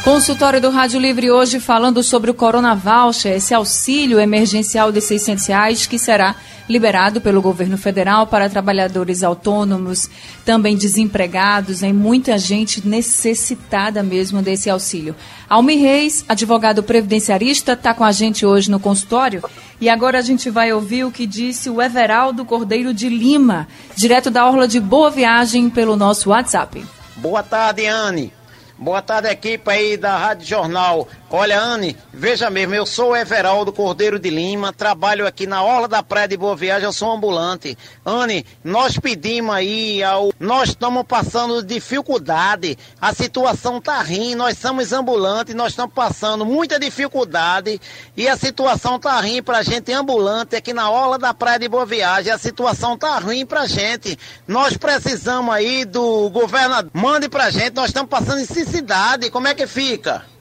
Consultório 0.08 0.62
do 0.62 0.70
Rádio 0.70 1.02
Livre 1.02 1.30
hoje 1.30 1.60
falando 1.60 2.02
sobre 2.02 2.32
o 2.32 2.34
Corona 2.34 2.74
Voucher, 2.74 3.36
esse 3.36 3.54
auxílio 3.54 4.22
emergencial 4.22 4.89
de 4.89 5.02
600 5.02 5.46
reais 5.48 5.86
que 5.86 6.00
será 6.00 6.34
liberado 6.70 7.20
pelo 7.20 7.41
governo 7.41 7.78
federal 7.78 8.26
para 8.26 8.50
trabalhadores 8.50 9.22
autônomos, 9.22 10.10
também 10.46 10.78
desempregados, 10.78 11.84
em 11.84 11.91
muita 11.91 12.38
gente 12.38 12.88
necessitada 12.88 14.02
mesmo 14.02 14.41
desse 14.41 14.70
auxílio. 14.70 15.13
Almir 15.50 15.82
Reis, 15.82 16.24
advogado 16.30 16.82
previdenciarista, 16.82 17.74
está 17.74 17.93
com 17.93 18.06
a 18.06 18.13
gente 18.13 18.46
hoje 18.46 18.72
no 18.72 18.80
consultório 18.80 19.43
e 19.82 19.89
agora 19.89 20.20
a 20.20 20.22
gente 20.22 20.50
vai 20.50 20.72
ouvir 20.72 21.04
o 21.04 21.12
que 21.12 21.28
disse 21.28 21.70
o 21.70 21.82
Everaldo 21.82 22.46
Cordeiro 22.46 22.93
de 22.93 23.10
Lima, 23.10 23.67
direto 23.93 24.32
da 24.32 24.48
Orla 24.48 24.70
de 24.70 24.80
Boa 24.80 25.12
Viagem 25.12 25.70
pelo 25.70 25.98
nosso 25.98 26.30
WhatsApp. 26.30 26.82
Boa 27.17 27.43
tarde, 27.43 27.86
Anne. 27.86 28.37
Boa 28.80 29.02
tarde, 29.02 29.28
equipe 29.30 29.72
aí 29.72 29.98
da 29.98 30.16
Rádio 30.18 30.46
Jornal. 30.46 31.08
Olha, 31.30 31.60
Anne, 31.60 31.98
veja 32.13 32.50
mesmo, 32.50 32.74
eu 32.74 32.86
sou 32.86 33.10
o 33.10 33.16
Everaldo 33.16 33.74
Cordeiro 33.74 34.18
de 34.18 34.30
Lima, 34.30 34.72
trabalho 34.72 35.28
aqui 35.28 35.46
na 35.46 35.62
Orla 35.62 35.86
da 35.86 36.02
Praia 36.02 36.26
de 36.26 36.38
Boa 36.38 36.56
Viagem, 36.56 36.86
eu 36.86 36.94
sou 36.94 37.12
ambulante. 37.12 37.78
Anne, 38.06 38.46
nós 38.63 38.98
pedimos 38.98 39.54
aí 39.54 40.02
ao. 40.02 40.32
Nós 40.40 40.70
estamos 40.70 41.04
passando 41.06 41.62
dificuldade, 41.62 42.78
a 43.02 43.13
situação 43.13 43.82
tá 43.82 44.02
ruim, 44.02 44.36
nós 44.36 44.58
somos 44.58 44.94
ambulantes, 44.94 45.54
nós 45.54 45.74
estamos 45.74 45.94
passando 45.94 46.46
muita 46.46 46.80
dificuldade 46.80 47.82
e 48.16 48.26
a 48.26 48.38
situação 48.38 48.98
tá 48.98 49.20
ruim 49.20 49.44
pra 49.44 49.63
gente 49.63 49.92
ambulante 49.92 50.56
aqui 50.56 50.72
na 50.72 50.90
Orla 50.90 51.20
da 51.20 51.34
Praia 51.34 51.60
de 51.60 51.68
Boa 51.68 51.86
Viagem, 51.86 52.32
a 52.32 52.38
situação 52.38 52.98
tá 52.98 53.20
ruim 53.20 53.46
pra 53.46 53.68
gente. 53.68 54.18
Nós 54.48 54.78
precisamos 54.78 55.54
aí 55.54 55.84
do 55.84 56.30
governador, 56.30 56.90
mande 56.94 57.28
pra 57.28 57.50
gente, 57.50 57.76
nós 57.76 57.88
estamos 57.88 58.10
passando 58.10 58.38
necessidade, 58.38 59.30
como 59.30 59.50
é 59.50 59.54
que 59.54 59.68
fica? 59.68 60.37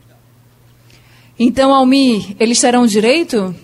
Então, 1.38 1.74
Almir, 1.74 2.34
eles 2.40 2.60
terão 2.60 2.86
direito? 2.86 3.54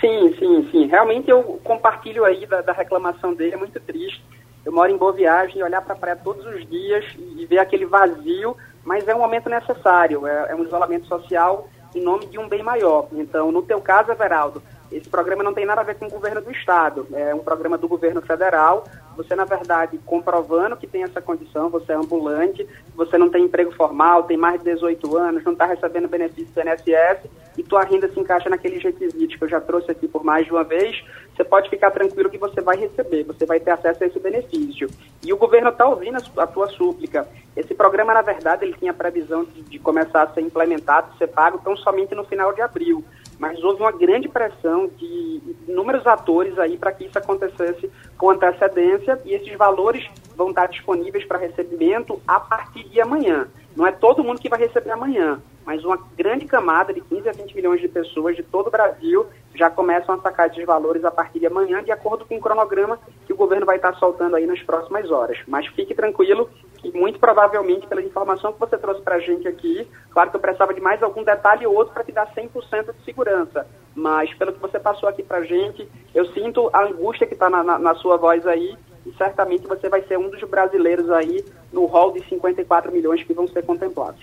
Sim, 0.00 0.34
sim, 0.38 0.68
sim. 0.70 0.86
Realmente 0.86 1.30
eu 1.30 1.60
compartilho 1.64 2.24
aí 2.24 2.44
da, 2.46 2.60
da 2.60 2.72
reclamação 2.72 3.34
dele, 3.34 3.54
é 3.54 3.56
muito 3.56 3.78
triste. 3.80 4.22
Eu 4.64 4.72
moro 4.72 4.90
em 4.90 4.96
Boa 4.96 5.12
Viagem 5.12 5.62
olhar 5.62 5.80
para 5.80 5.94
a 5.94 5.96
praia 5.96 6.16
todos 6.16 6.44
os 6.44 6.68
dias 6.68 7.04
e, 7.18 7.42
e 7.42 7.46
ver 7.46 7.58
aquele 7.58 7.86
vazio, 7.86 8.56
mas 8.84 9.06
é 9.08 9.14
um 9.14 9.20
momento 9.20 9.48
necessário, 9.48 10.26
é, 10.26 10.50
é 10.50 10.54
um 10.54 10.64
isolamento 10.64 11.06
social 11.06 11.68
em 11.94 12.00
nome 12.02 12.26
de 12.26 12.38
um 12.38 12.48
bem 12.48 12.62
maior. 12.62 13.08
Então, 13.12 13.52
no 13.52 13.62
teu 13.62 13.80
caso, 13.80 14.10
Everaldo, 14.10 14.62
esse 14.92 15.08
programa 15.08 15.42
não 15.42 15.54
tem 15.54 15.64
nada 15.64 15.80
a 15.80 15.84
ver 15.84 15.96
com 15.96 16.06
o 16.06 16.10
governo 16.10 16.40
do 16.40 16.50
Estado, 16.50 17.06
é 17.12 17.34
um 17.34 17.38
programa 17.38 17.78
do 17.78 17.88
governo 17.88 18.20
federal. 18.20 18.84
Você, 19.16 19.34
na 19.34 19.44
verdade, 19.44 19.98
comprovando 20.06 20.76
que 20.76 20.86
tem 20.86 21.02
essa 21.02 21.20
condição, 21.20 21.68
você 21.68 21.92
é 21.92 21.94
ambulante, 21.94 22.66
você 22.94 23.18
não 23.18 23.28
tem 23.28 23.44
emprego 23.44 23.72
formal, 23.72 24.24
tem 24.24 24.36
mais 24.36 24.62
de 24.62 24.72
18 24.72 25.16
anos, 25.16 25.44
não 25.44 25.52
está 25.52 25.66
recebendo 25.66 26.08
benefício 26.08 26.52
do 26.54 26.60
INSS 26.60 27.28
e 27.56 27.62
tua 27.62 27.82
renda 27.84 28.08
se 28.08 28.18
encaixa 28.18 28.48
naqueles 28.48 28.82
requisitos 28.82 29.36
que 29.36 29.44
eu 29.44 29.48
já 29.48 29.60
trouxe 29.60 29.90
aqui 29.90 30.08
por 30.08 30.24
mais 30.24 30.46
de 30.46 30.52
uma 30.52 30.64
vez, 30.64 31.04
você 31.34 31.44
pode 31.44 31.68
ficar 31.68 31.90
tranquilo 31.90 32.30
que 32.30 32.38
você 32.38 32.60
vai 32.60 32.76
receber, 32.76 33.24
você 33.24 33.44
vai 33.44 33.60
ter 33.60 33.70
acesso 33.70 34.04
a 34.04 34.06
esse 34.06 34.18
benefício. 34.18 34.88
E 35.22 35.32
o 35.32 35.36
governo 35.36 35.68
está 35.68 35.86
ouvindo 35.86 36.18
a 36.36 36.46
tua 36.46 36.68
súplica. 36.68 37.28
Esse 37.54 37.74
programa, 37.74 38.14
na 38.14 38.22
verdade, 38.22 38.64
ele 38.64 38.74
tinha 38.78 38.94
previsão 38.94 39.44
de, 39.44 39.62
de 39.62 39.78
começar 39.78 40.22
a 40.22 40.32
ser 40.32 40.40
implementado, 40.40 41.16
ser 41.18 41.28
pago 41.28 41.60
tão 41.62 41.76
somente 41.76 42.14
no 42.14 42.24
final 42.24 42.52
de 42.52 42.62
abril 42.62 43.04
mas 43.38 43.62
houve 43.62 43.82
uma 43.82 43.92
grande 43.92 44.28
pressão 44.28 44.88
de 44.96 45.40
inúmeros 45.68 46.06
atores 46.06 46.58
aí 46.58 46.76
para 46.76 46.92
que 46.92 47.04
isso 47.04 47.18
acontecesse 47.18 47.90
com 48.16 48.30
antecedência 48.30 49.18
e 49.24 49.34
esses 49.34 49.56
valores 49.56 50.08
vão 50.36 50.50
estar 50.50 50.66
disponíveis 50.66 51.24
para 51.24 51.38
recebimento 51.38 52.20
a 52.26 52.38
partir 52.40 52.88
de 52.88 53.00
amanhã. 53.00 53.48
Não 53.74 53.86
é 53.86 53.92
todo 53.92 54.22
mundo 54.22 54.40
que 54.40 54.48
vai 54.48 54.58
receber 54.58 54.90
amanhã, 54.90 55.40
mas 55.64 55.84
uma 55.84 55.98
grande 56.16 56.44
camada 56.44 56.92
de 56.92 57.00
15 57.00 57.28
a 57.28 57.32
20 57.32 57.54
milhões 57.54 57.80
de 57.80 57.88
pessoas 57.88 58.36
de 58.36 58.42
todo 58.42 58.66
o 58.66 58.70
Brasil 58.70 59.26
já 59.54 59.70
começam 59.70 60.14
a 60.14 60.18
sacar 60.18 60.48
esses 60.48 60.64
valores 60.64 61.04
a 61.04 61.10
partir 61.10 61.38
de 61.38 61.46
amanhã, 61.46 61.82
de 61.82 61.92
acordo 61.92 62.24
com 62.24 62.36
o 62.36 62.40
cronograma 62.40 62.98
que 63.26 63.32
o 63.32 63.36
governo 63.36 63.66
vai 63.66 63.76
estar 63.76 63.94
soltando 63.94 64.36
aí 64.36 64.46
nas 64.46 64.62
próximas 64.62 65.10
horas. 65.10 65.38
Mas 65.46 65.66
fique 65.68 65.94
tranquilo 65.94 66.48
que 66.82 66.90
muito 66.98 67.18
provavelmente, 67.20 67.86
pela 67.86 68.02
informação 68.02 68.52
que 68.52 68.58
você 68.58 68.76
trouxe 68.76 69.00
para 69.02 69.14
a 69.14 69.20
gente 69.20 69.46
aqui, 69.46 69.86
claro 70.10 70.30
que 70.30 70.36
eu 70.36 70.40
precisava 70.40 70.74
de 70.74 70.80
mais 70.80 71.02
algum 71.02 71.22
detalhe 71.22 71.64
ou 71.66 71.74
outro 71.74 71.94
para 71.94 72.02
te 72.02 72.10
dar 72.10 72.26
100% 72.34 72.92
de 72.92 73.04
segurança, 73.04 73.66
mas 73.94 74.34
pelo 74.34 74.52
que 74.52 74.60
você 74.60 74.80
passou 74.80 75.08
aqui 75.08 75.22
para 75.22 75.38
a 75.38 75.44
gente, 75.44 75.88
eu 76.12 76.26
sinto 76.32 76.68
a 76.72 76.84
angústia 76.84 77.26
que 77.26 77.34
está 77.34 77.48
na, 77.48 77.62
na, 77.62 77.78
na 77.78 77.94
sua 77.94 78.16
voz 78.16 78.44
aí 78.46 78.76
e 79.06 79.12
certamente 79.16 79.66
você 79.66 79.88
vai 79.88 80.02
ser 80.02 80.18
um 80.18 80.28
dos 80.28 80.42
brasileiros 80.42 81.08
aí 81.10 81.44
no 81.72 81.86
rol 81.86 82.12
de 82.12 82.28
54 82.28 82.90
milhões 82.92 83.22
que 83.22 83.32
vão 83.32 83.46
ser 83.46 83.64
contemplados. 83.64 84.22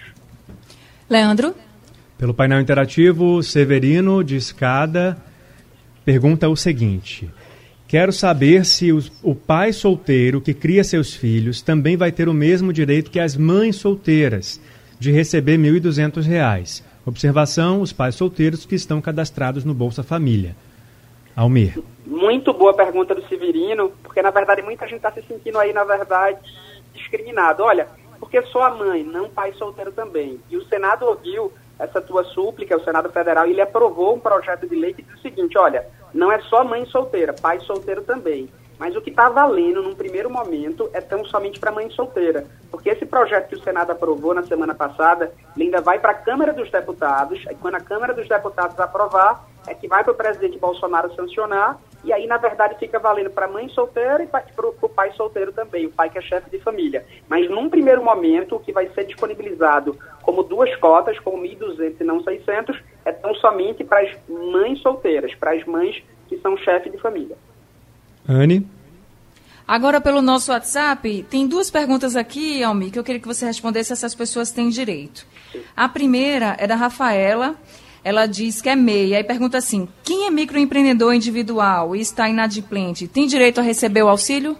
Leandro? 1.10 1.56
Pelo 2.17 2.34
painel 2.34 2.60
interativo, 2.60 3.41
Severino 3.41 4.24
de 4.24 4.36
Escada 4.36 5.17
pergunta 6.04 6.50
o 6.50 6.56
seguinte: 6.56 7.30
Quero 7.89 8.13
saber 8.13 8.67
se 8.67 8.93
os, 8.93 9.12
o 9.23 9.34
pai 9.34 9.73
solteiro 9.73 10.39
que 10.39 10.54
cria 10.54 10.84
seus 10.84 11.12
filhos 11.15 11.60
também 11.60 11.97
vai 11.97 12.12
ter 12.12 12.30
o 12.30 12.34
mesmo 12.36 12.71
direito 12.71 13.10
que 13.10 13.19
as 13.19 13.36
mães 13.36 13.78
solteiras 13.78 14.62
de 14.99 15.12
receber 15.12 15.58
R$ 15.58 15.80
1.200. 15.80 16.84
Observação: 17.04 17.82
os 17.82 17.91
pais 17.91 18.13
solteiros 18.13 18.63
que 18.63 18.75
estão 18.75 19.02
cadastrados 19.02 19.65
no 19.65 19.73
Bolsa 19.73 20.04
Família. 20.04 20.56
Almir. 21.36 21.82
Muito 22.06 22.54
boa 22.54 22.75
pergunta 22.75 23.15
do 23.15 23.28
Severino, 23.28 23.91
porque 24.04 24.21
na 24.21 24.30
verdade 24.30 24.62
muita 24.62 24.86
gente 24.86 24.97
está 24.97 25.12
se 25.12 25.23
sentindo 25.23 25.58
aí, 25.58 25.73
na 25.73 25.84
verdade, 25.84 26.38
discriminado. 26.93 27.63
Olha, 27.63 27.88
porque 28.19 28.39
só 28.43 28.65
a 28.65 28.69
mãe, 28.69 29.04
não 29.04 29.32
pai 29.32 29.52
solteiro 29.54 29.91
também. 29.91 30.39
E 30.47 30.58
o 30.58 30.65
Senado 30.67 31.08
ouviu 31.08 31.52
essa 31.80 32.02
tua 32.02 32.24
súplica, 32.26 32.76
o 32.76 32.84
Senado 32.84 33.10
Federal, 33.10 33.48
ele 33.48 33.62
aprovou 33.62 34.15
um 34.15 34.20
projeto 34.20 34.68
de 34.68 34.76
lei 34.76 34.94
que 34.94 35.02
diz 35.02 35.15
o 35.15 35.22
seguinte, 35.22 35.58
olha, 35.58 35.88
não 36.13 36.32
é 36.32 36.39
só 36.42 36.63
mãe 36.63 36.86
solteira, 36.86 37.34
pai 37.34 37.60
solteiro 37.62 38.02
também. 38.04 38.50
Mas 38.78 38.96
o 38.96 39.02
que 39.02 39.10
está 39.10 39.28
valendo 39.28 39.82
num 39.82 39.94
primeiro 39.94 40.30
momento 40.30 40.89
é 40.94 41.02
tão 41.02 41.26
somente 41.26 41.60
para 41.60 41.72
mãe 41.72 41.89
solteira. 41.89 42.46
Porque 42.72 42.89
esse 42.89 43.06
projeto 43.06 43.50
que 43.50 43.56
o 43.56 43.63
Senado 43.63 43.92
aprovou 43.92 44.34
na 44.34 44.44
semana 44.44 44.74
passada, 44.74 45.34
ele 45.56 45.65
ainda 45.65 45.82
vai 45.82 46.00
para 46.00 46.12
a 46.12 46.15
Câmara 46.15 46.54
dos 46.54 46.72
Deputados, 46.72 47.44
e 47.50 47.56
quando 47.56 47.76
a 47.76 47.82
Câmara 47.82 48.13
dos 48.13 48.28
Deputados 48.28 48.80
aprovar, 48.80 49.46
é 49.68 49.74
que 49.74 49.88
vai 49.88 50.04
para 50.04 50.13
o 50.13 50.15
presidente 50.15 50.58
Bolsonaro 50.58 51.13
sancionar, 51.13 51.78
e 52.03 52.13
aí, 52.13 52.25
na 52.27 52.38
verdade, 52.38 52.75
fica 52.79 52.97
valendo 52.97 53.29
para 53.29 53.45
a 53.45 53.49
mãe 53.49 53.67
solteira 53.69 54.23
e 54.23 54.27
para 54.27 54.43
o 54.81 54.89
pai 54.89 55.12
solteiro 55.13 55.51
também, 55.51 55.85
o 55.85 55.91
pai 55.91 56.09
que 56.09 56.17
é 56.17 56.21
chefe 56.21 56.49
de 56.49 56.59
família. 56.59 57.05
Mas 57.27 57.49
num 57.49 57.69
primeiro 57.69 58.03
momento, 58.03 58.55
o 58.55 58.59
que 58.59 58.71
vai 58.71 58.88
ser 58.89 59.05
disponibilizado 59.05 59.97
como 60.21 60.43
duas 60.43 60.73
cotas, 60.77 61.19
como 61.19 61.43
1.200 61.43 61.95
e 61.99 62.03
não 62.03 62.23
600, 62.23 62.79
é 63.03 63.12
tão 63.12 63.33
somente 63.35 63.83
para 63.83 64.01
as 64.01 64.15
mães 64.27 64.79
solteiras, 64.81 65.35
para 65.35 65.51
as 65.51 65.65
mães 65.65 66.01
que 66.27 66.38
são 66.38 66.55
chefe 66.57 66.89
de 66.89 66.97
família. 66.97 67.38
Anne? 68.27 68.65
Agora, 69.67 70.01
pelo 70.01 70.21
nosso 70.21 70.51
WhatsApp, 70.51 71.27
tem 71.29 71.47
duas 71.47 71.69
perguntas 71.69 72.15
aqui, 72.15 72.63
Almi, 72.63 72.89
que 72.89 72.97
eu 72.97 73.03
queria 73.03 73.21
que 73.21 73.27
você 73.27 73.45
respondesse 73.45 73.88
se 73.88 73.93
essas 73.93 74.15
pessoas 74.15 74.52
têm 74.52 74.69
direito. 74.69 75.27
A 75.75 75.87
primeira 75.87 76.56
é 76.58 76.65
da 76.65 76.75
Rafaela. 76.75 77.56
Ela 78.04 78.25
diz 78.25 78.62
que 78.62 78.69
é 78.69 78.75
MEI. 78.75 79.15
Aí 79.15 79.23
pergunta 79.23 79.58
assim: 79.58 79.87
quem 80.04 80.27
é 80.27 80.31
microempreendedor 80.31 81.13
individual 81.13 81.95
e 81.95 82.02
está 82.02 82.29
inadimplente 82.29 83.08
tem 83.08 83.27
direito 83.27 83.60
a 83.60 83.63
receber 83.63 84.04
o 84.04 84.10
auxílio? 84.10 84.58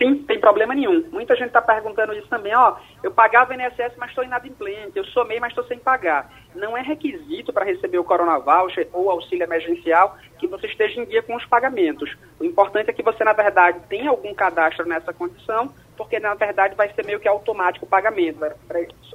Sim, 0.00 0.24
tem 0.26 0.40
problema 0.40 0.74
nenhum. 0.74 1.04
Muita 1.12 1.36
gente 1.36 1.48
está 1.48 1.60
perguntando 1.60 2.14
isso 2.14 2.26
também, 2.28 2.56
ó, 2.56 2.76
eu 3.02 3.10
pagava 3.10 3.54
INSS, 3.54 3.96
mas 3.98 4.08
estou 4.08 4.24
inadimplente, 4.24 4.92
eu 4.94 5.04
somei, 5.04 5.38
mas 5.38 5.50
estou 5.50 5.64
sem 5.64 5.78
pagar. 5.78 6.32
Não 6.54 6.74
é 6.74 6.80
requisito 6.80 7.52
para 7.52 7.66
receber 7.66 7.98
o 7.98 8.04
Corona 8.04 8.38
Voucher 8.38 8.88
ou 8.94 9.10
auxílio 9.10 9.44
emergencial 9.44 10.16
que 10.38 10.46
você 10.46 10.68
esteja 10.68 11.02
em 11.02 11.04
dia 11.04 11.22
com 11.22 11.36
os 11.36 11.44
pagamentos. 11.44 12.16
O 12.38 12.44
importante 12.44 12.88
é 12.88 12.94
que 12.94 13.02
você, 13.02 13.22
na 13.22 13.34
verdade, 13.34 13.78
tenha 13.90 14.08
algum 14.08 14.32
cadastro 14.32 14.88
nessa 14.88 15.12
condição, 15.12 15.70
porque, 15.98 16.18
na 16.18 16.32
verdade, 16.32 16.74
vai 16.74 16.90
ser 16.94 17.04
meio 17.04 17.20
que 17.20 17.28
automático 17.28 17.84
o 17.84 17.88
pagamento. 17.88 18.40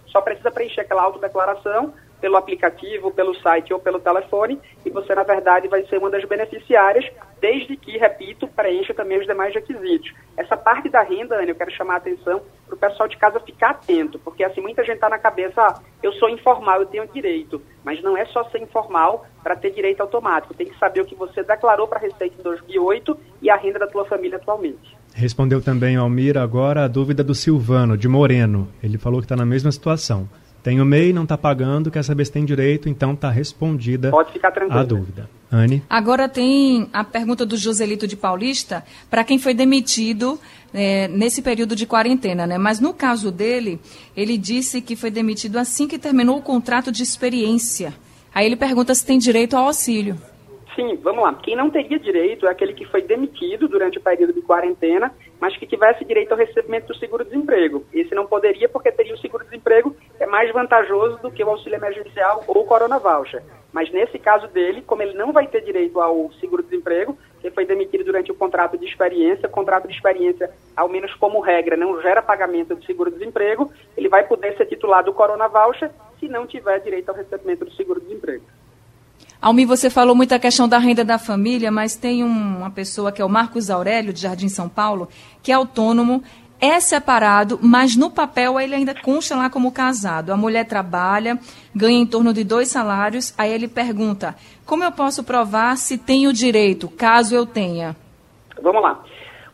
Só 0.05 0.21
precisa 0.21 0.51
preencher 0.51 0.82
aquela 0.82 1.01
autodeclaração 1.01 1.95
pelo 2.26 2.38
aplicativo, 2.38 3.11
pelo 3.11 3.36
site 3.36 3.71
ou 3.71 3.80
pelo 3.80 3.99
telefone, 3.99 4.59
e 4.84 4.89
você, 4.89 5.13
na 5.13 5.21
verdade, 5.21 5.67
vai 5.67 5.86
ser 5.86 5.99
uma 5.99 6.09
das 6.09 6.26
beneficiárias, 6.26 7.05
desde 7.39 7.78
que, 7.78 7.99
repito, 7.99 8.47
preencha 8.47 8.95
também 8.95 9.19
os 9.19 9.28
demais 9.28 9.53
requisitos. 9.53 10.11
Essa 10.36 10.57
parte 10.57 10.89
da 10.89 11.03
renda, 11.03 11.36
Ana, 11.36 11.51
eu 11.51 11.55
quero 11.55 11.69
chamar 11.69 11.93
a 11.93 11.97
atenção 11.97 12.41
para 12.65 12.73
o 12.73 12.78
pessoal 12.80 13.07
de 13.07 13.15
casa 13.15 13.39
ficar 13.39 13.69
atento, 13.69 14.17
porque 14.17 14.43
assim, 14.43 14.59
muita 14.59 14.84
gente 14.84 14.95
está 14.95 15.07
na 15.07 15.19
cabeça, 15.19 15.61
ah, 15.61 15.80
eu 16.01 16.11
sou 16.13 16.28
informal, 16.28 16.80
eu 16.80 16.88
tenho 16.88 17.07
direito, 17.13 17.61
mas 17.84 18.01
não 18.01 18.17
é 18.17 18.26
só 18.26 18.43
ser 18.45 18.59
informal 18.59 19.28
para 19.43 19.55
ter 19.55 19.69
direito 19.69 20.01
automático, 20.01 20.55
tem 20.55 20.65
que 20.65 20.80
saber 20.80 21.01
o 21.01 21.05
que 21.05 21.13
você 21.13 21.43
declarou 21.43 21.88
para 21.88 21.99
a 21.99 22.01
Receita 22.01 22.34
em 22.39 22.41
2008 22.41 23.19
e 23.39 23.51
a 23.51 23.55
renda 23.55 23.78
da 23.78 23.86
tua 23.86 24.05
família 24.05 24.38
atualmente. 24.38 24.97
Respondeu 25.13 25.61
também, 25.61 25.95
Almir, 25.95 26.39
agora 26.39 26.86
a 26.86 26.88
dúvida 26.88 27.23
do 27.23 27.36
Silvano, 27.36 27.95
de 27.95 28.07
Moreno. 28.07 28.67
Ele 28.82 28.97
falou 28.97 29.19
que 29.19 29.26
está 29.26 29.36
na 29.36 29.45
mesma 29.45 29.71
situação. 29.71 30.28
Tem 30.66 30.82
o 30.82 30.86
MEI, 30.86 31.13
não 31.13 31.22
está 31.22 31.38
pagando, 31.38 31.91
quer 31.91 32.03
saber 32.03 32.26
se 32.26 32.32
tem 32.32 32.43
direito, 32.43 32.89
então 32.89 33.13
está 33.13 33.30
respondida 33.30 34.09
Pode 34.09 34.34
ficar 34.34 34.49
tranquilo. 34.49 34.80
a 34.80 34.84
dúvida. 34.84 35.30
Anne? 35.51 35.84
Agora 35.88 36.28
tem 36.28 36.89
a 36.91 37.03
pergunta 37.03 37.45
do 37.45 37.55
Joselito 37.55 38.07
de 38.07 38.18
Paulista, 38.18 38.84
para 39.07 39.24
quem 39.24 39.38
foi 39.38 39.53
demitido 39.53 40.39
é, 40.74 41.07
nesse 41.07 41.43
período 41.43 41.76
de 41.76 41.86
quarentena, 41.86 42.47
né? 42.47 42.57
Mas 42.57 42.80
no 42.80 42.95
caso 42.95 43.32
dele, 43.32 43.80
ele 44.18 44.39
disse 44.39 44.82
que 44.82 44.95
foi 44.95 45.11
demitido 45.11 45.57
assim 45.57 45.88
que 45.88 45.99
terminou 45.99 46.39
o 46.39 46.41
contrato 46.41 46.91
de 46.91 47.03
experiência. 47.03 47.93
Aí 48.34 48.47
ele 48.47 48.55
pergunta 48.55 48.95
se 48.95 49.05
tem 49.05 49.20
direito 49.20 49.55
ao 49.55 49.66
auxílio. 49.66 50.18
Sim, 50.76 50.97
vamos 51.03 51.24
lá. 51.24 51.36
Quem 51.36 51.55
não 51.55 51.70
teria 51.70 51.99
direito 51.99 52.47
é 52.47 52.49
aquele 52.49 52.74
que 52.74 52.86
foi 52.86 53.03
demitido 53.03 53.68
durante 53.68 53.99
o 53.99 54.01
período 54.01 54.34
de 54.34 54.41
quarentena, 54.41 55.11
mas 55.39 55.55
que 55.57 55.67
tivesse 55.67 56.05
direito 56.05 56.31
ao 56.31 56.38
recebimento 56.38 56.88
do 56.88 56.95
seguro-desemprego. 56.95 57.86
Esse 57.93 58.15
não 58.15 58.25
poderia 58.25 58.69
porque 58.69 58.91
teria 58.91 59.13
o 59.13 59.17
seguro-desemprego 59.17 59.95
é 60.19 60.25
mais 60.25 60.51
vantajoso 60.51 61.17
do 61.17 61.31
que 61.31 61.43
o 61.43 61.49
auxílio 61.49 61.75
emergencial 61.75 62.43
ou 62.47 62.61
o 62.61 62.65
Corona 62.65 62.99
Voucher. 62.99 63.43
Mas 63.71 63.91
nesse 63.91 64.17
caso 64.17 64.47
dele, 64.47 64.81
como 64.81 65.01
ele 65.01 65.13
não 65.13 65.33
vai 65.33 65.47
ter 65.47 65.61
direito 65.61 65.99
ao 65.99 66.31
seguro-desemprego, 66.39 67.17
ele 67.43 67.53
foi 67.53 67.65
demitido 67.65 68.03
durante 68.05 68.31
o 68.31 68.36
contrato 68.36 68.77
de 68.77 68.86
experiência, 68.86 69.47
o 69.47 69.51
contrato 69.51 69.88
de 69.88 69.93
experiência, 69.93 70.49
ao 70.75 70.88
menos 70.88 71.13
como 71.15 71.41
regra, 71.41 71.75
não 71.75 72.01
gera 72.01 72.21
pagamento 72.21 72.75
de 72.75 72.86
seguro-desemprego, 72.86 73.71
ele 73.97 74.09
vai 74.09 74.25
poder 74.25 74.55
ser 74.55 74.65
titulado 74.65 75.11
do 75.11 75.13
Corona 75.13 75.47
Voucher 75.47 75.91
se 76.19 76.27
não 76.27 76.47
tiver 76.47 76.79
direito 76.79 77.09
ao 77.09 77.15
recebimento 77.15 77.65
do 77.65 77.71
seguro-desemprego. 77.73 78.43
Almi, 79.41 79.65
você 79.65 79.89
falou 79.89 80.15
muito 80.15 80.33
a 80.33 80.39
questão 80.39 80.67
da 80.67 80.77
renda 80.77 81.03
da 81.03 81.17
família, 81.19 81.71
mas 81.71 81.95
tem 81.95 82.23
um, 82.23 82.57
uma 82.57 82.71
pessoa 82.71 83.11
que 83.11 83.21
é 83.21 83.25
o 83.25 83.29
Marcos 83.29 83.69
Aurélio, 83.69 84.13
de 84.13 84.21
Jardim 84.21 84.49
São 84.49 84.67
Paulo, 84.67 85.07
que 85.43 85.51
é 85.51 85.55
autônomo, 85.55 86.23
é 86.59 86.79
separado, 86.79 87.59
mas 87.61 87.95
no 87.95 88.09
papel 88.09 88.59
ele 88.59 88.75
ainda 88.75 88.95
consta 88.95 89.36
lá 89.36 89.49
como 89.49 89.71
casado. 89.71 90.31
A 90.31 90.38
mulher 90.38 90.65
trabalha, 90.65 91.39
ganha 91.75 91.99
em 91.99 92.05
torno 92.05 92.33
de 92.33 92.43
dois 92.43 92.69
salários, 92.69 93.33
aí 93.38 93.51
ele 93.51 93.67
pergunta, 93.67 94.36
como 94.65 94.83
eu 94.83 94.91
posso 94.91 95.23
provar 95.23 95.77
se 95.77 95.97
tenho 95.97 96.31
direito, 96.33 96.88
caso 96.88 97.36
eu 97.36 97.45
tenha? 97.45 97.95
Vamos 98.61 98.81
lá. 98.81 99.03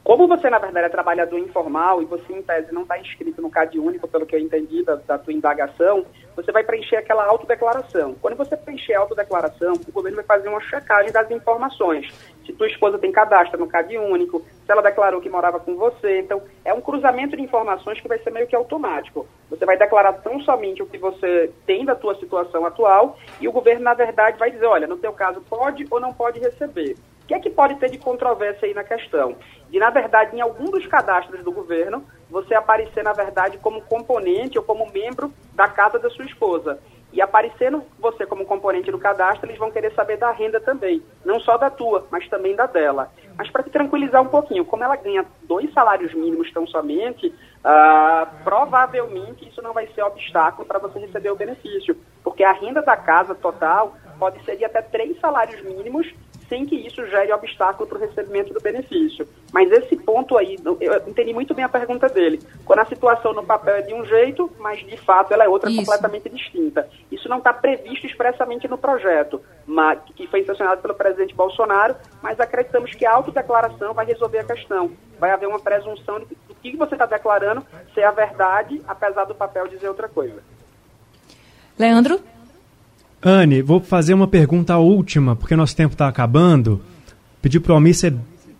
Como 0.03 0.27
você, 0.27 0.49
na 0.49 0.57
verdade, 0.57 0.87
é 0.87 0.89
trabalhador 0.89 1.37
informal 1.37 2.01
e 2.01 2.05
você, 2.05 2.33
em 2.33 2.41
tese, 2.41 2.73
não 2.73 2.81
está 2.81 2.97
inscrito 2.97 3.39
no 3.39 3.51
CAD 3.51 3.79
único, 3.79 4.07
pelo 4.07 4.25
que 4.25 4.35
eu 4.35 4.39
entendi 4.39 4.83
da, 4.83 4.95
da 4.95 5.17
tua 5.17 5.31
indagação, 5.31 6.03
você 6.35 6.51
vai 6.51 6.63
preencher 6.63 6.95
aquela 6.95 7.23
autodeclaração. 7.25 8.15
Quando 8.19 8.35
você 8.35 8.57
preencher 8.57 8.95
a 8.95 9.01
autodeclaração, 9.01 9.73
o 9.73 9.91
governo 9.91 10.15
vai 10.15 10.25
fazer 10.25 10.49
uma 10.49 10.59
checagem 10.59 11.11
das 11.11 11.29
informações. 11.29 12.11
Se 12.43 12.51
tua 12.51 12.67
esposa 12.67 12.97
tem 12.97 13.11
cadastro 13.11 13.59
no 13.59 13.67
CAD 13.67 13.95
único, 13.99 14.43
se 14.65 14.71
ela 14.71 14.81
declarou 14.81 15.21
que 15.21 15.29
morava 15.29 15.59
com 15.59 15.75
você. 15.75 16.19
Então, 16.19 16.41
é 16.65 16.73
um 16.73 16.81
cruzamento 16.81 17.37
de 17.37 17.43
informações 17.43 18.01
que 18.01 18.07
vai 18.07 18.17
ser 18.19 18.31
meio 18.31 18.47
que 18.47 18.55
automático. 18.55 19.27
Você 19.51 19.65
vai 19.67 19.77
declarar 19.77 20.13
tão 20.13 20.41
somente 20.41 20.81
o 20.81 20.87
que 20.87 20.97
você 20.97 21.51
tem 21.67 21.85
da 21.85 21.93
tua 21.93 22.15
situação 22.15 22.65
atual 22.65 23.19
e 23.39 23.47
o 23.47 23.51
governo, 23.51 23.83
na 23.83 23.93
verdade, 23.93 24.39
vai 24.39 24.49
dizer, 24.49 24.65
olha, 24.65 24.87
no 24.87 24.97
teu 24.97 25.13
caso 25.13 25.41
pode 25.41 25.85
ou 25.91 25.99
não 25.99 26.11
pode 26.11 26.39
receber. 26.39 26.95
Que 27.31 27.35
é 27.35 27.39
que 27.39 27.49
pode 27.49 27.75
ter 27.75 27.89
de 27.89 27.97
controvérsia 27.97 28.67
aí 28.67 28.73
na 28.73 28.83
questão? 28.83 29.37
De, 29.69 29.79
na 29.79 29.89
verdade, 29.89 30.35
em 30.35 30.41
algum 30.41 30.65
dos 30.65 30.85
cadastros 30.85 31.41
do 31.45 31.49
governo, 31.49 32.03
você 32.29 32.53
aparecer, 32.53 33.05
na 33.05 33.13
verdade, 33.13 33.57
como 33.57 33.81
componente 33.83 34.57
ou 34.57 34.65
como 34.65 34.91
membro 34.91 35.31
da 35.53 35.65
casa 35.69 35.97
da 35.97 36.09
sua 36.09 36.25
esposa. 36.25 36.77
E 37.13 37.21
aparecendo 37.21 37.85
você 37.97 38.25
como 38.25 38.45
componente 38.45 38.91
do 38.91 38.99
cadastro, 38.99 39.47
eles 39.47 39.57
vão 39.57 39.71
querer 39.71 39.93
saber 39.93 40.17
da 40.17 40.29
renda 40.29 40.59
também. 40.59 41.01
Não 41.23 41.39
só 41.39 41.57
da 41.57 41.69
tua, 41.69 42.05
mas 42.11 42.27
também 42.27 42.53
da 42.53 42.65
dela. 42.65 43.09
Mas 43.37 43.49
para 43.49 43.63
te 43.63 43.69
tranquilizar 43.69 44.21
um 44.21 44.27
pouquinho, 44.27 44.65
como 44.65 44.83
ela 44.83 44.97
ganha 44.97 45.25
dois 45.43 45.71
salários 45.73 46.13
mínimos 46.13 46.51
tão 46.51 46.67
somente, 46.67 47.27
uh, 47.27 48.43
provavelmente 48.43 49.47
isso 49.47 49.61
não 49.61 49.71
vai 49.71 49.87
ser 49.95 50.03
obstáculo 50.03 50.67
para 50.67 50.79
você 50.79 50.99
receber 50.99 51.31
o 51.31 51.37
benefício. 51.37 51.95
Porque 52.25 52.43
a 52.43 52.51
renda 52.51 52.81
da 52.81 52.97
casa 52.97 53.33
total 53.33 53.95
pode 54.19 54.43
ser 54.43 54.57
de 54.57 54.65
até 54.65 54.81
três 54.81 55.17
salários 55.21 55.63
mínimos 55.63 56.13
sem 56.51 56.65
que 56.65 56.75
isso 56.75 57.07
gere 57.07 57.31
obstáculo 57.31 57.87
para 57.87 57.97
o 57.97 58.01
recebimento 58.01 58.53
do 58.53 58.59
benefício. 58.59 59.25
Mas 59.53 59.71
esse 59.71 59.95
ponto 59.95 60.37
aí, 60.37 60.57
eu 60.81 61.07
entendi 61.07 61.33
muito 61.33 61.53
bem 61.53 61.63
a 61.63 61.69
pergunta 61.69 62.09
dele. 62.09 62.41
Quando 62.65 62.79
a 62.79 62.85
situação 62.85 63.31
no 63.31 63.41
papel 63.41 63.75
é 63.75 63.81
de 63.81 63.93
um 63.93 64.05
jeito, 64.05 64.51
mas 64.59 64.85
de 64.85 64.97
fato 64.97 65.33
ela 65.33 65.45
é 65.45 65.47
outra 65.47 65.69
isso. 65.69 65.79
completamente 65.79 66.27
distinta. 66.27 66.89
Isso 67.09 67.29
não 67.29 67.37
está 67.37 67.53
previsto 67.53 68.05
expressamente 68.05 68.67
no 68.67 68.77
projeto, 68.77 69.41
mas, 69.65 69.99
que 70.13 70.27
foi 70.27 70.43
sancionado 70.43 70.81
pelo 70.81 70.93
presidente 70.93 71.33
Bolsonaro, 71.33 71.95
mas 72.21 72.37
acreditamos 72.37 72.93
que 72.93 73.05
a 73.05 73.13
autodeclaração 73.13 73.93
vai 73.93 74.05
resolver 74.05 74.39
a 74.39 74.43
questão. 74.43 74.91
Vai 75.17 75.31
haver 75.31 75.47
uma 75.47 75.59
presunção 75.59 76.19
do 76.19 76.27
que 76.61 76.75
você 76.75 76.95
está 76.95 77.05
declarando 77.05 77.65
ser 77.93 78.03
a 78.03 78.11
verdade, 78.11 78.81
apesar 78.85 79.23
do 79.23 79.33
papel 79.33 79.69
dizer 79.69 79.87
outra 79.87 80.09
coisa. 80.09 80.43
Leandro? 81.79 82.19
Anne, 83.23 83.61
vou 83.61 83.79
fazer 83.79 84.13
uma 84.13 84.27
pergunta 84.27 84.77
última, 84.77 85.35
porque 85.35 85.55
nosso 85.55 85.75
tempo 85.75 85.93
está 85.93 86.07
acabando. 86.07 86.81
Pedir 87.41 87.59
para 87.59 87.71
o 87.71 87.75
Almir 87.75 87.95
ser 87.95 88.13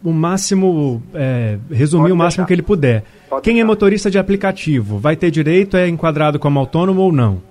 o 0.04 0.12
máximo, 0.12 1.02
é, 1.14 1.58
resumir 1.70 2.04
Pode 2.04 2.14
o 2.14 2.16
máximo 2.16 2.38
deixar. 2.42 2.48
que 2.48 2.54
ele 2.54 2.62
puder. 2.62 3.04
Pode 3.30 3.44
Quem 3.44 3.54
é 3.54 3.56
deixar. 3.56 3.66
é 3.66 3.68
motorista 3.68 4.12
de 4.12 4.18
aplicativo, 4.20 4.98
vai 4.98 5.16
ter 5.16 5.30
direito, 5.32 5.78
é 5.78 5.88
enquadrado 5.88 6.40
como 6.40 6.60
autônomo 6.60 7.02
ou 7.02 7.12
não? 7.12 7.42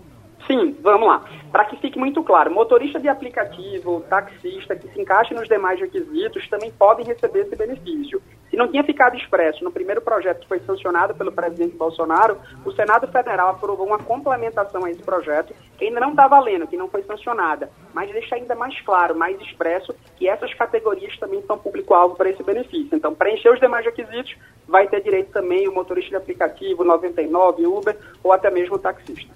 Sim, 0.47 0.75
vamos 0.83 1.07
lá. 1.07 1.23
Para 1.53 1.65
que 1.65 1.77
fique 1.79 1.99
muito 1.99 2.23
claro, 2.23 2.53
motorista 2.53 3.01
de 3.01 3.09
aplicativo, 3.09 4.05
taxista, 4.09 4.77
que 4.77 4.89
se 4.89 5.01
encaixe 5.01 5.35
nos 5.35 5.49
demais 5.49 5.81
requisitos, 5.81 6.49
também 6.49 6.71
podem 6.71 7.05
receber 7.05 7.41
esse 7.41 7.57
benefício. 7.57 8.23
Se 8.49 8.57
não 8.57 8.69
tinha 8.69 8.85
ficado 8.85 9.17
expresso 9.17 9.65
no 9.65 9.73
primeiro 9.73 10.01
projeto 10.01 10.41
que 10.41 10.49
foi 10.49 10.61
sancionado 10.61 11.13
pelo 11.15 11.33
presidente 11.33 11.77
Bolsonaro, 11.77 12.39
o 12.65 12.71
Senado 12.71 13.09
Federal 13.09 13.51
aprovou 13.51 13.85
uma 13.85 13.99
complementação 13.99 14.85
a 14.85 14.91
esse 14.91 15.03
projeto, 15.03 15.53
que 15.77 15.87
ainda 15.87 15.99
não 15.99 16.11
está 16.11 16.29
valendo, 16.29 16.69
que 16.69 16.77
não 16.77 16.89
foi 16.89 17.03
sancionada, 17.03 17.69
mas 17.93 18.13
deixa 18.13 18.37
ainda 18.37 18.55
mais 18.55 18.81
claro, 18.83 19.17
mais 19.17 19.41
expresso, 19.41 19.93
que 20.17 20.29
essas 20.29 20.55
categorias 20.55 21.19
também 21.19 21.43
são 21.43 21.59
público-alvo 21.59 22.15
para 22.15 22.31
esse 22.31 22.45
benefício. 22.45 22.97
Então, 22.97 23.13
preencher 23.13 23.53
os 23.53 23.59
demais 23.59 23.85
requisitos, 23.85 24.37
vai 24.69 24.87
ter 24.87 25.03
direito 25.03 25.33
também 25.33 25.67
o 25.67 25.75
motorista 25.75 26.11
de 26.11 26.17
aplicativo, 26.17 26.85
99, 26.85 27.67
Uber 27.67 27.97
ou 28.23 28.33
até 28.33 28.51
mesmo 28.51 28.77
o 28.77 28.79
taxista. 28.79 29.33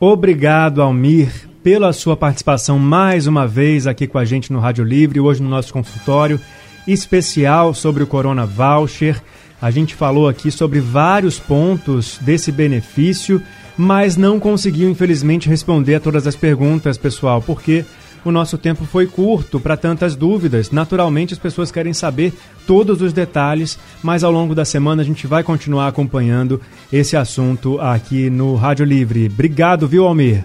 Obrigado, 0.00 0.82
Almir, 0.82 1.30
pela 1.62 1.92
sua 1.92 2.16
participação 2.16 2.78
mais 2.80 3.28
uma 3.28 3.46
vez 3.46 3.86
aqui 3.86 4.08
com 4.08 4.18
a 4.18 4.24
gente 4.24 4.52
no 4.52 4.58
Rádio 4.58 4.84
Livre, 4.84 5.20
hoje 5.20 5.40
no 5.40 5.48
nosso 5.48 5.72
consultório 5.72 6.40
especial 6.86 7.72
sobre 7.72 8.02
o 8.02 8.06
Corona 8.06 8.44
Voucher. 8.44 9.22
A 9.62 9.70
gente 9.70 9.94
falou 9.94 10.28
aqui 10.28 10.50
sobre 10.50 10.80
vários 10.80 11.38
pontos 11.38 12.18
desse 12.20 12.50
benefício, 12.50 13.40
mas 13.78 14.16
não 14.16 14.40
conseguiu, 14.40 14.90
infelizmente, 14.90 15.48
responder 15.48 15.94
a 15.94 16.00
todas 16.00 16.26
as 16.26 16.34
perguntas, 16.34 16.98
pessoal, 16.98 17.40
porque 17.40 17.84
o 18.24 18.32
nosso 18.32 18.56
tempo 18.58 18.84
foi 18.84 19.06
curto 19.06 19.60
para 19.60 19.76
tantas 19.76 20.16
dúvidas. 20.16 20.70
Naturalmente, 20.70 21.34
as 21.34 21.38
pessoas 21.38 21.70
querem 21.70 21.92
saber 21.92 22.32
todos 22.66 23.02
os 23.02 23.12
detalhes, 23.12 23.78
mas 24.02 24.24
ao 24.24 24.32
longo 24.32 24.54
da 24.54 24.64
semana 24.64 25.02
a 25.02 25.04
gente 25.04 25.26
vai 25.26 25.42
continuar 25.42 25.88
acompanhando 25.88 26.60
esse 26.92 27.16
assunto 27.16 27.80
aqui 27.80 28.30
no 28.30 28.54
Rádio 28.54 28.84
Livre. 28.84 29.26
Obrigado, 29.26 29.86
viu, 29.86 30.06
Almir? 30.06 30.44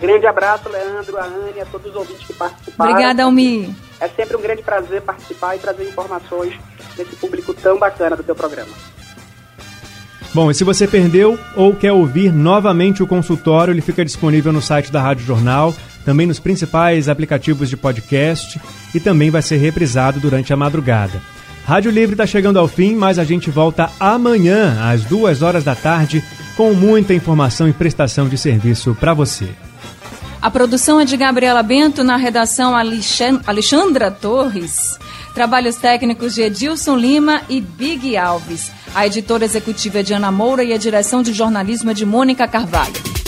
Grande 0.00 0.26
abraço, 0.26 0.68
Leandro, 0.68 1.16
a 1.16 1.24
Anne, 1.24 1.60
a 1.60 1.66
todos 1.66 1.90
os 1.90 1.96
ouvintes 1.96 2.26
que 2.26 2.32
participaram. 2.32 2.90
Obrigada, 2.90 3.24
Almir. 3.24 3.70
É 4.00 4.08
sempre 4.08 4.36
um 4.36 4.40
grande 4.40 4.62
prazer 4.62 5.02
participar 5.02 5.56
e 5.56 5.58
trazer 5.58 5.88
informações 5.88 6.54
desse 6.96 7.16
público 7.16 7.52
tão 7.54 7.78
bacana 7.78 8.14
do 8.16 8.22
teu 8.22 8.34
programa. 8.34 8.70
Bom, 10.32 10.50
e 10.50 10.54
se 10.54 10.62
você 10.62 10.86
perdeu 10.86 11.38
ou 11.56 11.74
quer 11.74 11.92
ouvir 11.92 12.32
novamente 12.32 13.02
o 13.02 13.06
consultório, 13.06 13.72
ele 13.72 13.80
fica 13.80 14.04
disponível 14.04 14.52
no 14.52 14.60
site 14.60 14.92
da 14.92 15.00
Rádio 15.00 15.24
Jornal, 15.24 15.74
também 16.08 16.26
nos 16.26 16.38
principais 16.38 17.06
aplicativos 17.06 17.68
de 17.68 17.76
podcast 17.76 18.58
e 18.94 18.98
também 18.98 19.28
vai 19.28 19.42
ser 19.42 19.58
reprisado 19.58 20.18
durante 20.18 20.54
a 20.54 20.56
madrugada. 20.56 21.20
Rádio 21.66 21.90
Livre 21.90 22.14
está 22.14 22.26
chegando 22.26 22.58
ao 22.58 22.66
fim, 22.66 22.94
mas 22.94 23.18
a 23.18 23.24
gente 23.24 23.50
volta 23.50 23.90
amanhã, 24.00 24.90
às 24.90 25.04
duas 25.04 25.42
horas 25.42 25.64
da 25.64 25.74
tarde, 25.74 26.24
com 26.56 26.72
muita 26.72 27.12
informação 27.12 27.68
e 27.68 27.74
prestação 27.74 28.26
de 28.26 28.38
serviço 28.38 28.96
para 28.98 29.12
você. 29.12 29.50
A 30.40 30.50
produção 30.50 30.98
é 30.98 31.04
de 31.04 31.14
Gabriela 31.14 31.62
Bento, 31.62 32.02
na 32.02 32.16
redação 32.16 32.74
Alexandra 32.74 34.10
Torres. 34.10 34.98
Trabalhos 35.34 35.76
técnicos 35.76 36.34
de 36.34 36.40
Edilson 36.40 36.96
Lima 36.96 37.42
e 37.50 37.60
Big 37.60 38.16
Alves. 38.16 38.72
A 38.94 39.06
editora 39.06 39.44
executiva 39.44 40.00
é 40.00 40.02
de 40.02 40.14
Ana 40.14 40.32
Moura 40.32 40.64
e 40.64 40.72
a 40.72 40.78
direção 40.78 41.22
de 41.22 41.34
jornalismo 41.34 41.90
é 41.90 41.94
de 41.94 42.06
Mônica 42.06 42.48
Carvalho. 42.48 43.27